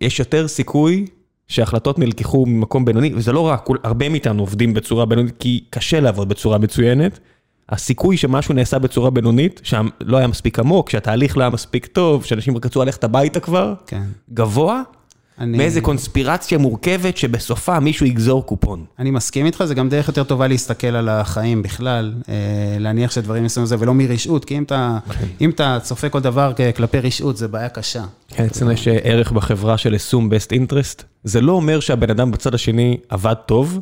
[0.00, 1.06] יש יותר סיכוי
[1.48, 6.28] שהחלטות נלקחו ממקום בינוני, וזה לא רק, הרבה מאיתנו עובדים בצורה בינונית, כי קשה לעבוד
[6.28, 7.18] בצורה מצוינת.
[7.68, 12.24] הסיכוי שמשהו נעשה בצורה בינונית, שם לא היה מספיק עמוק, שהתהליך לא היה מספיק טוב,
[12.24, 14.02] שאנשים רק רצו ללכת הביתה כבר, כן.
[14.32, 14.82] גבוה,
[15.38, 18.84] אני, מאיזה קונספירציה מורכבת שבסופה מישהו יגזור קופון.
[18.98, 22.34] אני מסכים איתך, זה גם דרך יותר טובה להסתכל על החיים בכלל, אה,
[22.78, 24.98] להניח שדברים מסוימים זה, ולא מרשעות, כי אם אתה,
[25.40, 28.04] אם אתה צופה כל דבר כלפי רשעות, זה בעיה קשה.
[28.28, 31.02] כן, אצלנו יש ערך בחברה של assume best interest.
[31.24, 33.80] זה לא אומר שהבן אדם בצד השני עבד טוב,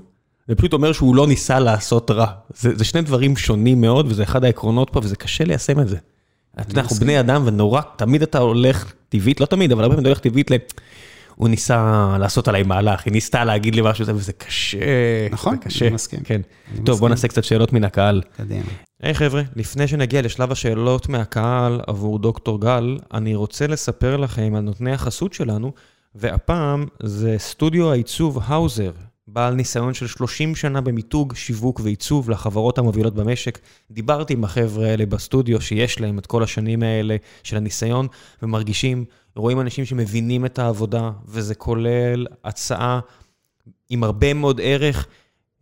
[0.49, 2.27] זה פשוט אומר שהוא לא ניסה לעשות רע.
[2.55, 5.97] זה, זה שני דברים שונים מאוד, וזה אחד העקרונות פה, וזה קשה ליישם את זה.
[6.61, 6.97] אתה יודע, אנחנו.
[6.97, 10.51] בני אדם, ונורא, תמיד אתה הולך טבעית, לא תמיד, אבל הרבה פעמים אתה הולך טבעית
[10.51, 10.55] ל...
[11.35, 14.79] הוא ניסה לעשות עליי מהלך, היא ניסתה להגיד לי משהו, וזה קשה.
[15.31, 15.87] נכון, זה קשה.
[15.87, 16.21] אני מסכים.
[16.25, 16.41] כן.
[16.73, 17.09] אני טוב, בוא מסכים.
[17.09, 18.23] נעשה קצת שאלות מן הקהל.
[18.37, 18.63] קדימה.
[19.03, 24.55] היי hey, חבר'ה, לפני שנגיע לשלב השאלות מהקהל עבור דוקטור גל, אני רוצה לספר לכם
[24.55, 25.73] על נותני החסות שלנו,
[26.15, 28.93] והפעם זה סטודיו העיצוב האוזר,
[29.29, 33.59] בעל ניסיון של 30 שנה במיתוג, שיווק ועיצוב לחברות המובילות במשק.
[33.91, 38.07] דיברתי עם החבר'ה האלה בסטודיו שיש להם את כל השנים האלה של הניסיון,
[38.43, 39.05] ומרגישים,
[39.37, 43.01] רואים אנשים שמבינים את העבודה, וזה כולל הצעה
[43.91, 45.07] עם הרבה מאוד ערך.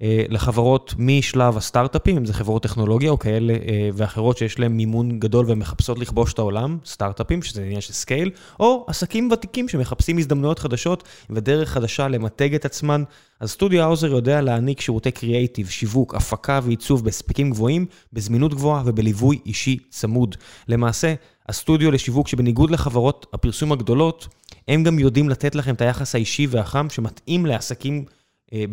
[0.02, 5.18] אה, לחברות משלב הסטארט-אפים, אם זה חברות טכנולוגיה או כאלה אה, ואחרות שיש להן מימון
[5.18, 8.30] גדול ומחפשות לכבוש את העולם, סטארט-אפים, שזה עניין של scale,
[8.60, 13.04] או עסקים ותיקים שמחפשים הזדמנויות חדשות ודרך חדשה למתג את עצמן.
[13.40, 19.38] אז סטודיו האוזר יודע להעניק שירותי קריאייטיב, שיווק, הפקה ועיצוב בהספקים גבוהים, בזמינות גבוהה ובליווי
[19.46, 20.36] אישי צמוד.
[20.68, 21.14] למעשה,
[21.48, 24.28] הסטודיו לשיווק שבניגוד לחברות הפרסום הגדולות,
[24.68, 28.04] הם גם יודעים לתת לכם את היחס האישי והחם שמתאים לעסקים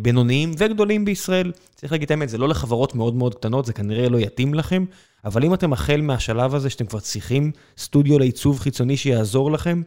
[0.02, 1.52] בינוניים וגדולים בישראל.
[1.74, 4.84] צריך להגיד את האמת, זה לא לחברות מאוד מאוד קטנות, זה כנראה לא יתאים לכם,
[5.24, 9.82] אבל אם אתם החל מהשלב הזה שאתם כבר צריכים סטודיו לעיצוב חיצוני שיעזור לכם,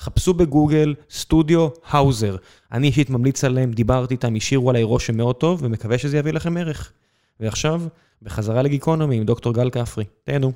[0.00, 2.36] חפשו בגוגל סטודיו האוזר.
[2.72, 6.56] אני אישית ממליץ עליהם, דיברתי איתם, השאירו עליי רושם מאוד טוב, ומקווה שזה יביא לכם
[6.56, 6.92] ערך.
[7.40, 7.82] ועכשיו,
[8.22, 10.04] בחזרה לגיקונומי עם דוקטור גל כפרי.
[10.24, 10.52] תהנו.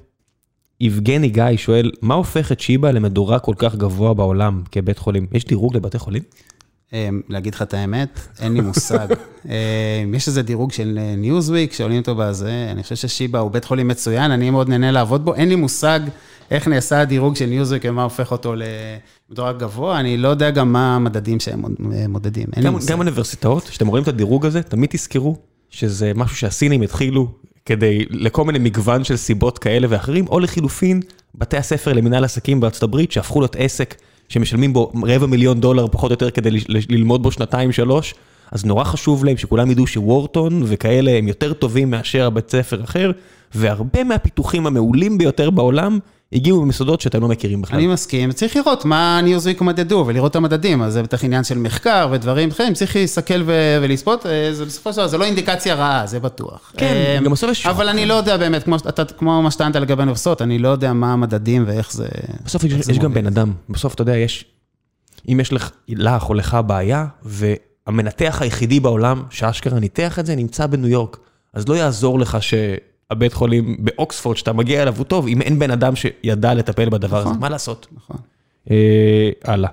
[0.81, 5.27] יבגני גיא שואל, מה הופך את שיבא למדורג כל כך גבוה בעולם כבית חולים?
[5.33, 6.23] יש דירוג לבתי חולים?
[6.93, 9.09] אה, להגיד לך את האמת, אין לי מושג.
[9.51, 9.55] אה,
[10.15, 14.31] יש איזה דירוג של ניוזוויק, שעולים אותו בזה, אני חושב ששיבא הוא בית חולים מצוין,
[14.31, 16.01] אני מאוד נהנה לעבוד בו, אין לי מושג
[16.51, 18.55] איך נעשה הדירוג של ניוזוויק ומה הופך אותו
[19.31, 21.75] למדורג גבוה, אני לא יודע גם מה המדדים שהם מוד-
[22.09, 22.93] מודדים, אין לי מושג.
[22.93, 25.37] גם אוניברסיטאות, כשאתם רואים את הדירוג הזה, תמיד תזכרו
[25.71, 27.29] שזה משהו שהסינים התחילו
[27.67, 31.01] כדי, לכל מיני מגוון של סיבות כאלה ואחרים, או לחילופין,
[31.35, 33.95] בתי הספר למנהל עסקים בארצות הברית, שהפכו להיות עסק
[34.33, 38.15] שמשלמים בו רבע מיליון דולר פחות או יותר כדי ללמוד בו שנתיים שלוש,
[38.53, 43.11] אז נורא חשוב להם שכולם ידעו שוורטון וכאלה הם יותר טובים מאשר הבית ספר אחר,
[43.55, 45.99] והרבה מהפיתוחים המעולים ביותר בעולם
[46.33, 47.79] הגיעו ממסודות שאתם לא מכירים בכלל.
[47.79, 51.59] אני מסכים, צריך לראות מה ניוזוויק מדדו ולראות את המדדים, אז זה בטח עניין של
[51.59, 55.75] מחקר ודברים אחרים, צריך להסתכל ו- ולצפות, אה, זה בסופו של דבר, זה לא אינדיקציה
[55.75, 56.73] רעה, זה בטוח.
[56.77, 57.67] כן, אה, גם בסוף יש...
[57.67, 58.69] אבל אני לא יודע באמת,
[59.19, 62.09] כמו, מה שטענת לגבי האוניברסיטאות, אני לא יודע מה המדדים ואיך זה...
[62.45, 63.15] בסוף יש, גם.
[63.15, 64.45] בן אדם, בסוף אתה יודע, יש,
[65.29, 65.71] אם יש לך,
[66.23, 71.17] או לך בעיה, והמנתח היחידי בעולם שאשכרה ניתח את זה, נמצא בניו יורק.
[71.55, 72.39] אז לא יעזור לך
[73.13, 77.17] שהבית חולים באוקספורד, שאתה מגיע אליו, הוא טוב, אם אין בן אדם שידע לטפל בדבר
[77.17, 77.41] הזה, נכון.
[77.41, 77.87] מה לעשות?
[77.97, 78.17] נכון.
[78.71, 79.71] אה, הלאה.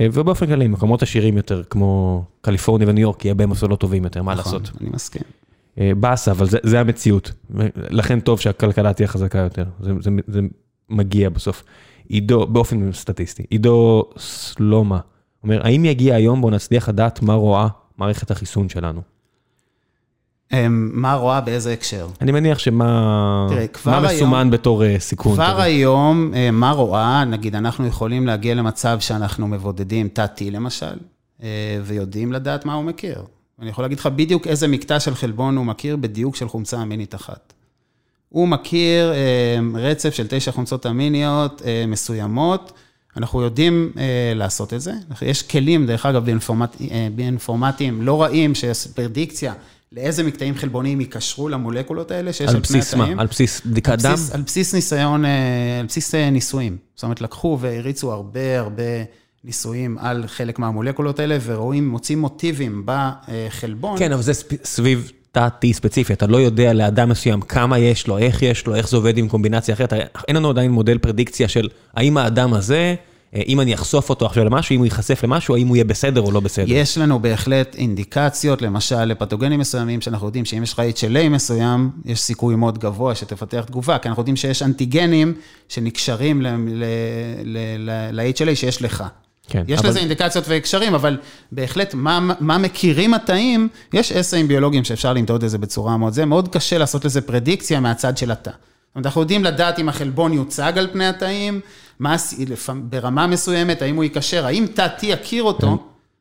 [0.00, 4.22] אה, ובאופן כללי, מקומות עשירים יותר, כמו קליפורניה וניו יורק, יהיה בהם מסלולות טובים יותר,
[4.22, 4.80] מה נכון, לעשות?
[4.80, 5.22] אני מסכים.
[5.78, 7.32] אה, באסה, אבל זה, זה המציאות.
[7.76, 9.64] לכן טוב שהכלכלה תהיה חזקה יותר.
[9.80, 10.40] זה, זה, זה
[10.88, 11.64] מגיע בסוף.
[12.08, 15.00] עידו, באופן סטטיסטי, עידו סלומה
[15.42, 19.13] אומר, האם יגיע היום בו נצליח לדעת מה רואה מערכת החיסון שלנו?
[20.54, 22.06] אמ, מה רואה באיזה הקשר?
[22.20, 25.34] אני מניח שמה תראה, מה היום- מסומן בתור אה, סיכון.
[25.34, 25.60] כבר.
[25.60, 30.96] היום, אה, מה רואה, נגיד, אנחנו יכולים להגיע למצב שאנחנו מבודדים תת-T למשל,
[31.42, 31.48] אה,
[31.84, 33.22] ויודעים לדעת מה הוא מכיר.
[33.60, 37.14] אני יכול להגיד לך בדיוק איזה מקטע של חלבון הוא מכיר בדיוק של חומצה אמינית
[37.14, 37.52] אחת.
[38.28, 39.12] הוא מכיר
[39.74, 42.72] רצף של תשע חומצות אמיניות מסוימות,
[43.16, 44.02] אנחנו יודעים אה,
[44.34, 44.92] לעשות את זה.
[45.22, 46.76] יש כלים, דרך אגב, באינפורמט,
[47.14, 49.52] באינפורמטיים לא רעים, שיש פרדיקציה
[49.96, 53.04] לאיזה מקטעים חלבוניים ייקשרו למולקולות האלה שיש על על פני בסיס מה?
[53.04, 53.18] התאים.
[53.20, 54.12] על בסיס בדיקת על דם?
[54.12, 55.30] בסיס, על בסיס ניסיון, אה,
[55.80, 56.76] על בסיס אה, ניסויים.
[56.94, 58.82] זאת אומרת, לקחו והריצו הרבה הרבה
[59.44, 63.98] ניסויים על חלק מהמולקולות האלה, ורואים, מוצאים מוטיבים בחלבון.
[63.98, 68.18] כן, אבל זה ספ- סביב תא-T ספציפי, אתה לא יודע לאדם מסוים כמה יש לו,
[68.18, 69.92] איך יש לו, איך זה עובד עם קומבינציה אחרת.
[70.28, 72.94] אין לנו עדיין מודל פרדיקציה של האם האדם הזה,
[73.46, 76.32] אם אני אחשוף אותו עכשיו למשהו, אם הוא ייחשף למשהו, האם הוא יהיה בסדר או
[76.32, 76.64] לא בסדר.
[76.68, 82.20] יש לנו בהחלט אינדיקציות, למשל לפתוגנים מסוימים, שאנחנו יודעים שאם יש לך HLA מסוים, יש
[82.20, 85.34] סיכוי מאוד גבוה שתפתח תגובה, כי אנחנו יודעים שיש אנטיגנים
[85.68, 86.54] שנקשרים ל-HLA
[88.54, 89.04] שיש לך.
[89.48, 91.18] כן, יש אבל- לזה אינדיקציות והקשרים, אבל
[91.52, 96.24] בהחלט, מה, מה מכירים התאים, יש אסאים ביולוגיים שאפשר למדוד את זה בצורה מאוד זה,
[96.24, 98.50] מאוד קשה לעשות לזה פרדיקציה מהצד של התא.
[98.50, 98.56] זאת
[98.96, 101.60] אומרת, אנחנו יודעים לדעת אם החלבון יוצג על פני התאים,
[101.98, 102.16] מה,
[102.90, 105.66] ברמה מסוימת, האם הוא ייקשר, האם T יכיר אותו,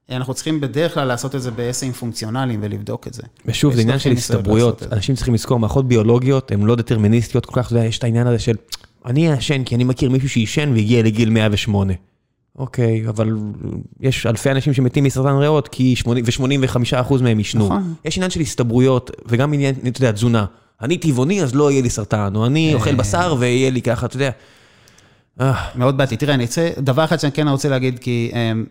[0.08, 0.16] כן.
[0.16, 3.24] אנחנו צריכים בדרך כלל לעשות את זה באסאים פונקציונליים ולבדוק את זה.
[3.46, 4.80] ושוב, זה עניין של הסתברויות.
[4.80, 4.86] זה.
[4.96, 8.28] אנשים צריכים לזכור, מערכות ביולוגיות הן לא דטרמיניסטיות כל כך, אתה יודע, יש את העניין
[8.28, 8.56] הזה של,
[9.06, 11.94] אני אעשן כי אני מכיר מישהו שעישן והגיע לגיל 108.
[12.58, 13.38] אוקיי, אבל
[14.00, 16.26] יש אלפי אנשים שמתים מסרטן ריאות, כי 80
[16.62, 17.66] ו-85% מהם עישנו.
[17.66, 17.94] נכון.
[18.06, 20.46] יש עניין של הסתברויות, וגם עניין, אתה יודע, תזונה.
[20.82, 24.16] אני טבעוני, אז לא יהיה לי סרטן, או אני אוכל בשר ויהיה לי ככה, אתה
[24.16, 24.32] יודע.
[25.42, 26.18] אה, מאוד בעייתי.
[26.18, 28.66] תראה, אני רוצה, דבר אחד שאני כן רוצה להגיד, כי אמ,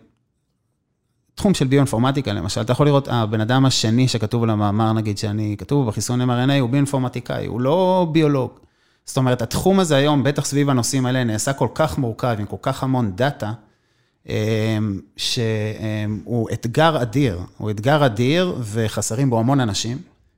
[1.35, 5.55] תחום של ביואינפורמטיקה, למשל, אתה יכול לראות, הבן אדם השני שכתוב על המאמר, נגיד, שאני,
[5.57, 8.51] כתוב בחיסון mRNA, הוא ביואינפורמטיקאי, הוא לא ביולוג.
[9.05, 12.57] זאת אומרת, התחום הזה היום, בטח סביב הנושאים האלה, נעשה כל כך מורכב, עם כל
[12.61, 13.51] כך המון דאטה,
[14.29, 14.33] אמ,
[15.17, 19.97] שהוא אתגר אדיר, הוא אתגר אדיר, וחסרים בו המון אנשים,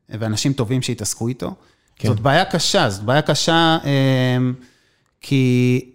[0.10, 1.54] ואנשים טובים שהתעסקו איתו.
[1.96, 2.08] כן.
[2.08, 4.54] זאת בעיה קשה, זאת בעיה קשה, אמ,
[5.22, 5.86] כי,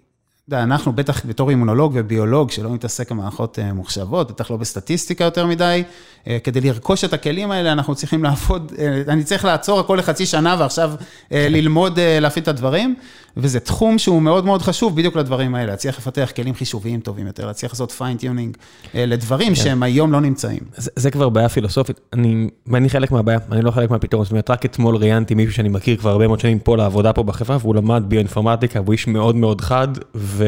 [0.57, 5.47] יודע, אנחנו בטח בתור אימונולוג וביולוג, שלא מתעסק במערכות אה, מוחשבות, בטח לא בסטטיסטיקה יותר
[5.47, 5.83] מדי,
[6.27, 10.27] אה, כדי לרכוש את הכלים האלה, אנחנו צריכים לעבוד, אה, אני צריך לעצור הכל לחצי
[10.27, 10.93] שנה ועכשיו
[11.31, 12.95] ללמוד להפעיל את הדברים,
[13.37, 17.47] וזה תחום שהוא מאוד מאוד חשוב בדיוק לדברים האלה, להצליח לפתח כלים חישוביים טובים יותר,
[17.47, 18.57] להצליח לעשות fine-tuning
[18.95, 20.61] לדברים שהם היום לא נמצאים.
[20.77, 24.51] זה, זה כבר בעיה פילוסופית, אני, ואני חלק מהבעיה, אני לא חלק מהפתרון, זאת אומרת,
[24.51, 27.75] רק אתמול ראיינתי מישהו שאני מכיר כבר הרבה מאוד שנים פה לעבודה פה בחברה, והוא
[27.75, 30.45] למד ביואינפורמטיקה, והוא איש מאוד מאוד חד, ו,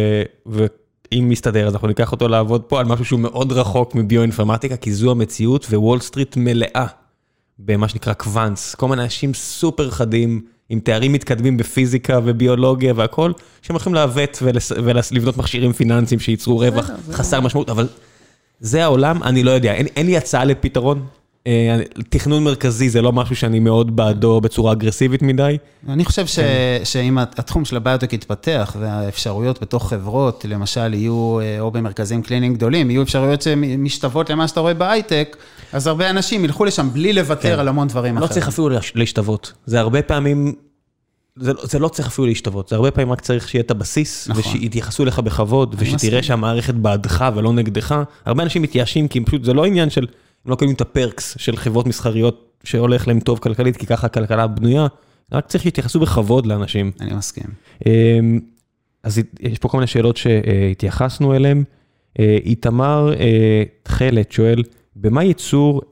[0.46, 4.92] ואם מסתדר, אז אנחנו ניקח אותו לעבוד פה על משהו שהוא מאוד רחוק מביואינפורמטיקה, כי
[4.92, 6.86] זו המציאות, ווול סטריט מלאה
[7.58, 13.32] במה שנקרא קוואנס, כל מיני אנשים סופר חדים, עם תארים מתקדמים בפיזיקה וביולוגיה והכל,
[13.62, 14.72] שהם הולכים לעוות ולס-
[15.12, 17.88] ולבנות מכשירים פיננסיים שייצרו רווח חסר משמעות, אבל
[18.60, 21.06] זה העולם, אני לא יודע, אין, אין לי הצעה לפתרון.
[21.46, 25.56] אה, תכנון מרכזי זה לא משהו שאני מאוד בעדו בצורה אגרסיבית מדי.
[25.88, 26.38] אני חושב ש,
[26.84, 32.90] שאם התחום של הביוטק יתפתח והאפשרויות בתוך חברות, למשל, יהיו, אה, או במרכזים קליניים גדולים,
[32.90, 35.36] יהיו אפשרויות שמשתוות למה שאתה רואה בהייטק,
[35.72, 37.58] אז הרבה אנשים ילכו לשם בלי לוותר כן.
[37.58, 38.34] על המון דברים לא אחרים.
[38.34, 39.52] צריך אפילו להש- להשתוות.
[39.66, 40.52] זה הרבה פעמים,
[41.36, 44.28] זה, לא- זה לא צריך אפילו להשתוות, זה הרבה פעמים רק צריך שיהיה את הבסיס,
[44.28, 44.40] נכון.
[44.42, 45.74] ושיתייחסו אליך בכבוד.
[45.78, 48.02] ושתראה שהמערכת בעדך ולא נגדך.
[48.24, 50.06] הרבה אנשים מתייאשים כי פשוט זה לא עניין של,
[50.44, 54.46] הם לא קוראים את הפרקס של חברות מסחריות שהולך להם טוב כלכלית, כי ככה הכלכלה
[54.46, 54.86] בנויה,
[55.32, 56.90] רק צריך שיתייחסו בכבוד לאנשים.
[57.00, 57.44] אני מסכים.
[57.86, 58.40] אמ,
[59.02, 61.64] אז יש פה כל מיני שאלות שהתייחסנו אליהן.
[62.18, 64.62] אה, איתמר אה, תכלת שואל,
[65.02, 65.82] במה ייצור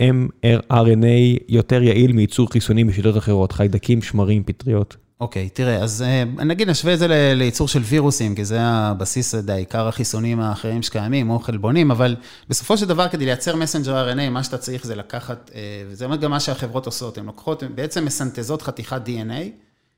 [0.43, 3.53] mRNA יותר יעיל מייצור חיסונים בשיטות אחרות?
[3.53, 4.97] חיידקים, שמרים, פטריות?
[5.20, 6.05] אוקיי, תראה, אז
[6.37, 11.31] נגיד נשווה את זה לייצור של וירוסים, כי זה הבסיס, זה עיקר החיסונים האחרים שקיימים,
[11.31, 12.16] או חלבונים, אבל
[12.49, 15.51] בסופו של דבר, כדי לייצר מסנג'ר RNA, מה שאתה צריך זה לקחת,
[15.89, 19.49] וזה גם מה שהחברות עושות, הן לוקחות, בעצם מסנטזות חתיכת DNA,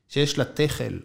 [0.09, 0.97] שיש לה תכל,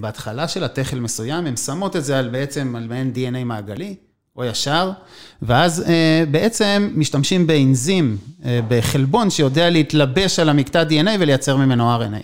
[0.00, 3.94] בהתחלה של התכל מסוים, הן שמות את זה על בעצם, על מעין DNA מעגלי,
[4.36, 4.90] או ישר,
[5.42, 5.84] ואז
[6.30, 8.16] בעצם משתמשים באנזים,
[8.68, 12.22] בחלבון שיודע להתלבש על המקטע DNA ולייצר ממנו RNA.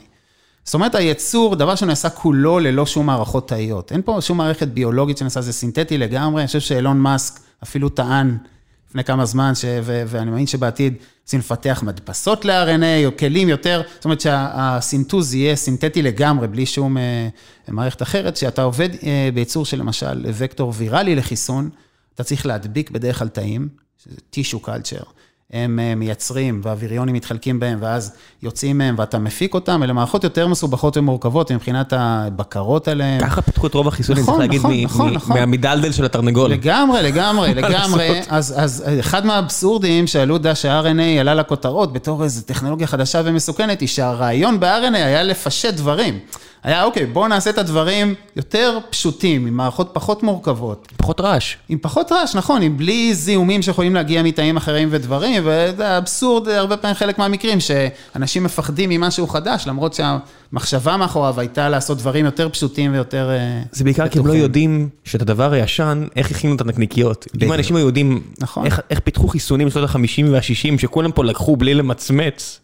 [0.64, 3.92] זאת אומרת, הייצור, דבר שנעשה כולו ללא שום מערכות תאיות.
[3.92, 6.42] אין פה שום מערכת ביולוגית שנעשה, זה סינתטי לגמרי.
[6.42, 8.36] אני חושב שאילון מאסק אפילו טען
[8.88, 9.64] לפני כמה זמן, ש...
[9.82, 10.02] ו...
[10.06, 16.02] ואני מאמין שבעתיד רוצים לפתח מדפסות ל-RNA או כלים יותר, זאת אומרת שהסינטוז יהיה סינתטי
[16.02, 16.96] לגמרי, בלי שום
[17.68, 18.34] מערכת אחרת.
[18.34, 18.88] כשאתה עובד
[19.34, 21.70] בייצור של למשל וקטור ויראלי לחיסון,
[22.20, 23.68] אתה צריך להדביק בדרך כלל תאים,
[24.05, 25.02] שזה טישו קלצ'ר.
[25.52, 30.97] הם מייצרים והוויריונים מתחלקים בהם ואז יוצאים מהם ואתה מפיק אותם, אלה מערכות יותר מסובכות
[30.97, 33.20] ומורכבות מבחינת הבקרות עליהן.
[33.20, 34.62] ככה פתחו את רוב החיסונים, צריך להגיד,
[35.26, 36.51] מהמדלדל של התרנגול.
[36.51, 38.20] לגמרי, לגמרי, לגמרי.
[38.28, 44.60] אז אחד מהאבסורדים שעלו דש ה-RNA עלה לכותרות בתור איזו טכנולוגיה חדשה ומסוכנת, היא שהרעיון
[44.60, 46.18] ב-RNA היה לפשט דברים.
[46.62, 50.88] היה, אוקיי, בואו נעשה את הדברים יותר פשוטים, עם מערכות פחות מורכבות.
[50.96, 51.56] פחות רעש.
[51.68, 56.76] עם פחות רעש, נכון, עם בלי זיהומים שיכולים להגיע מתאים אחרים ודברים, וזה אבסורד, הרבה
[56.76, 62.92] פעמים חלק מהמקרים, שאנשים מפחדים ממשהו חדש, למרות שהמחשבה מאחוריו הייתה לעשות דברים יותר פשוטים
[62.92, 63.30] ויותר...
[63.72, 67.26] זה בעיקר כי הם לא יודעים שאת הדבר הישן, איך הכינו את הנקניקיות.
[67.42, 68.22] אם האנשים היו יודעים
[68.90, 72.60] איך פיתחו חיסונים בשנות ה-50 וה-60, שכולם פה לקחו בלי למצמץ,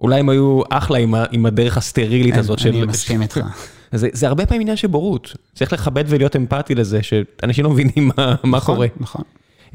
[0.00, 0.98] אולי הם היו אחלה
[1.30, 2.68] עם הדרך הסטרילית הזאת של...
[2.68, 3.40] אני מסכים איתך.
[3.92, 5.36] זה הרבה פעמים עניין של בורות.
[5.54, 8.10] צריך לכבד ולהיות אמפתי לזה, שאנשים לא מבינים
[8.44, 8.86] מה קורה.
[9.00, 9.22] נכון,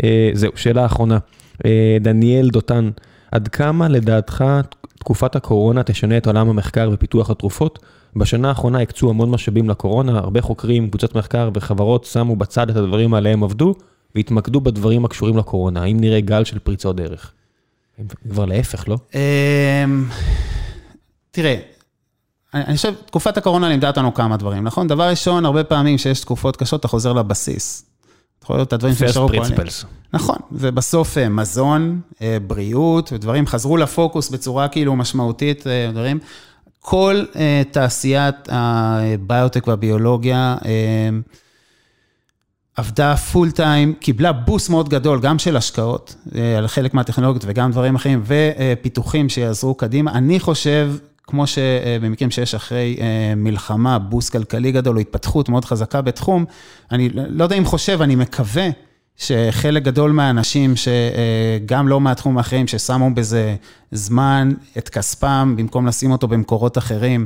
[0.02, 0.10] נכון.
[0.34, 1.18] זהו, שאלה אחרונה.
[2.02, 2.90] דניאל דותן,
[3.32, 4.46] עד כמה לדעתך
[5.00, 7.80] תקופת הקורונה תשנה את עולם המחקר ופיתוח התרופות?
[8.16, 13.14] בשנה האחרונה הקצו המון משאבים לקורונה, הרבה חוקרים, קבוצות מחקר וחברות שמו בצד את הדברים
[13.14, 13.76] עליהם עבדו,
[14.16, 15.82] והתמקדו בדברים הקשורים לקורונה.
[15.82, 17.34] האם נראה גל של פריצות דרך?
[18.30, 18.98] כבר להפך, לא?
[21.32, 21.56] תראה,
[22.54, 24.88] אני חושב, תקופת הקורונה לימדה אותנו כמה דברים, נכון?
[24.88, 27.86] דבר ראשון, הרבה פעמים שיש תקופות קשות, אתה חוזר לבסיס.
[28.40, 29.42] אתה יכול לראות את הדברים שנשארו פה.
[30.14, 32.02] נכון, ובסוף מזון,
[32.48, 36.20] בריאות, ודברים חזרו לפוקוס בצורה כאילו משמעותית, דברים.
[36.80, 37.24] כל
[37.72, 40.58] תעשיית הביוטק והביולוגיה,
[42.76, 46.16] עבדה פול טיים, קיבלה בוסט מאוד גדול, גם של השקעות,
[46.58, 50.12] על חלק מהטכנולוגיות וגם דברים אחרים, ופיתוחים שיעזרו קדימה.
[50.12, 50.92] אני חושב,
[51.24, 52.98] כמו שבמקרים שיש אחרי
[53.36, 56.46] מלחמה, בוסט כלכלי גדול או התפתחות מאוד חזקה בתחום,
[56.92, 58.68] אני לא יודע אם חושב, אני מקווה
[59.18, 63.56] שחלק גדול מהאנשים, שגם לא מהתחום האחרים, ששמו בזה
[63.92, 67.26] זמן, את כספם, במקום לשים אותו במקורות אחרים,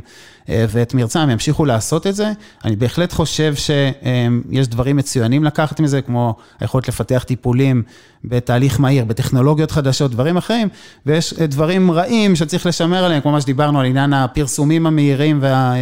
[0.50, 2.32] ואת מרצם, ימשיכו לעשות את זה.
[2.66, 7.84] אני בהחלט חושב שיש דברים מצוינים לקחת מזה, כמו היכולת לפתח טיפולים
[8.24, 10.68] בתהליך מהיר, בטכנולוגיות חדשות, דברים אחרים,
[11.06, 15.74] ויש דברים רעים שצריך לשמר עליהם, כמו מה שדיברנו על עניין הפרסומים המהירים וה,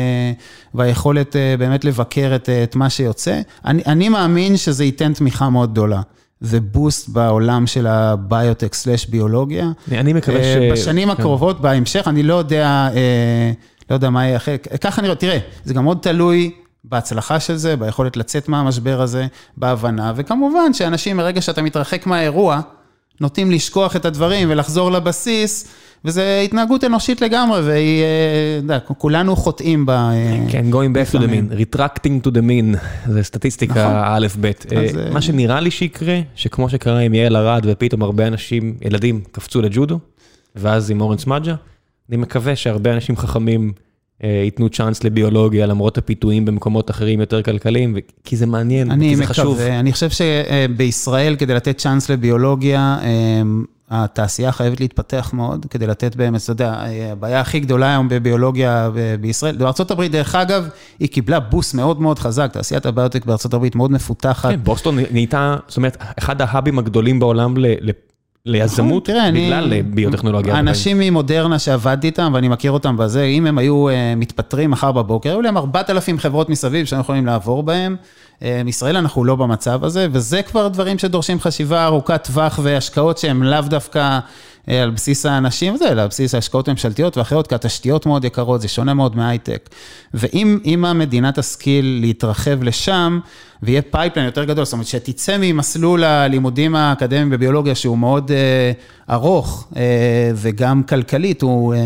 [0.74, 3.42] והיכולת באמת לבקר את, את מה שיוצא.
[3.66, 6.02] אני, אני מאמין שזה ייתן תמיכה מאוד גדולה.
[6.42, 9.72] זה בוסט בעולם של הביוטק סלש ביולוגיה.
[9.92, 10.72] אני מקווה ש...
[10.72, 12.90] בשנים הקרובות, בהמשך, אני לא יודע,
[13.90, 14.56] לא יודע מה יהיה אחר.
[14.82, 16.52] ככה אני רואה, תראה, זה גם מאוד תלוי
[16.84, 19.28] בהצלחה של זה, ביכולת לצאת מהמשבר הזה,
[19.58, 22.62] בהבנה, וכמובן שאנשים, מרגע שאתה מתרחק מהאירוע,
[23.22, 25.68] נוטים לשכוח את הדברים ולחזור לבסיס.
[26.06, 28.04] וזו התנהגות אנושית לגמרי, והיא,
[28.58, 29.92] אתה יודע, כולנו חוטאים ב...
[30.50, 32.78] כן, going back to the mean, retracting to the mean,
[33.08, 34.52] זה סטטיסטיקה א' ב'.
[35.14, 40.00] מה שנראה לי שיקרה, שכמו שקרה עם יעל ארד, ופתאום הרבה אנשים, ילדים, קפצו לג'ודו,
[40.56, 41.56] ואז עם אורן סמדג'ה,
[42.10, 43.72] אני מקווה שהרבה אנשים חכמים
[44.24, 49.60] ייתנו צ'אנס לביולוגיה, למרות הפיתויים במקומות אחרים יותר כלכליים, כי זה מעניין, כי זה חשוב.
[49.60, 52.98] אני חושב שבישראל, כדי לתת צ'אנס לביולוגיה,
[53.90, 58.90] התעשייה חייבת להתפתח מאוד, כדי לתת באמת, אתה יודע, הבעיה הכי גדולה היום בביולוגיה
[59.20, 60.68] בישראל, בארה"ב, דרך אגב,
[61.00, 64.50] היא קיבלה בוסט מאוד מאוד חזק, תעשיית הביוטק בארה"ב מאוד מפותחת.
[64.50, 67.54] כן, בוסטון נהייתה, זאת אומרת, אחד ההאבים הגדולים בעולם
[68.48, 70.60] ליזמות, בגלל ביוטכנולוגיה.
[70.60, 73.86] אנשים ממודרנה שעבדתי איתם, ואני מכיר אותם בזה, אם הם היו
[74.18, 77.96] מתפטרים מחר בבוקר, היו להם 4,000 חברות מסביב שהם יכולים לעבור בהם.
[78.66, 83.62] בישראל אנחנו לא במצב הזה, וזה כבר דברים שדורשים חשיבה ארוכת טווח והשקעות שהן לאו
[83.62, 84.20] דווקא
[84.68, 88.94] על בסיס האנשים, וזה, על בסיס ההשקעות ממשלתיות ואחרות, כי התשתיות מאוד יקרות, זה שונה
[88.94, 89.70] מאוד מהייטק.
[90.14, 93.20] ואם המדינה תשכיל להתרחב לשם,
[93.64, 99.68] ויהיה pipeline יותר גדול, זאת אומרת, שתצא ממסלול הלימודים האקדמיים בביולוגיה, שהוא מאוד אה, ארוך,
[99.72, 99.76] אה,
[100.36, 101.78] וגם כלכלית, הוא, uh,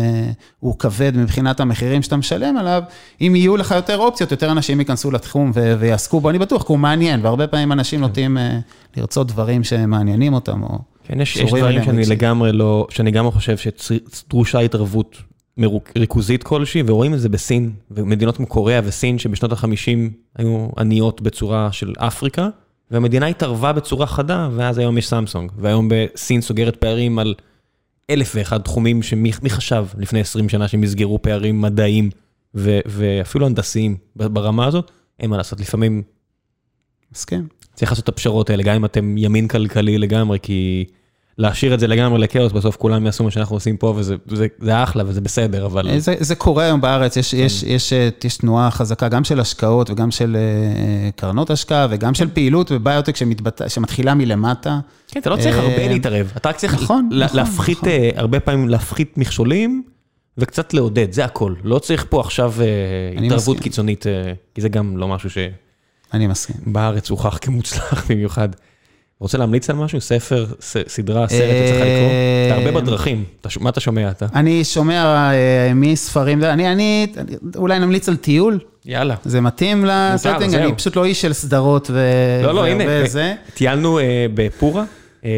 [0.60, 2.82] הוא כבד מבחינת המחירים שאתה משלם עליו,
[3.20, 6.72] אם יהיו לך יותר אופציות, יותר אנשים ייכנסו לתחום ו- ויעסקו בו, אני בטוח, כי
[6.72, 8.06] הוא מעניין, והרבה פעמים אנשים כן.
[8.06, 8.40] נוטים uh,
[8.96, 10.91] לרצות דברים שמעניינים אותם, או...
[11.04, 15.22] כן, יש, יש דברים שאני לגמרי לא, שאני גם חושב שדרושה התערבות
[15.98, 21.72] ריכוזית כלשהי, ורואים את זה בסין, ומדינות כמו קוריאה וסין, שבשנות ה-50 היו עניות בצורה
[21.72, 22.48] של אפריקה,
[22.90, 27.34] והמדינה התערבה בצורה חדה, ואז היום יש סמסונג, והיום בסין סוגרת פערים על
[28.10, 32.10] אלף ואחד תחומים שמי חשב לפני 20 שנה שהם יסגרו פערים מדעיים
[32.54, 36.02] ו, ואפילו הנדסיים ברמה הזאת, אין מה לעשות, לפעמים...
[37.12, 37.48] מסכים.
[37.82, 40.84] צריך לעשות את הפשרות האלה, גם אם אתם ימין כלכלי לגמרי, כי...
[41.38, 44.82] להשאיר את זה לגמרי לכאוס, בסוף כולם יעשו מה שאנחנו עושים פה, וזה זה, זה
[44.82, 45.88] אחלה וזה בסדר, אבל...
[45.88, 47.40] אה, זה, זה קורה היום בארץ, יש, כן.
[47.40, 52.14] יש, יש, אה, יש תנועה חזקה גם של השקעות וגם של אה, קרנות השקעה וגם
[52.14, 53.62] של פעילות בביוטק שמתבט...
[53.68, 54.80] שמתחילה מלמטה.
[55.08, 57.90] כן, אתה לא צריך הרבה להתערב, אתה רק צריך נכון, לה, נכון, להפחית, נכון.
[58.16, 59.82] הרבה פעמים להפחית מכשולים.
[60.38, 61.54] וקצת לעודד, זה הכל.
[61.64, 62.54] לא צריך פה עכשיו
[63.16, 63.54] התערבות מסכים.
[63.58, 64.04] קיצונית,
[64.54, 65.38] כי זה גם לא משהו ש...
[66.14, 66.56] אני מסכים.
[66.66, 68.48] בארץ הוכח כמוצלח במיוחד.
[69.20, 70.00] רוצה להמליץ על משהו?
[70.00, 70.46] ספר,
[70.88, 72.08] סדרה, סרט שצריך לקרוא?
[72.46, 73.24] אתה הרבה בדרכים,
[73.60, 74.26] מה אתה שומע אתה?
[74.34, 77.06] אני שומע אה, מספרים, אני
[77.56, 78.58] אולי נמליץ על טיול.
[78.84, 79.14] יאללה.
[79.24, 82.40] זה מתאים לסטינג, אני פשוט לא איש של סדרות וזה.
[82.42, 82.84] לא, לא, הנה,
[83.54, 84.84] טיילנו אה, בפורה,
[85.24, 85.30] אה,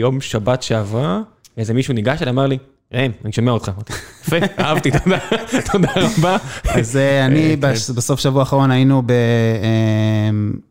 [0.00, 1.20] יום שבת שעברה,
[1.58, 2.58] איזה מישהו ניגש אליי, אמר לי,
[2.94, 3.70] ראם, אני שומע אותך.
[4.24, 4.90] יפה, אהבתי,
[5.72, 6.36] תודה רבה.
[6.64, 7.70] אז אני, כן.
[7.94, 9.02] בסוף שבוע האחרון היינו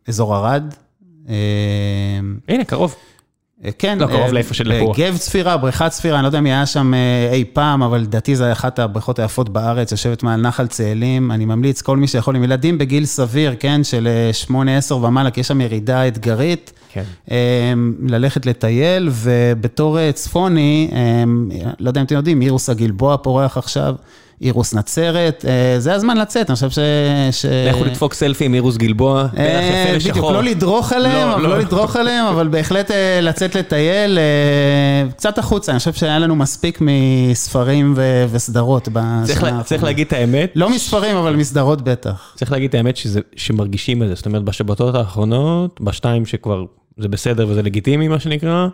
[0.05, 0.73] באזור ערד.
[1.27, 1.33] אמ,
[2.47, 2.95] הנה, קרוב.
[3.65, 3.98] אה, כן.
[3.99, 4.98] לא, קרוב אה, לאיפה של לפורה.
[4.98, 8.35] גב צפירה, בריכת צפירה, אני לא יודע אם היה שם אה, אי פעם, אבל לדעתי
[8.35, 11.31] זו אחת הבריכות היפות בארץ, יושבת מעל נחל צאלים.
[11.31, 14.07] אני ממליץ, כל מי שיכול, עם ילדים בגיל סביר, כן, של
[14.90, 16.72] 8-10 ומעלה, כי יש שם ירידה אתגרית.
[16.94, 17.03] כן.
[18.07, 20.91] ללכת לטייל, ובתור צפוני,
[21.80, 23.95] לא יודע אם אתם יודעים, אירוס הגלבוע פורח עכשיו.
[24.41, 27.45] אירוס נצרת, אה, זה הזמן לצאת, אני חושב ש...
[27.45, 32.26] לכו לדפוק סלפי עם אירוס גלבוע, אה, בדיוק, לא לדרוך עליהם, לא, לא לדרוך עליהם,
[32.26, 34.19] אבל בהחלט אה, לצאת לטייל
[35.18, 37.93] קצת החוצה, אני חושב שהיה לנו מספיק מספרים
[38.31, 39.64] וסדרות בשנה האחרונה.
[39.64, 40.51] צריך להגיד את האמת.
[40.55, 42.34] לא מספרים, אבל מסדרות בטח.
[42.35, 42.97] צריך להגיד את האמת
[43.35, 46.65] שמרגישים את זה, זאת אומרת, בשבתות האחרונות, בשתיים שכבר
[46.97, 48.68] זה בסדר וזה לגיטימי, מה שנקרא,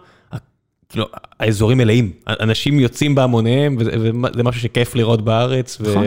[0.92, 1.06] כאילו,
[1.40, 6.04] האזורים מלאים, אנשים יוצאים בהמוניהם, וזה משהו שכיף לראות בארץ, נכון,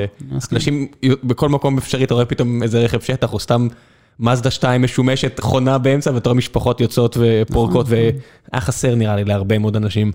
[0.53, 3.69] ואנשים בכל מקום אפשרי, אתה רואה פתאום איזה רכב שטח, או סתם
[4.21, 8.13] מזדה 2 משומשת, חונה באמצע, ואתה רואה משפחות יוצאות ופורקות, נכון, והיה
[8.49, 8.61] נכון.
[8.61, 10.13] חסר נראה לי להרבה מאוד אנשים.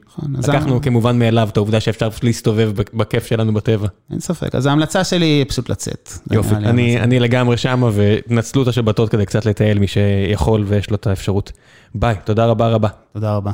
[0.48, 3.88] לקחנו כמובן מאליו את העובדה שאפשר פשוט להסתובב בכיף שלנו בטבע.
[4.12, 6.10] אין ספק, אז ההמלצה שלי היא פשוט לצאת.
[6.32, 11.08] יופי, אני לגמרי שמה, ונצלו את השבתות כדי קצת לטייל מי שיכול ויש לו את
[11.08, 11.52] האפשרות.
[11.96, 12.90] ביי, תודה רבה רבה.
[13.14, 13.52] תודה רבה.